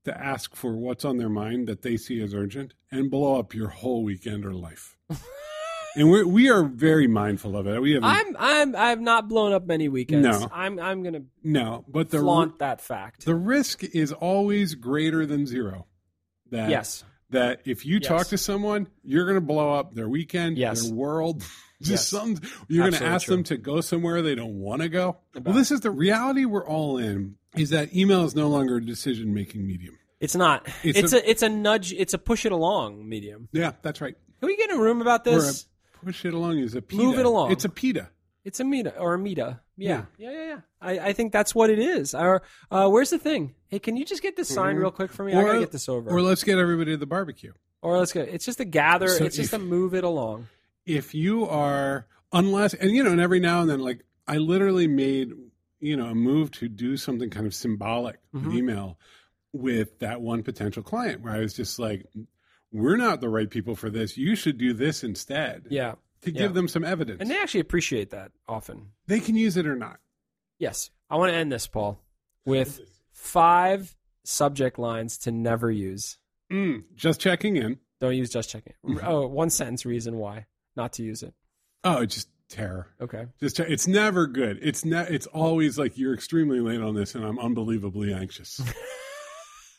to 0.05 0.17
ask 0.17 0.55
for 0.57 0.77
what's 0.77 1.05
on 1.05 1.17
their 1.19 1.29
mind 1.29 1.67
that 1.69 1.83
they 1.83 1.97
see 1.97 2.21
as 2.21 2.35
urgent 2.35 2.75
and 2.91 3.11
blow 3.11 3.39
up 3.39 3.55
your 3.55 3.69
whole 3.69 4.03
weekend 4.05 4.45
or 4.45 4.53
life. 4.55 4.97
and 5.97 6.11
we're, 6.11 6.27
we 6.27 6.51
are 6.51 6.63
very 6.65 7.07
mindful 7.07 7.57
of 7.57 7.67
it. 7.67 7.81
We 7.81 7.93
have 7.93 8.05
I'm 8.05 8.37
I'm 8.39 8.77
I've 8.77 9.01
not 9.01 9.29
blown 9.29 9.53
up 9.53 9.67
many 9.67 9.89
weekends. 9.89 10.27
No. 10.27 10.49
I'm 10.53 10.79
I'm 10.79 11.03
gonna 11.03 11.23
no, 11.43 11.85
but 11.89 12.11
the 12.11 12.19
flaunt 12.19 12.59
that 12.61 12.81
fact. 12.81 13.25
the 13.25 13.35
risk 13.35 13.83
is 13.85 14.13
always 14.13 14.75
greater 14.75 15.27
than 15.27 15.47
zero. 15.47 15.87
That 16.51 16.69
yes. 16.71 17.05
that 17.31 17.63
if 17.65 17.87
you 17.87 17.95
Yes. 18.01 18.07
talk 18.09 18.27
to 18.29 18.39
someone, 18.39 18.89
you're 19.03 19.25
going 19.25 19.37
to 19.37 19.41
blow 19.41 19.73
up 19.75 19.95
their 19.95 20.09
weekend, 20.09 20.59
Yes. 20.59 20.85
their 20.87 20.95
world. 20.95 21.43
Just 21.81 22.13
Yes. 22.13 22.21
some, 22.23 22.37
you're 22.69 22.89
going 22.91 22.93
to 23.01 23.05
ask 23.05 23.25
true. 23.27 23.35
them 23.37 23.45
to 23.45 23.57
go 23.57 23.81
somewhere 23.81 24.23
they 24.23 24.37
don't 24.37 24.61
want 24.61 24.83
to 24.83 24.89
go. 24.89 25.17
About- 25.35 25.47
Well, 25.47 25.55
this 25.59 25.73
is 25.73 25.81
the 25.81 25.91
reality 25.91 26.45
we're 26.45 26.65
all 26.65 26.99
in. 26.99 27.35
Is 27.57 27.71
that 27.71 27.93
email 27.97 28.25
is 28.25 28.37
no 28.37 28.49
longer 28.49 28.77
a 28.77 28.85
decision 28.85 29.35
making 29.35 29.67
medium? 29.67 29.99
It's 30.21 30.37
not. 30.37 30.69
It's 30.85 30.97
It's, 30.99 31.13
a- 31.13 31.17
a, 31.17 31.29
it's 31.31 31.43
a 31.43 31.49
nudge. 31.49 31.93
It's 31.93 32.15
a 32.15 32.19
push 32.19 32.47
it 32.47 32.53
along 32.53 33.09
medium. 33.09 33.49
Yeah, 33.51 33.73
that's 33.83 34.01
right. 34.01 34.15
Can 34.39 34.47
we 34.47 34.57
get 34.57 34.71
in 34.71 34.77
a 34.77 34.81
room 34.81 35.01
about 35.01 35.25
this? 35.25 35.67
Push 36.05 36.25
it 36.25 36.35
along 36.35 36.59
is 36.59 36.75
a 36.75 36.83
pita. 36.83 37.03
Move 37.03 37.19
it 37.19 37.27
along. 37.27 37.53
It's 37.53 37.65
a 37.65 37.69
pita. 37.69 38.11
It's 38.45 38.59
a 38.61 38.65
meta 38.65 38.97
or 38.99 39.15
a 39.15 39.19
meta. 39.19 39.61
Yeah, 39.77 40.05
yeah, 40.19 40.31
yeah, 40.33 40.47
yeah. 40.47 40.61
I, 40.81 40.99
I 41.09 41.13
think 41.13 41.33
that's 41.33 41.55
what 41.55 41.71
it 41.71 41.79
is. 41.79 42.15
Or 42.15 42.43
uh, 42.71 42.89
where's 42.89 43.11
the 43.11 43.19
thing? 43.19 43.55
Hey, 43.69 43.79
can 43.79 43.97
you 43.97 44.05
just 44.05 44.21
get 44.23 44.37
this 44.37 44.49
sign 44.49 44.77
real 44.77 44.91
quick 44.91 45.13
for 45.13 45.25
me? 45.25 45.33
I 45.33 45.43
gotta 45.43 45.61
get 45.61 45.71
this 45.73 45.89
over. 45.89 46.11
Or 46.11 46.21
let's 46.21 46.43
get 46.45 46.59
everybody 46.59 46.91
to 46.93 46.97
the 46.97 47.07
barbecue. 47.07 47.53
Or 47.83 47.99
let's 47.99 48.13
go. 48.13 48.21
It's 48.21 48.45
just 48.45 48.61
a 48.61 48.65
gather. 48.65 49.09
So 49.09 49.25
it's 49.25 49.37
just 49.37 49.53
if- 49.53 49.61
a 49.61 49.63
move 49.63 49.95
it 49.95 50.05
along. 50.05 50.49
If 50.85 51.15
you 51.15 51.47
are, 51.47 52.07
unless, 52.33 52.75
and 52.75 52.91
you 52.91 53.05
know, 53.05 53.13
and 53.13 53.21
every 53.21 53.39
now 53.39 53.61
and 53.61 53.71
then, 53.71 53.79
like 53.81 54.05
I 54.27 54.39
literally 54.39 54.89
made, 54.89 55.31
you 55.81 55.97
know, 55.97 56.07
a 56.07 56.15
move 56.15 56.51
to 56.53 56.69
do 56.69 56.97
something 56.97 57.31
kind 57.31 57.47
of 57.47 57.55
symbolic 57.55 58.19
with 58.33 58.45
Mhm. 58.45 58.57
email 58.57 58.99
with 59.53 59.99
that 60.01 60.21
one 60.21 60.43
potential 60.43 60.83
client 60.83 61.21
where 61.23 61.33
I 61.33 61.39
was 61.41 61.55
just 61.55 61.79
like, 61.79 62.07
we're 62.73 62.97
not 62.97 63.21
the 63.21 63.29
right 63.29 63.49
people 63.51 63.77
for 63.77 63.91
this. 63.91 64.17
You 64.17 64.35
should 64.35 64.59
do 64.59 64.73
this 64.73 65.05
instead 65.05 65.67
Yeah, 65.71 65.95
to 66.23 66.31
yeah. 66.33 66.39
give 66.43 66.55
them 66.55 66.69
some 66.69 66.85
evidence. 66.85 67.21
and 67.21 67.31
they 67.31 67.39
actually 67.39 67.61
appreciate 67.61 68.11
that 68.11 68.33
often. 68.49 68.89
they 69.07 69.21
can 69.21 69.37
use 69.37 69.57
it 69.57 69.67
or 69.67 69.77
not. 69.77 69.99
Yes, 70.59 70.91
I 71.11 71.17
want 71.17 71.31
to 71.33 71.37
end 71.37 71.51
this, 71.53 71.67
Paul, 71.67 72.01
with 72.47 72.81
five 73.13 73.95
subject 74.25 74.79
lines 74.79 75.19
to 75.19 75.31
never 75.33 75.71
use. 75.71 76.19
Mm, 76.53 76.85
just 76.95 77.21
checking 77.21 77.57
in. 77.57 77.79
Don't 78.01 78.17
use 78.17 78.31
just 78.31 78.51
checking. 78.51 78.75
Oh, 79.03 79.27
one 79.27 79.51
sentence 79.51 79.85
reason 79.87 80.17
why 80.17 80.47
not 80.77 80.93
to 80.95 81.03
use 81.03 81.23
it. 81.23 81.35
Oh, 81.85 82.05
just 82.07 82.29
terror. 82.49 82.89
Okay. 83.01 83.27
Just 83.41 83.57
check. 83.57 83.69
It's 83.71 83.87
never 83.89 84.27
good. 84.27 84.59
It's 84.63 84.85
ne- 84.85 85.09
It's 85.09 85.27
always 85.27 85.79
like 85.79 85.99
you're 85.99 86.15
extremely 86.15 86.61
late 86.61 86.81
on 86.81 86.95
this, 86.95 87.15
and 87.15 87.25
I'm 87.25 87.39
unbelievably 87.39 88.13
anxious. 88.15 88.61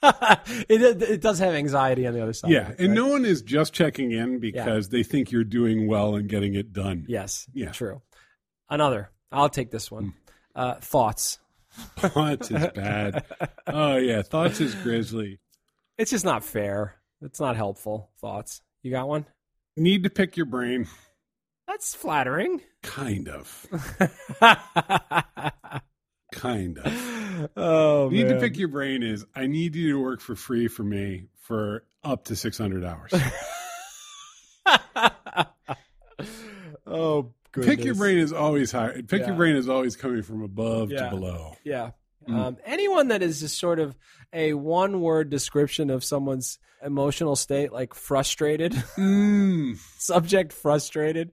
it, 0.70 1.02
it 1.02 1.22
does 1.22 1.40
have 1.40 1.54
anxiety 1.54 2.06
on 2.06 2.14
the 2.14 2.22
other 2.22 2.34
side. 2.34 2.52
yeah, 2.52 2.70
it, 2.70 2.80
and 2.80 2.90
right? 2.90 2.96
no 2.96 3.08
one 3.08 3.26
is 3.26 3.42
just 3.42 3.74
checking 3.74 4.12
in 4.12 4.40
because 4.40 4.90
they 4.90 5.04
think 5.04 5.32
you're 5.32 5.44
doing 5.44 5.88
well 5.88 6.16
and 6.16 6.28
getting 6.28 6.56
it 6.56 6.74
done. 6.74 7.06
Yes. 7.08 7.48
Yeah. 7.54 7.72
True. 7.72 8.02
Another. 8.70 9.10
I'll 9.32 9.50
take 9.50 9.72
this 9.72 9.90
one. 9.90 10.14
Uh, 10.56 10.76
thoughts. 10.76 11.40
Thoughts 11.98 12.52
is 12.52 12.68
bad. 12.76 13.26
Oh 13.66 13.98
yeah, 13.98 14.22
thoughts 14.22 14.62
is 14.62 14.76
grisly. 14.76 15.40
It's 15.98 16.12
just 16.12 16.24
not 16.24 16.44
fair. 16.44 16.98
It's 17.22 17.40
not 17.40 17.56
helpful. 17.56 18.12
Thoughts. 18.22 18.62
You 18.84 18.92
got 18.92 19.08
one? 19.08 19.26
Need 19.76 20.04
to 20.04 20.12
pick 20.12 20.38
your 20.38 20.46
brain. 20.46 20.88
That's 21.68 21.96
flattering. 21.96 22.62
Kind 22.84 23.28
of. 23.28 23.68
Kind 26.34 26.80
of. 26.80 27.50
oh, 27.58 28.10
Need 28.12 28.30
to 28.30 28.40
pick 28.40 28.58
your 28.58 28.68
brain 28.68 29.04
is 29.04 29.26
I 29.36 29.48
need 29.48 29.76
you 29.76 29.94
to 29.94 30.02
work 30.02 30.22
for 30.22 30.36
free 30.36 30.68
for 30.68 30.84
me 30.84 31.28
for 31.42 31.84
up 32.04 32.26
to 32.26 32.36
600 32.36 32.84
hours. 32.84 33.12
oh, 36.88 37.34
goodness. 37.52 37.76
Pick 37.76 37.86
your 37.86 37.96
brain 37.96 38.18
is 38.18 38.34
always 38.34 38.72
high. 38.72 39.02
Pick 39.08 39.22
Yeah. 39.22 39.28
your 39.28 39.36
brain 39.36 39.56
is 39.56 39.70
always 39.70 39.96
coming 39.96 40.22
from 40.22 40.42
above 40.44 40.92
Yeah. 40.92 41.06
to 41.06 41.10
below. 41.10 41.56
Yeah. 41.64 41.92
Mm. 42.28 42.36
Um, 42.36 42.58
anyone 42.66 43.10
that 43.10 43.22
is 43.22 43.42
just 43.42 43.60
sort 43.60 43.80
of 43.80 43.96
a 44.32 44.54
one 44.54 45.02
word 45.02 45.30
description 45.30 45.90
of 45.90 46.04
someone's 46.04 46.58
emotional 46.82 47.36
state, 47.36 47.72
like 47.74 47.94
frustrated, 47.94 48.72
Mm. 48.98 49.78
subject 49.98 50.54
frustrated, 50.54 51.32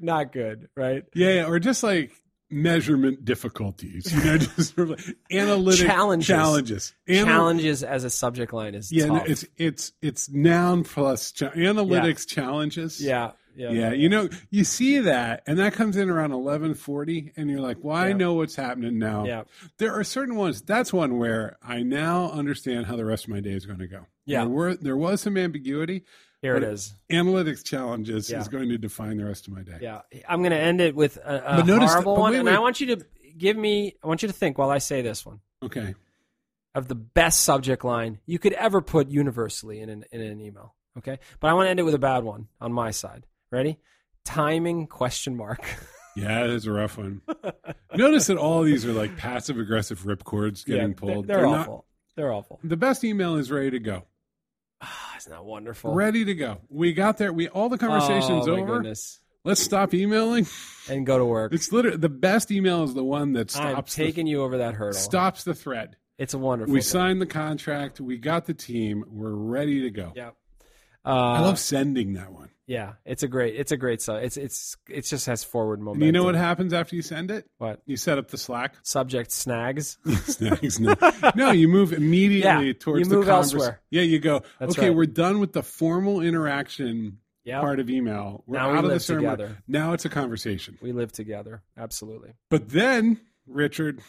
not 0.00 0.32
good, 0.32 0.68
right? 0.76 1.04
Yeah, 1.14 1.34
yeah, 1.34 1.46
or 1.46 1.58
just 1.60 1.82
like 1.82 2.12
measurement 2.50 3.24
difficulties, 3.24 4.12
you 4.12 4.24
know, 4.24 4.38
just 4.56 4.74
sort 4.74 4.90
of 4.90 4.98
like 4.98 5.16
analytic 5.30 5.86
Challenges. 5.86 6.26
Challenges. 6.28 6.94
Ana- 7.08 7.24
Challenges 7.24 7.82
as 7.82 8.04
a 8.04 8.10
subject 8.10 8.52
line 8.52 8.74
is 8.74 8.92
Yeah, 8.92 9.06
no, 9.06 9.22
it's 9.24 9.44
it's 9.56 9.92
it's 10.02 10.28
noun 10.30 10.84
plus 10.84 11.32
cha- 11.32 11.50
analytics 11.50 12.26
challenges. 12.26 13.00
yeah, 13.00 13.32
yeah, 13.56 13.70
Yeah, 13.70 13.92
you 13.92 14.08
know, 14.08 14.28
you 14.50 14.64
see 14.64 14.98
that, 15.00 15.42
and 15.46 15.58
that 15.58 15.72
comes 15.74 15.96
in 15.96 16.10
around 16.10 16.32
eleven 16.32 16.74
forty, 16.74 17.32
and 17.36 17.48
you're 17.50 17.60
like, 17.60 17.78
"Well, 17.82 17.96
I 17.96 18.08
Yeah. 18.08 18.14
know 18.16 18.34
what's 18.34 18.56
happening 18.56 18.98
now." 18.98 19.24
yeah. 19.24 19.44
There 19.78 19.92
are 19.92 20.04
certain 20.04 20.36
ones. 20.36 20.60
That's 20.62 20.92
one 20.92 21.18
where 21.18 21.56
I 21.62 21.82
now 21.82 22.30
understand 22.30 22.86
how 22.86 22.96
the 22.96 23.04
rest 23.04 23.24
of 23.24 23.30
my 23.30 23.40
day 23.40 23.52
is 23.52 23.64
going 23.66 23.78
to 23.80 23.88
go. 23.88 24.06
Yeah. 24.26 24.40
there 24.40 24.48
were 24.48 24.74
there 24.74 24.96
was 24.96 25.20
some 25.20 25.36
ambiguity. 25.36 26.04
Here 26.44 26.56
it 26.56 26.60
But- 26.60 26.68
is. 26.74 26.92
Analytics 27.10 27.64
challenges 27.64 28.28
Yeah. 28.30 28.38
is 28.40 28.48
going 28.48 28.68
to 28.68 28.76
define 28.76 29.16
the 29.16 29.24
rest 29.24 29.48
of 29.48 29.54
my 29.54 29.62
day. 29.62 29.78
Yeah, 29.80 30.02
I'm 30.28 30.40
going 30.40 30.50
to 30.52 30.58
end 30.58 30.82
it 30.82 30.94
with 30.94 31.16
a, 31.16 31.20
a 31.60 31.62
that- 31.62 31.66
horrible 31.88 32.14
but 32.16 32.20
one, 32.20 32.32
wait, 32.32 32.38
and 32.40 32.46
wait. 32.48 32.54
I 32.54 32.58
want 32.58 32.80
you 32.82 32.96
to 32.96 33.06
give 33.38 33.56
me. 33.56 33.96
I 34.02 34.06
want 34.06 34.20
you 34.20 34.28
to 34.28 34.34
think 34.34 34.58
while 34.58 34.68
I 34.70 34.76
say 34.76 35.00
this 35.00 35.24
one 35.24 35.40
Okay. 35.62 35.94
of 36.74 36.86
the 36.86 36.94
best 36.94 37.40
subject 37.40 37.82
line 37.82 38.18
you 38.26 38.38
could 38.38 38.52
ever 38.52 38.82
put 38.82 39.08
universally 39.08 39.80
in 39.80 39.88
an 39.88 40.04
in 40.12 40.20
an 40.20 40.38
email. 40.42 40.74
Okay, 40.98 41.18
but 41.40 41.48
I 41.48 41.54
want 41.54 41.66
to 41.66 41.70
end 41.70 41.80
it 41.80 41.84
with 41.84 41.94
a 41.94 41.98
bad 41.98 42.24
one 42.24 42.48
on 42.60 42.72
my 42.74 42.90
side. 42.90 43.26
Ready? 43.50 43.78
Timing 44.24 44.86
question 44.86 45.36
mark. 45.36 45.64
Yeah, 46.16 46.46
that's 46.46 46.64
a 46.64 46.70
rough 46.70 46.96
one. 46.96 47.22
Notice 47.96 48.28
that 48.28 48.36
all 48.36 48.62
these 48.62 48.86
are 48.86 48.92
like 48.92 49.16
passive 49.16 49.58
aggressive 49.58 50.02
ripcords 50.02 50.64
getting 50.64 50.90
Yeah, 50.90 50.94
pulled. 50.96 51.26
They're, 51.26 51.38
they're 51.38 51.46
not- 51.46 51.60
awful. 51.62 51.86
They're 52.14 52.32
awful. 52.32 52.60
the 52.62 52.76
best 52.76 53.02
email 53.02 53.34
is 53.34 53.50
ready 53.50 53.72
to 53.72 53.80
go. 53.80 54.04
Isn't 55.24 55.32
that 55.32 55.44
wonderful? 55.46 55.94
Ready 55.94 56.22
to 56.26 56.34
go. 56.34 56.58
We 56.68 56.92
got 56.92 57.16
there. 57.16 57.32
We 57.32 57.48
all 57.48 57.70
the 57.70 57.78
conversations 57.78 58.46
oh, 58.46 58.56
over. 58.56 58.76
Goodness. 58.76 59.20
Let's 59.42 59.62
stop 59.62 59.94
emailing. 59.94 60.46
And 60.86 61.06
go 61.06 61.16
to 61.16 61.24
work. 61.24 61.54
It's 61.54 61.72
literally 61.72 61.96
the 61.96 62.10
best 62.10 62.50
email 62.50 62.84
is 62.84 62.92
the 62.92 63.04
one 63.04 63.32
that 63.32 63.56
I'm 63.56 63.72
stops 63.72 63.94
taking 63.94 64.26
you 64.26 64.42
over 64.42 64.58
that 64.58 64.72
the, 64.72 64.76
hurdle. 64.76 65.00
stops 65.00 65.44
the 65.44 65.54
thread. 65.54 65.96
It's 66.18 66.34
a 66.34 66.38
wonderful. 66.38 66.74
We 66.74 66.80
thing. 66.80 66.88
signed 66.88 67.22
the 67.22 67.26
contract. 67.26 68.02
We 68.02 68.18
got 68.18 68.44
the 68.44 68.52
team. 68.52 69.02
We're 69.08 69.32
ready 69.32 69.80
to 69.82 69.90
go. 69.90 70.12
Yeah. 71.04 71.12
I 71.12 71.38
Uh, 71.38 71.42
love 71.42 71.58
sending 71.58 72.14
that 72.14 72.32
one. 72.32 72.50
Yeah, 72.66 72.94
it's 73.04 73.22
a 73.22 73.28
great. 73.28 73.56
It's 73.56 73.72
a 73.72 73.76
great. 73.76 74.00
So 74.00 74.14
it's 74.16 74.38
it's 74.38 74.74
it 74.88 75.02
just 75.02 75.26
has 75.26 75.44
forward 75.44 75.80
And 75.80 75.84
momentum. 75.84 76.06
you 76.06 76.12
know 76.12 76.24
what 76.24 76.34
happens 76.34 76.72
after 76.72 76.96
you 76.96 77.02
send 77.02 77.30
it? 77.30 77.46
What 77.58 77.82
You 77.84 77.98
set 77.98 78.16
up 78.16 78.28
the 78.28 78.38
Slack. 78.38 78.74
subject 78.82 79.30
snags? 79.32 79.98
Snags. 80.24 80.80
no. 80.80 80.94
no, 81.34 81.50
you 81.50 81.68
move 81.68 81.92
immediately 81.92 82.68
Yeah, 82.68 82.72
towards 82.72 83.00
you 83.00 83.04
the 83.10 83.16
move 83.16 83.26
convers- 83.26 83.52
elsewhere. 83.52 83.80
Yeah, 83.90 84.00
you 84.02 84.18
go. 84.18 84.42
That's 84.58 84.78
okay, 84.78 84.88
right. 84.88 84.96
we're 84.96 85.04
done 85.04 85.40
with 85.40 85.52
the 85.52 85.62
formal 85.62 86.22
interaction 86.22 87.18
Yeah, 87.44 87.60
part 87.60 87.80
of 87.80 87.90
email. 87.90 88.42
We're 88.46 88.56
Now 88.56 88.72
we 88.72 88.78
out 88.78 88.84
of 88.84 88.90
the 88.90 88.94
live 88.94 89.04
together. 89.04 89.58
Now 89.68 89.92
it's 89.92 90.06
a 90.06 90.08
conversation. 90.10 90.78
we 90.80 90.92
live 90.92 91.12
together. 91.12 91.62
Absolutely, 91.76 92.32
But 92.48 92.70
then, 92.70 93.20
Richard, 93.46 94.00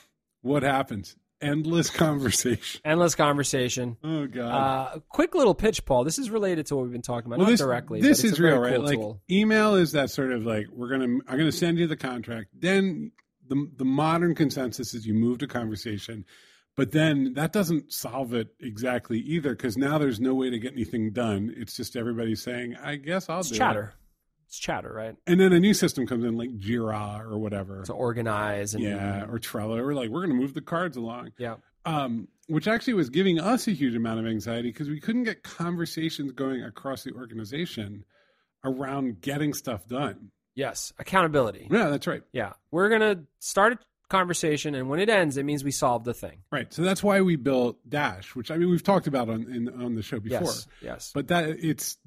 what 0.43 0.63
happens? 0.63 1.17
Endless 1.41 1.89
conversation. 1.89 2.82
endless 2.86 3.13
conversation. 3.15 3.98
Oh 4.04 4.26
God. 4.28 4.50
Uh, 4.95 5.00
quick 5.10 5.36
little 5.36 5.54
pitch, 5.54 5.86
Paul. 5.86 6.04
This 6.04 6.17
is 6.17 6.30
related 6.30 6.65
to 6.67 6.76
what 6.76 6.84
we've 6.84 6.91
been 6.91 7.02
talking 7.02 7.28
about, 7.28 7.39
well, 7.39 7.48
not 7.48 7.52
this, 7.52 7.60
directly. 7.60 8.02
This 8.02 8.21
but 8.21 8.26
it's 8.30 8.34
is 8.36 8.39
real, 8.39 8.58
right? 8.58 8.76
cool 8.76 8.86
like 8.86 8.95
tool. 8.98 9.21
email 9.30 9.76
is 9.76 9.91
that 9.91 10.10
sort 10.10 10.32
of 10.32 10.45
like 10.45 10.67
we're 10.71 10.89
gonna 10.89 11.19
I'm 11.28 11.38
gonna 11.38 11.52
send 11.52 11.78
you 11.78 11.88
the 11.88 11.98
contract. 11.98 12.50
Then 12.58 13.12
the 13.48 13.69
the 13.76 13.86
modern 13.86 14.34
consensus 14.34 14.93
is 14.93 15.06
you 15.06 15.13
move 15.13 15.39
to 15.39 15.48
conversation, 15.48 16.26
but 16.78 16.91
then 16.93 17.34
that 17.34 17.52
doesn't 17.52 17.91
solve 17.93 18.34
it 18.34 18.48
exactly 18.60 19.19
either 19.19 19.52
because 19.56 19.78
now 19.78 19.98
there's 19.98 20.19
no 20.19 20.34
way 20.34 20.50
to 20.50 20.58
get 20.58 20.74
anything 20.74 21.12
done. 21.12 21.54
It's 21.56 21.76
just 21.76 21.95
everybody 21.95 22.36
saying, 22.36 22.76
"I 22.82 22.95
guess 22.95 23.30
I'll 23.30 23.41
It's 23.41 23.50
do 23.50 23.58
chatter. 23.58 23.93
it," 23.93 24.05
It's 24.47 24.58
chatter, 24.58 24.91
right? 24.93 25.15
and 25.27 25.39
then 25.39 25.53
a 25.53 25.60
new 25.60 25.73
system 25.73 26.05
comes 26.08 26.23
in 26.23 26.38
like 26.38 26.58
Jira 26.60 27.19
or 27.21 27.38
whatever. 27.38 27.84
To 27.84 27.93
organize 27.93 28.73
and 28.75 28.84
yeah, 28.84 29.25
or 29.25 29.39
Trello. 29.39 29.84
We're 29.84 29.93
like, 29.93 30.10
we're 30.10 30.21
going 30.25 30.36
to 30.36 30.41
move 30.41 30.53
the 30.53 30.62
cards 30.62 30.97
along. 30.97 31.31
yeah. 31.38 31.55
um, 31.86 32.27
which 32.47 32.67
actually 32.67 32.93
was 32.93 33.10
giving 33.10 33.39
us 33.39 33.67
a 33.67 33.71
huge 33.71 33.95
amount 33.95 34.19
of 34.19 34.27
anxiety 34.27 34.69
because 34.71 34.88
we 34.88 34.99
couldn't 34.99 35.23
get 35.23 35.41
conversations 35.41 36.31
going 36.31 36.63
across 36.63 37.03
the 37.03 37.12
organization 37.13 38.05
around 38.63 39.21
getting 39.21 39.53
stuff 39.53 39.88
done. 39.88 40.29
Yes, 40.53 40.93
accountability. 40.99 41.67
Yeah, 41.69 41.89
that's 41.89 42.08
right. 42.08 42.21
Yeah, 42.31 42.53
we're 42.71 42.89
gonna 42.89 43.23
start 43.39 43.73
a 43.73 43.77
conversation, 44.10 44.73
and 44.75 44.89
when 44.89 44.99
it 44.99 45.10
ends, 45.10 45.38
it 45.38 45.43
means 45.43 45.63
we 45.63 45.71
solved 45.71 46.05
the 46.05 46.13
thing. 46.13 46.38
Right. 46.51 46.71
So 46.73 46.81
that's 46.84 47.03
why 47.03 47.21
we 47.21 47.36
built 47.36 47.77
Dash, 47.89 48.36
which 48.36 48.51
I 48.51 48.58
mean 48.58 48.69
we've 48.69 48.84
talked 48.84 49.08
about 49.08 49.27
on 49.29 49.41
in, 49.51 49.84
on 49.84 49.95
the 49.95 50.01
show 50.01 50.19
before. 50.19 50.41
Yes, 50.41 50.67
yes. 50.81 51.12
But 51.13 51.27
that 51.29 51.49
it's 51.49 51.97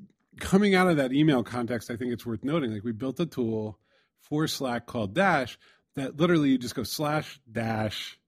coming 0.41 0.75
out 0.75 0.89
of 0.89 0.97
that 0.99 1.13
email 1.13 1.43
context. 1.43 1.91
I 1.91 1.97
think 1.97 2.13
it's 2.13 2.25
worth 2.27 2.45
noting. 2.45 2.73
Like 2.73 2.85
we 2.85 2.93
built 2.93 3.21
a 3.21 3.27
tool 3.27 3.79
for 4.21 4.47
Slack 4.47 4.87
called 4.87 5.15
Dash 5.15 5.59
that 5.97 6.17
literally 6.19 6.51
you 6.51 6.59
just 6.59 6.75
go 6.75 6.83
slash 6.85 7.41
dash, 7.51 8.19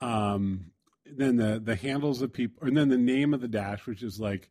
um, 0.00 0.70
then 1.06 1.36
the 1.36 1.60
the 1.62 1.76
handles 1.76 2.22
of 2.22 2.32
people, 2.32 2.66
and 2.66 2.76
then 2.76 2.88
the 2.88 2.98
name 2.98 3.34
of 3.34 3.40
the 3.40 3.48
dash, 3.48 3.86
which 3.86 4.02
is 4.02 4.18
like 4.18 4.50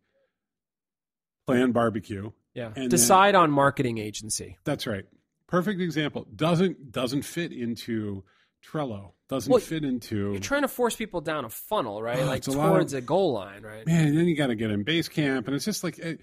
Plan 1.48 1.72
Barbecue. 1.72 2.32
yeah. 2.54 2.72
and 2.76 2.90
Decide 2.90 3.36
on 3.36 3.52
marketing 3.52 3.98
agency. 3.98 4.58
That's 4.64 4.88
right. 4.88 5.06
Perfect 5.48 5.82
example. 5.82 6.26
Doesn't 6.36 6.92
doesn't 6.92 7.24
fit 7.24 7.52
into 7.52 8.24
Trello. 8.66 9.12
Doesn't 9.30 9.52
Well, 9.52 9.60
fit 9.60 9.84
into 9.84 10.32
You're 10.32 10.40
trying 10.40 10.62
to 10.62 10.68
force 10.68 10.96
people 10.96 11.22
down 11.22 11.44
a 11.44 11.50
funnel, 11.50 12.02
right? 12.02 12.20
Oh, 12.20 12.26
like 12.26 12.40
it's 12.40 12.48
a 12.48 12.52
towards 12.52 12.94
of- 12.94 13.00
a 13.00 13.02
goal 13.02 13.34
line, 13.34 13.64
right? 13.64 13.86
man. 13.86 14.08
And 14.08 14.18
then 14.18 14.26
you 14.28 14.36
got 14.38 14.48
to 14.48 14.56
get 14.56 14.72
in 14.72 14.86
Basecamp, 14.86 15.46
and 15.48 15.56
it's 15.56 15.66
just 15.66 15.84
like 15.84 16.00
it, 16.00 16.22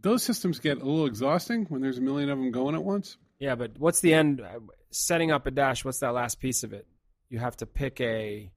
those 0.00 0.22
systems 0.22 0.58
get 0.58 0.80
a 0.80 0.84
little 0.84 1.06
exhausting 1.06 1.66
when 1.68 1.80
there's 1.80 1.98
a 1.98 2.02
million 2.02 2.30
of 2.30 2.38
them 2.38 2.50
going 2.50 2.74
at 2.74 2.82
once. 2.84 3.16
Yeah, 3.38 3.54
but 3.54 3.72
what's 3.78 4.00
the 4.00 4.14
end? 4.14 4.42
Setting 4.90 5.30
up 5.30 5.46
a 5.46 5.50
dash. 5.50 5.84
What's 5.84 5.98
that 6.00 6.14
last 6.14 6.40
piece 6.40 6.64
of 6.64 6.72
it? 6.72 6.86
You 7.30 7.38
have 7.38 7.56
to 7.58 7.66
pick 7.66 8.00
a. 8.00 8.50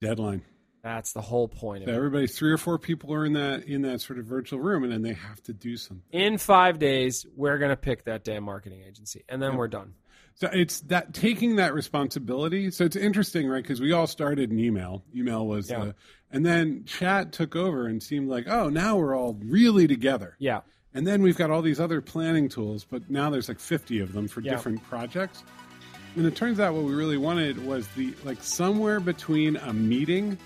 Deadline. 0.00 0.42
That's 0.82 1.12
the 1.12 1.20
whole 1.20 1.46
point 1.46 1.84
of 1.84 1.88
So 1.88 1.92
it. 1.92 1.96
everybody, 1.96 2.26
three 2.26 2.50
or 2.50 2.58
four 2.58 2.76
people 2.78 3.14
are 3.14 3.24
in 3.24 3.34
that 3.34 3.64
in 3.64 3.82
that 3.82 4.00
sort 4.00 4.18
of 4.18 4.24
virtual 4.26 4.58
room, 4.58 4.82
and 4.82 4.92
then 4.92 5.02
they 5.02 5.12
have 5.12 5.40
to 5.44 5.52
do 5.52 5.76
something. 5.76 6.02
In 6.10 6.38
five 6.38 6.78
days, 6.80 7.24
we're 7.36 7.58
gonna 7.58 7.76
pick 7.76 8.04
that 8.06 8.24
damn 8.24 8.42
marketing 8.42 8.82
agency, 8.86 9.24
and 9.28 9.40
then 9.40 9.50
Yep. 9.52 9.58
we're 9.58 9.68
done. 9.68 9.94
So 10.34 10.48
it's 10.52 10.80
that 10.82 11.14
taking 11.14 11.56
that 11.56 11.74
responsibility. 11.74 12.70
So 12.70 12.84
it's 12.84 12.96
interesting, 12.96 13.48
right? 13.48 13.62
Because 13.62 13.80
we 13.80 13.92
all 13.92 14.06
started 14.06 14.50
in 14.50 14.58
email. 14.58 15.04
Email 15.14 15.46
was 15.46 15.70
Yeah. 15.70 15.84
the, 15.86 15.94
and 16.30 16.44
then 16.44 16.84
chat 16.84 17.32
took 17.32 17.54
over 17.54 17.86
and 17.86 18.02
seemed 18.02 18.28
like, 18.28 18.48
oh, 18.48 18.68
now 18.68 18.96
we're 18.96 19.16
all 19.16 19.38
really 19.44 19.86
together. 19.86 20.34
Yeah. 20.38 20.60
And 20.94 21.06
then 21.06 21.22
we've 21.22 21.36
got 21.36 21.50
all 21.50 21.62
these 21.62 21.80
other 21.80 22.00
planning 22.00 22.48
tools, 22.48 22.84
but 22.84 23.08
now 23.10 23.30
there's 23.30 23.48
like 23.48 23.60
50 23.60 24.00
of 24.00 24.12
them 24.12 24.28
for 24.28 24.40
Yeah. 24.40 24.52
different 24.52 24.82
projects. 24.84 25.44
And 26.16 26.26
it 26.26 26.34
turns 26.36 26.60
out 26.60 26.74
what 26.74 26.84
we 26.84 26.92
really 26.92 27.16
wanted 27.16 27.64
was 27.64 27.86
the 27.96 28.12
like 28.24 28.42
somewhere 28.42 29.00
between 29.00 29.56
a 29.56 29.72
meeting 29.72 30.36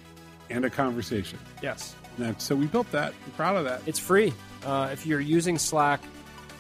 and 0.51 0.65
a 0.65 0.71
conversation. 0.71 1.39
Yes. 1.63 1.95
And 2.19 2.41
so 2.41 2.55
we 2.55 2.67
built 2.67 2.91
that. 2.93 3.13
I'm 3.25 3.33
proud 3.33 3.57
of 3.57 3.65
that. 3.65 3.83
It's 3.87 3.99
free. 3.99 4.33
Uh, 4.65 4.89
if 4.93 5.05
you're 5.07 5.21
using 5.21 5.59
Slack, 5.59 6.01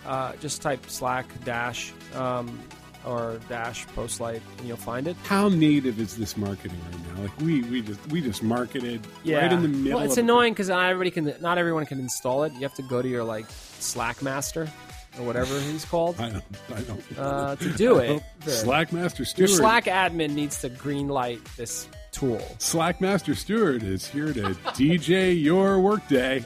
uh, 0.06 0.32
just 0.40 0.60
type 0.62 0.88
Slack 0.88 1.26
dash 1.44 1.92
um, 2.14 2.58
or 3.07 3.40
dash 3.48 3.86
Postlight, 3.88 4.40
and 4.59 4.66
you'll 4.68 4.76
find 4.76 5.07
it. 5.07 5.16
How 5.24 5.48
native 5.48 5.98
is 6.00 6.16
this 6.16 6.36
marketing 6.36 6.78
right 6.90 7.16
now? 7.16 7.22
Like 7.22 7.38
we 7.40 7.62
we 7.62 7.80
just 7.82 8.04
we 8.09 8.20
just 8.20 8.42
marketed 8.42 9.07
Yeah, 9.24 9.38
right 9.42 9.52
in 9.52 9.62
the 9.62 9.68
middle. 9.68 9.98
Well, 10.00 10.07
it's 10.09 10.16
annoying 10.18 10.52
because 10.52 10.68
not 10.68 10.84
everybody 10.90 11.11
can. 11.11 11.34
Not 11.40 11.57
everyone 11.59 11.86
can 11.86 11.98
install 12.00 12.44
it. 12.44 12.52
You 12.54 12.61
have 12.61 12.74
to 12.74 12.82
go 12.82 13.00
to 13.00 13.09
your 13.09 13.24
like 13.24 13.46
Slack 13.78 14.22
master 14.22 14.68
or 15.18 15.24
whatever 15.24 15.59
he's 15.61 15.84
called 15.90 16.20
I 16.20 16.28
don't. 16.30 16.44
I 16.74 16.80
don't. 16.82 17.18
uh, 17.18 17.57
to 17.57 17.70
do 17.72 17.98
it. 17.98 18.22
The- 18.44 18.50
Slack 18.50 18.92
Master 18.92 19.22
Your 19.22 19.26
Stewart. 19.26 19.50
Slack 19.50 19.84
admin 19.84 20.34
needs 20.34 20.61
to 20.61 20.68
green 20.68 21.09
light 21.09 21.40
this 21.57 21.88
tool. 22.12 22.40
Slack 22.59 23.00
Master 23.00 23.34
Stewart 23.34 23.82
is 23.82 24.07
here 24.07 24.32
to 24.34 24.40
DJ 24.74 25.40
your 25.42 25.80
workday. 25.80 26.44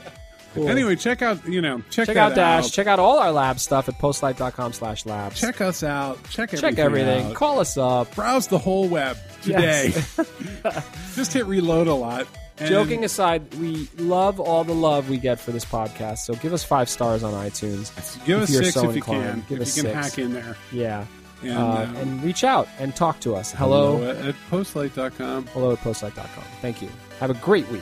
Anyway, 0.57 0.97
check 0.97 1.23
out 1.23 1.47
you 1.47 1.61
know 1.61 1.81
check, 1.91 2.07
Check 2.07 2.17
out 2.17 2.35
Dash. 2.35 2.71
Check 2.71 2.87
out 2.87 2.99
all 2.99 3.19
our 3.19 3.33
lab 3.33 3.61
stuff 3.61 3.89
at 3.89 3.95
postlight.com 3.99 4.73
slash 4.73 5.07
labs. 5.07 5.41
Check 5.41 5.61
us 5.61 5.83
out. 5.83 6.19
Check 6.31 6.53
everything. 6.53 6.77
Check 6.77 6.79
everything. 6.85 7.27
out. 7.27 7.35
Call 7.35 7.61
us 7.61 7.77
up. 7.77 8.15
Browse 8.15 8.49
the 8.49 8.59
whole 8.59 8.89
web 8.89 9.17
today. 9.43 9.93
Yes. 9.95 10.31
Just 11.15 11.33
hit 11.33 11.47
reload 11.47 11.87
a 11.87 11.95
lot. 11.95 12.27
and- 12.59 12.69
Joking 12.69 13.05
aside, 13.05 13.55
we 13.55 13.89
love 13.99 14.41
all 14.41 14.65
the 14.65 14.75
love 14.75 15.09
we 15.09 15.19
get 15.19 15.39
for 15.41 15.51
this 15.53 15.65
podcast. 15.65 16.19
So 16.19 16.35
give 16.35 16.53
us 16.53 16.65
five 16.65 16.89
stars 16.89 17.23
on 17.23 17.33
iTunes. 17.33 17.91
Give 18.25 18.41
us 18.43 18.51
six 18.51 18.75
so 18.75 18.91
if 18.91 18.97
you 18.97 19.03
can. 19.03 19.45
Give 19.49 19.61
if 19.61 19.69
us 19.69 19.77
you 19.77 19.85
can 19.85 19.93
six. 20.03 20.09
hack 20.15 20.19
in 20.19 20.33
there. 20.33 20.57
Yeah. 20.73 21.07
And, 21.43 21.53
uh, 21.53 21.63
uh, 21.63 21.93
and 21.97 22.23
reach 22.23 22.45
out 22.45 22.69
and 22.79 22.95
talk 22.95 23.21
to 23.21 23.35
us. 23.35 23.51
Hello. 23.53 23.97
Hello 23.97 24.29
at 24.29 24.35
postlight.com. 24.51 25.47
Hello 25.47 25.73
at 25.73 25.79
postlight.com. 25.79 26.45
Thank 26.61 26.83
you. 26.83 26.91
Have 27.19 27.31
a 27.31 27.35
great 27.35 27.67
week. 27.71 27.81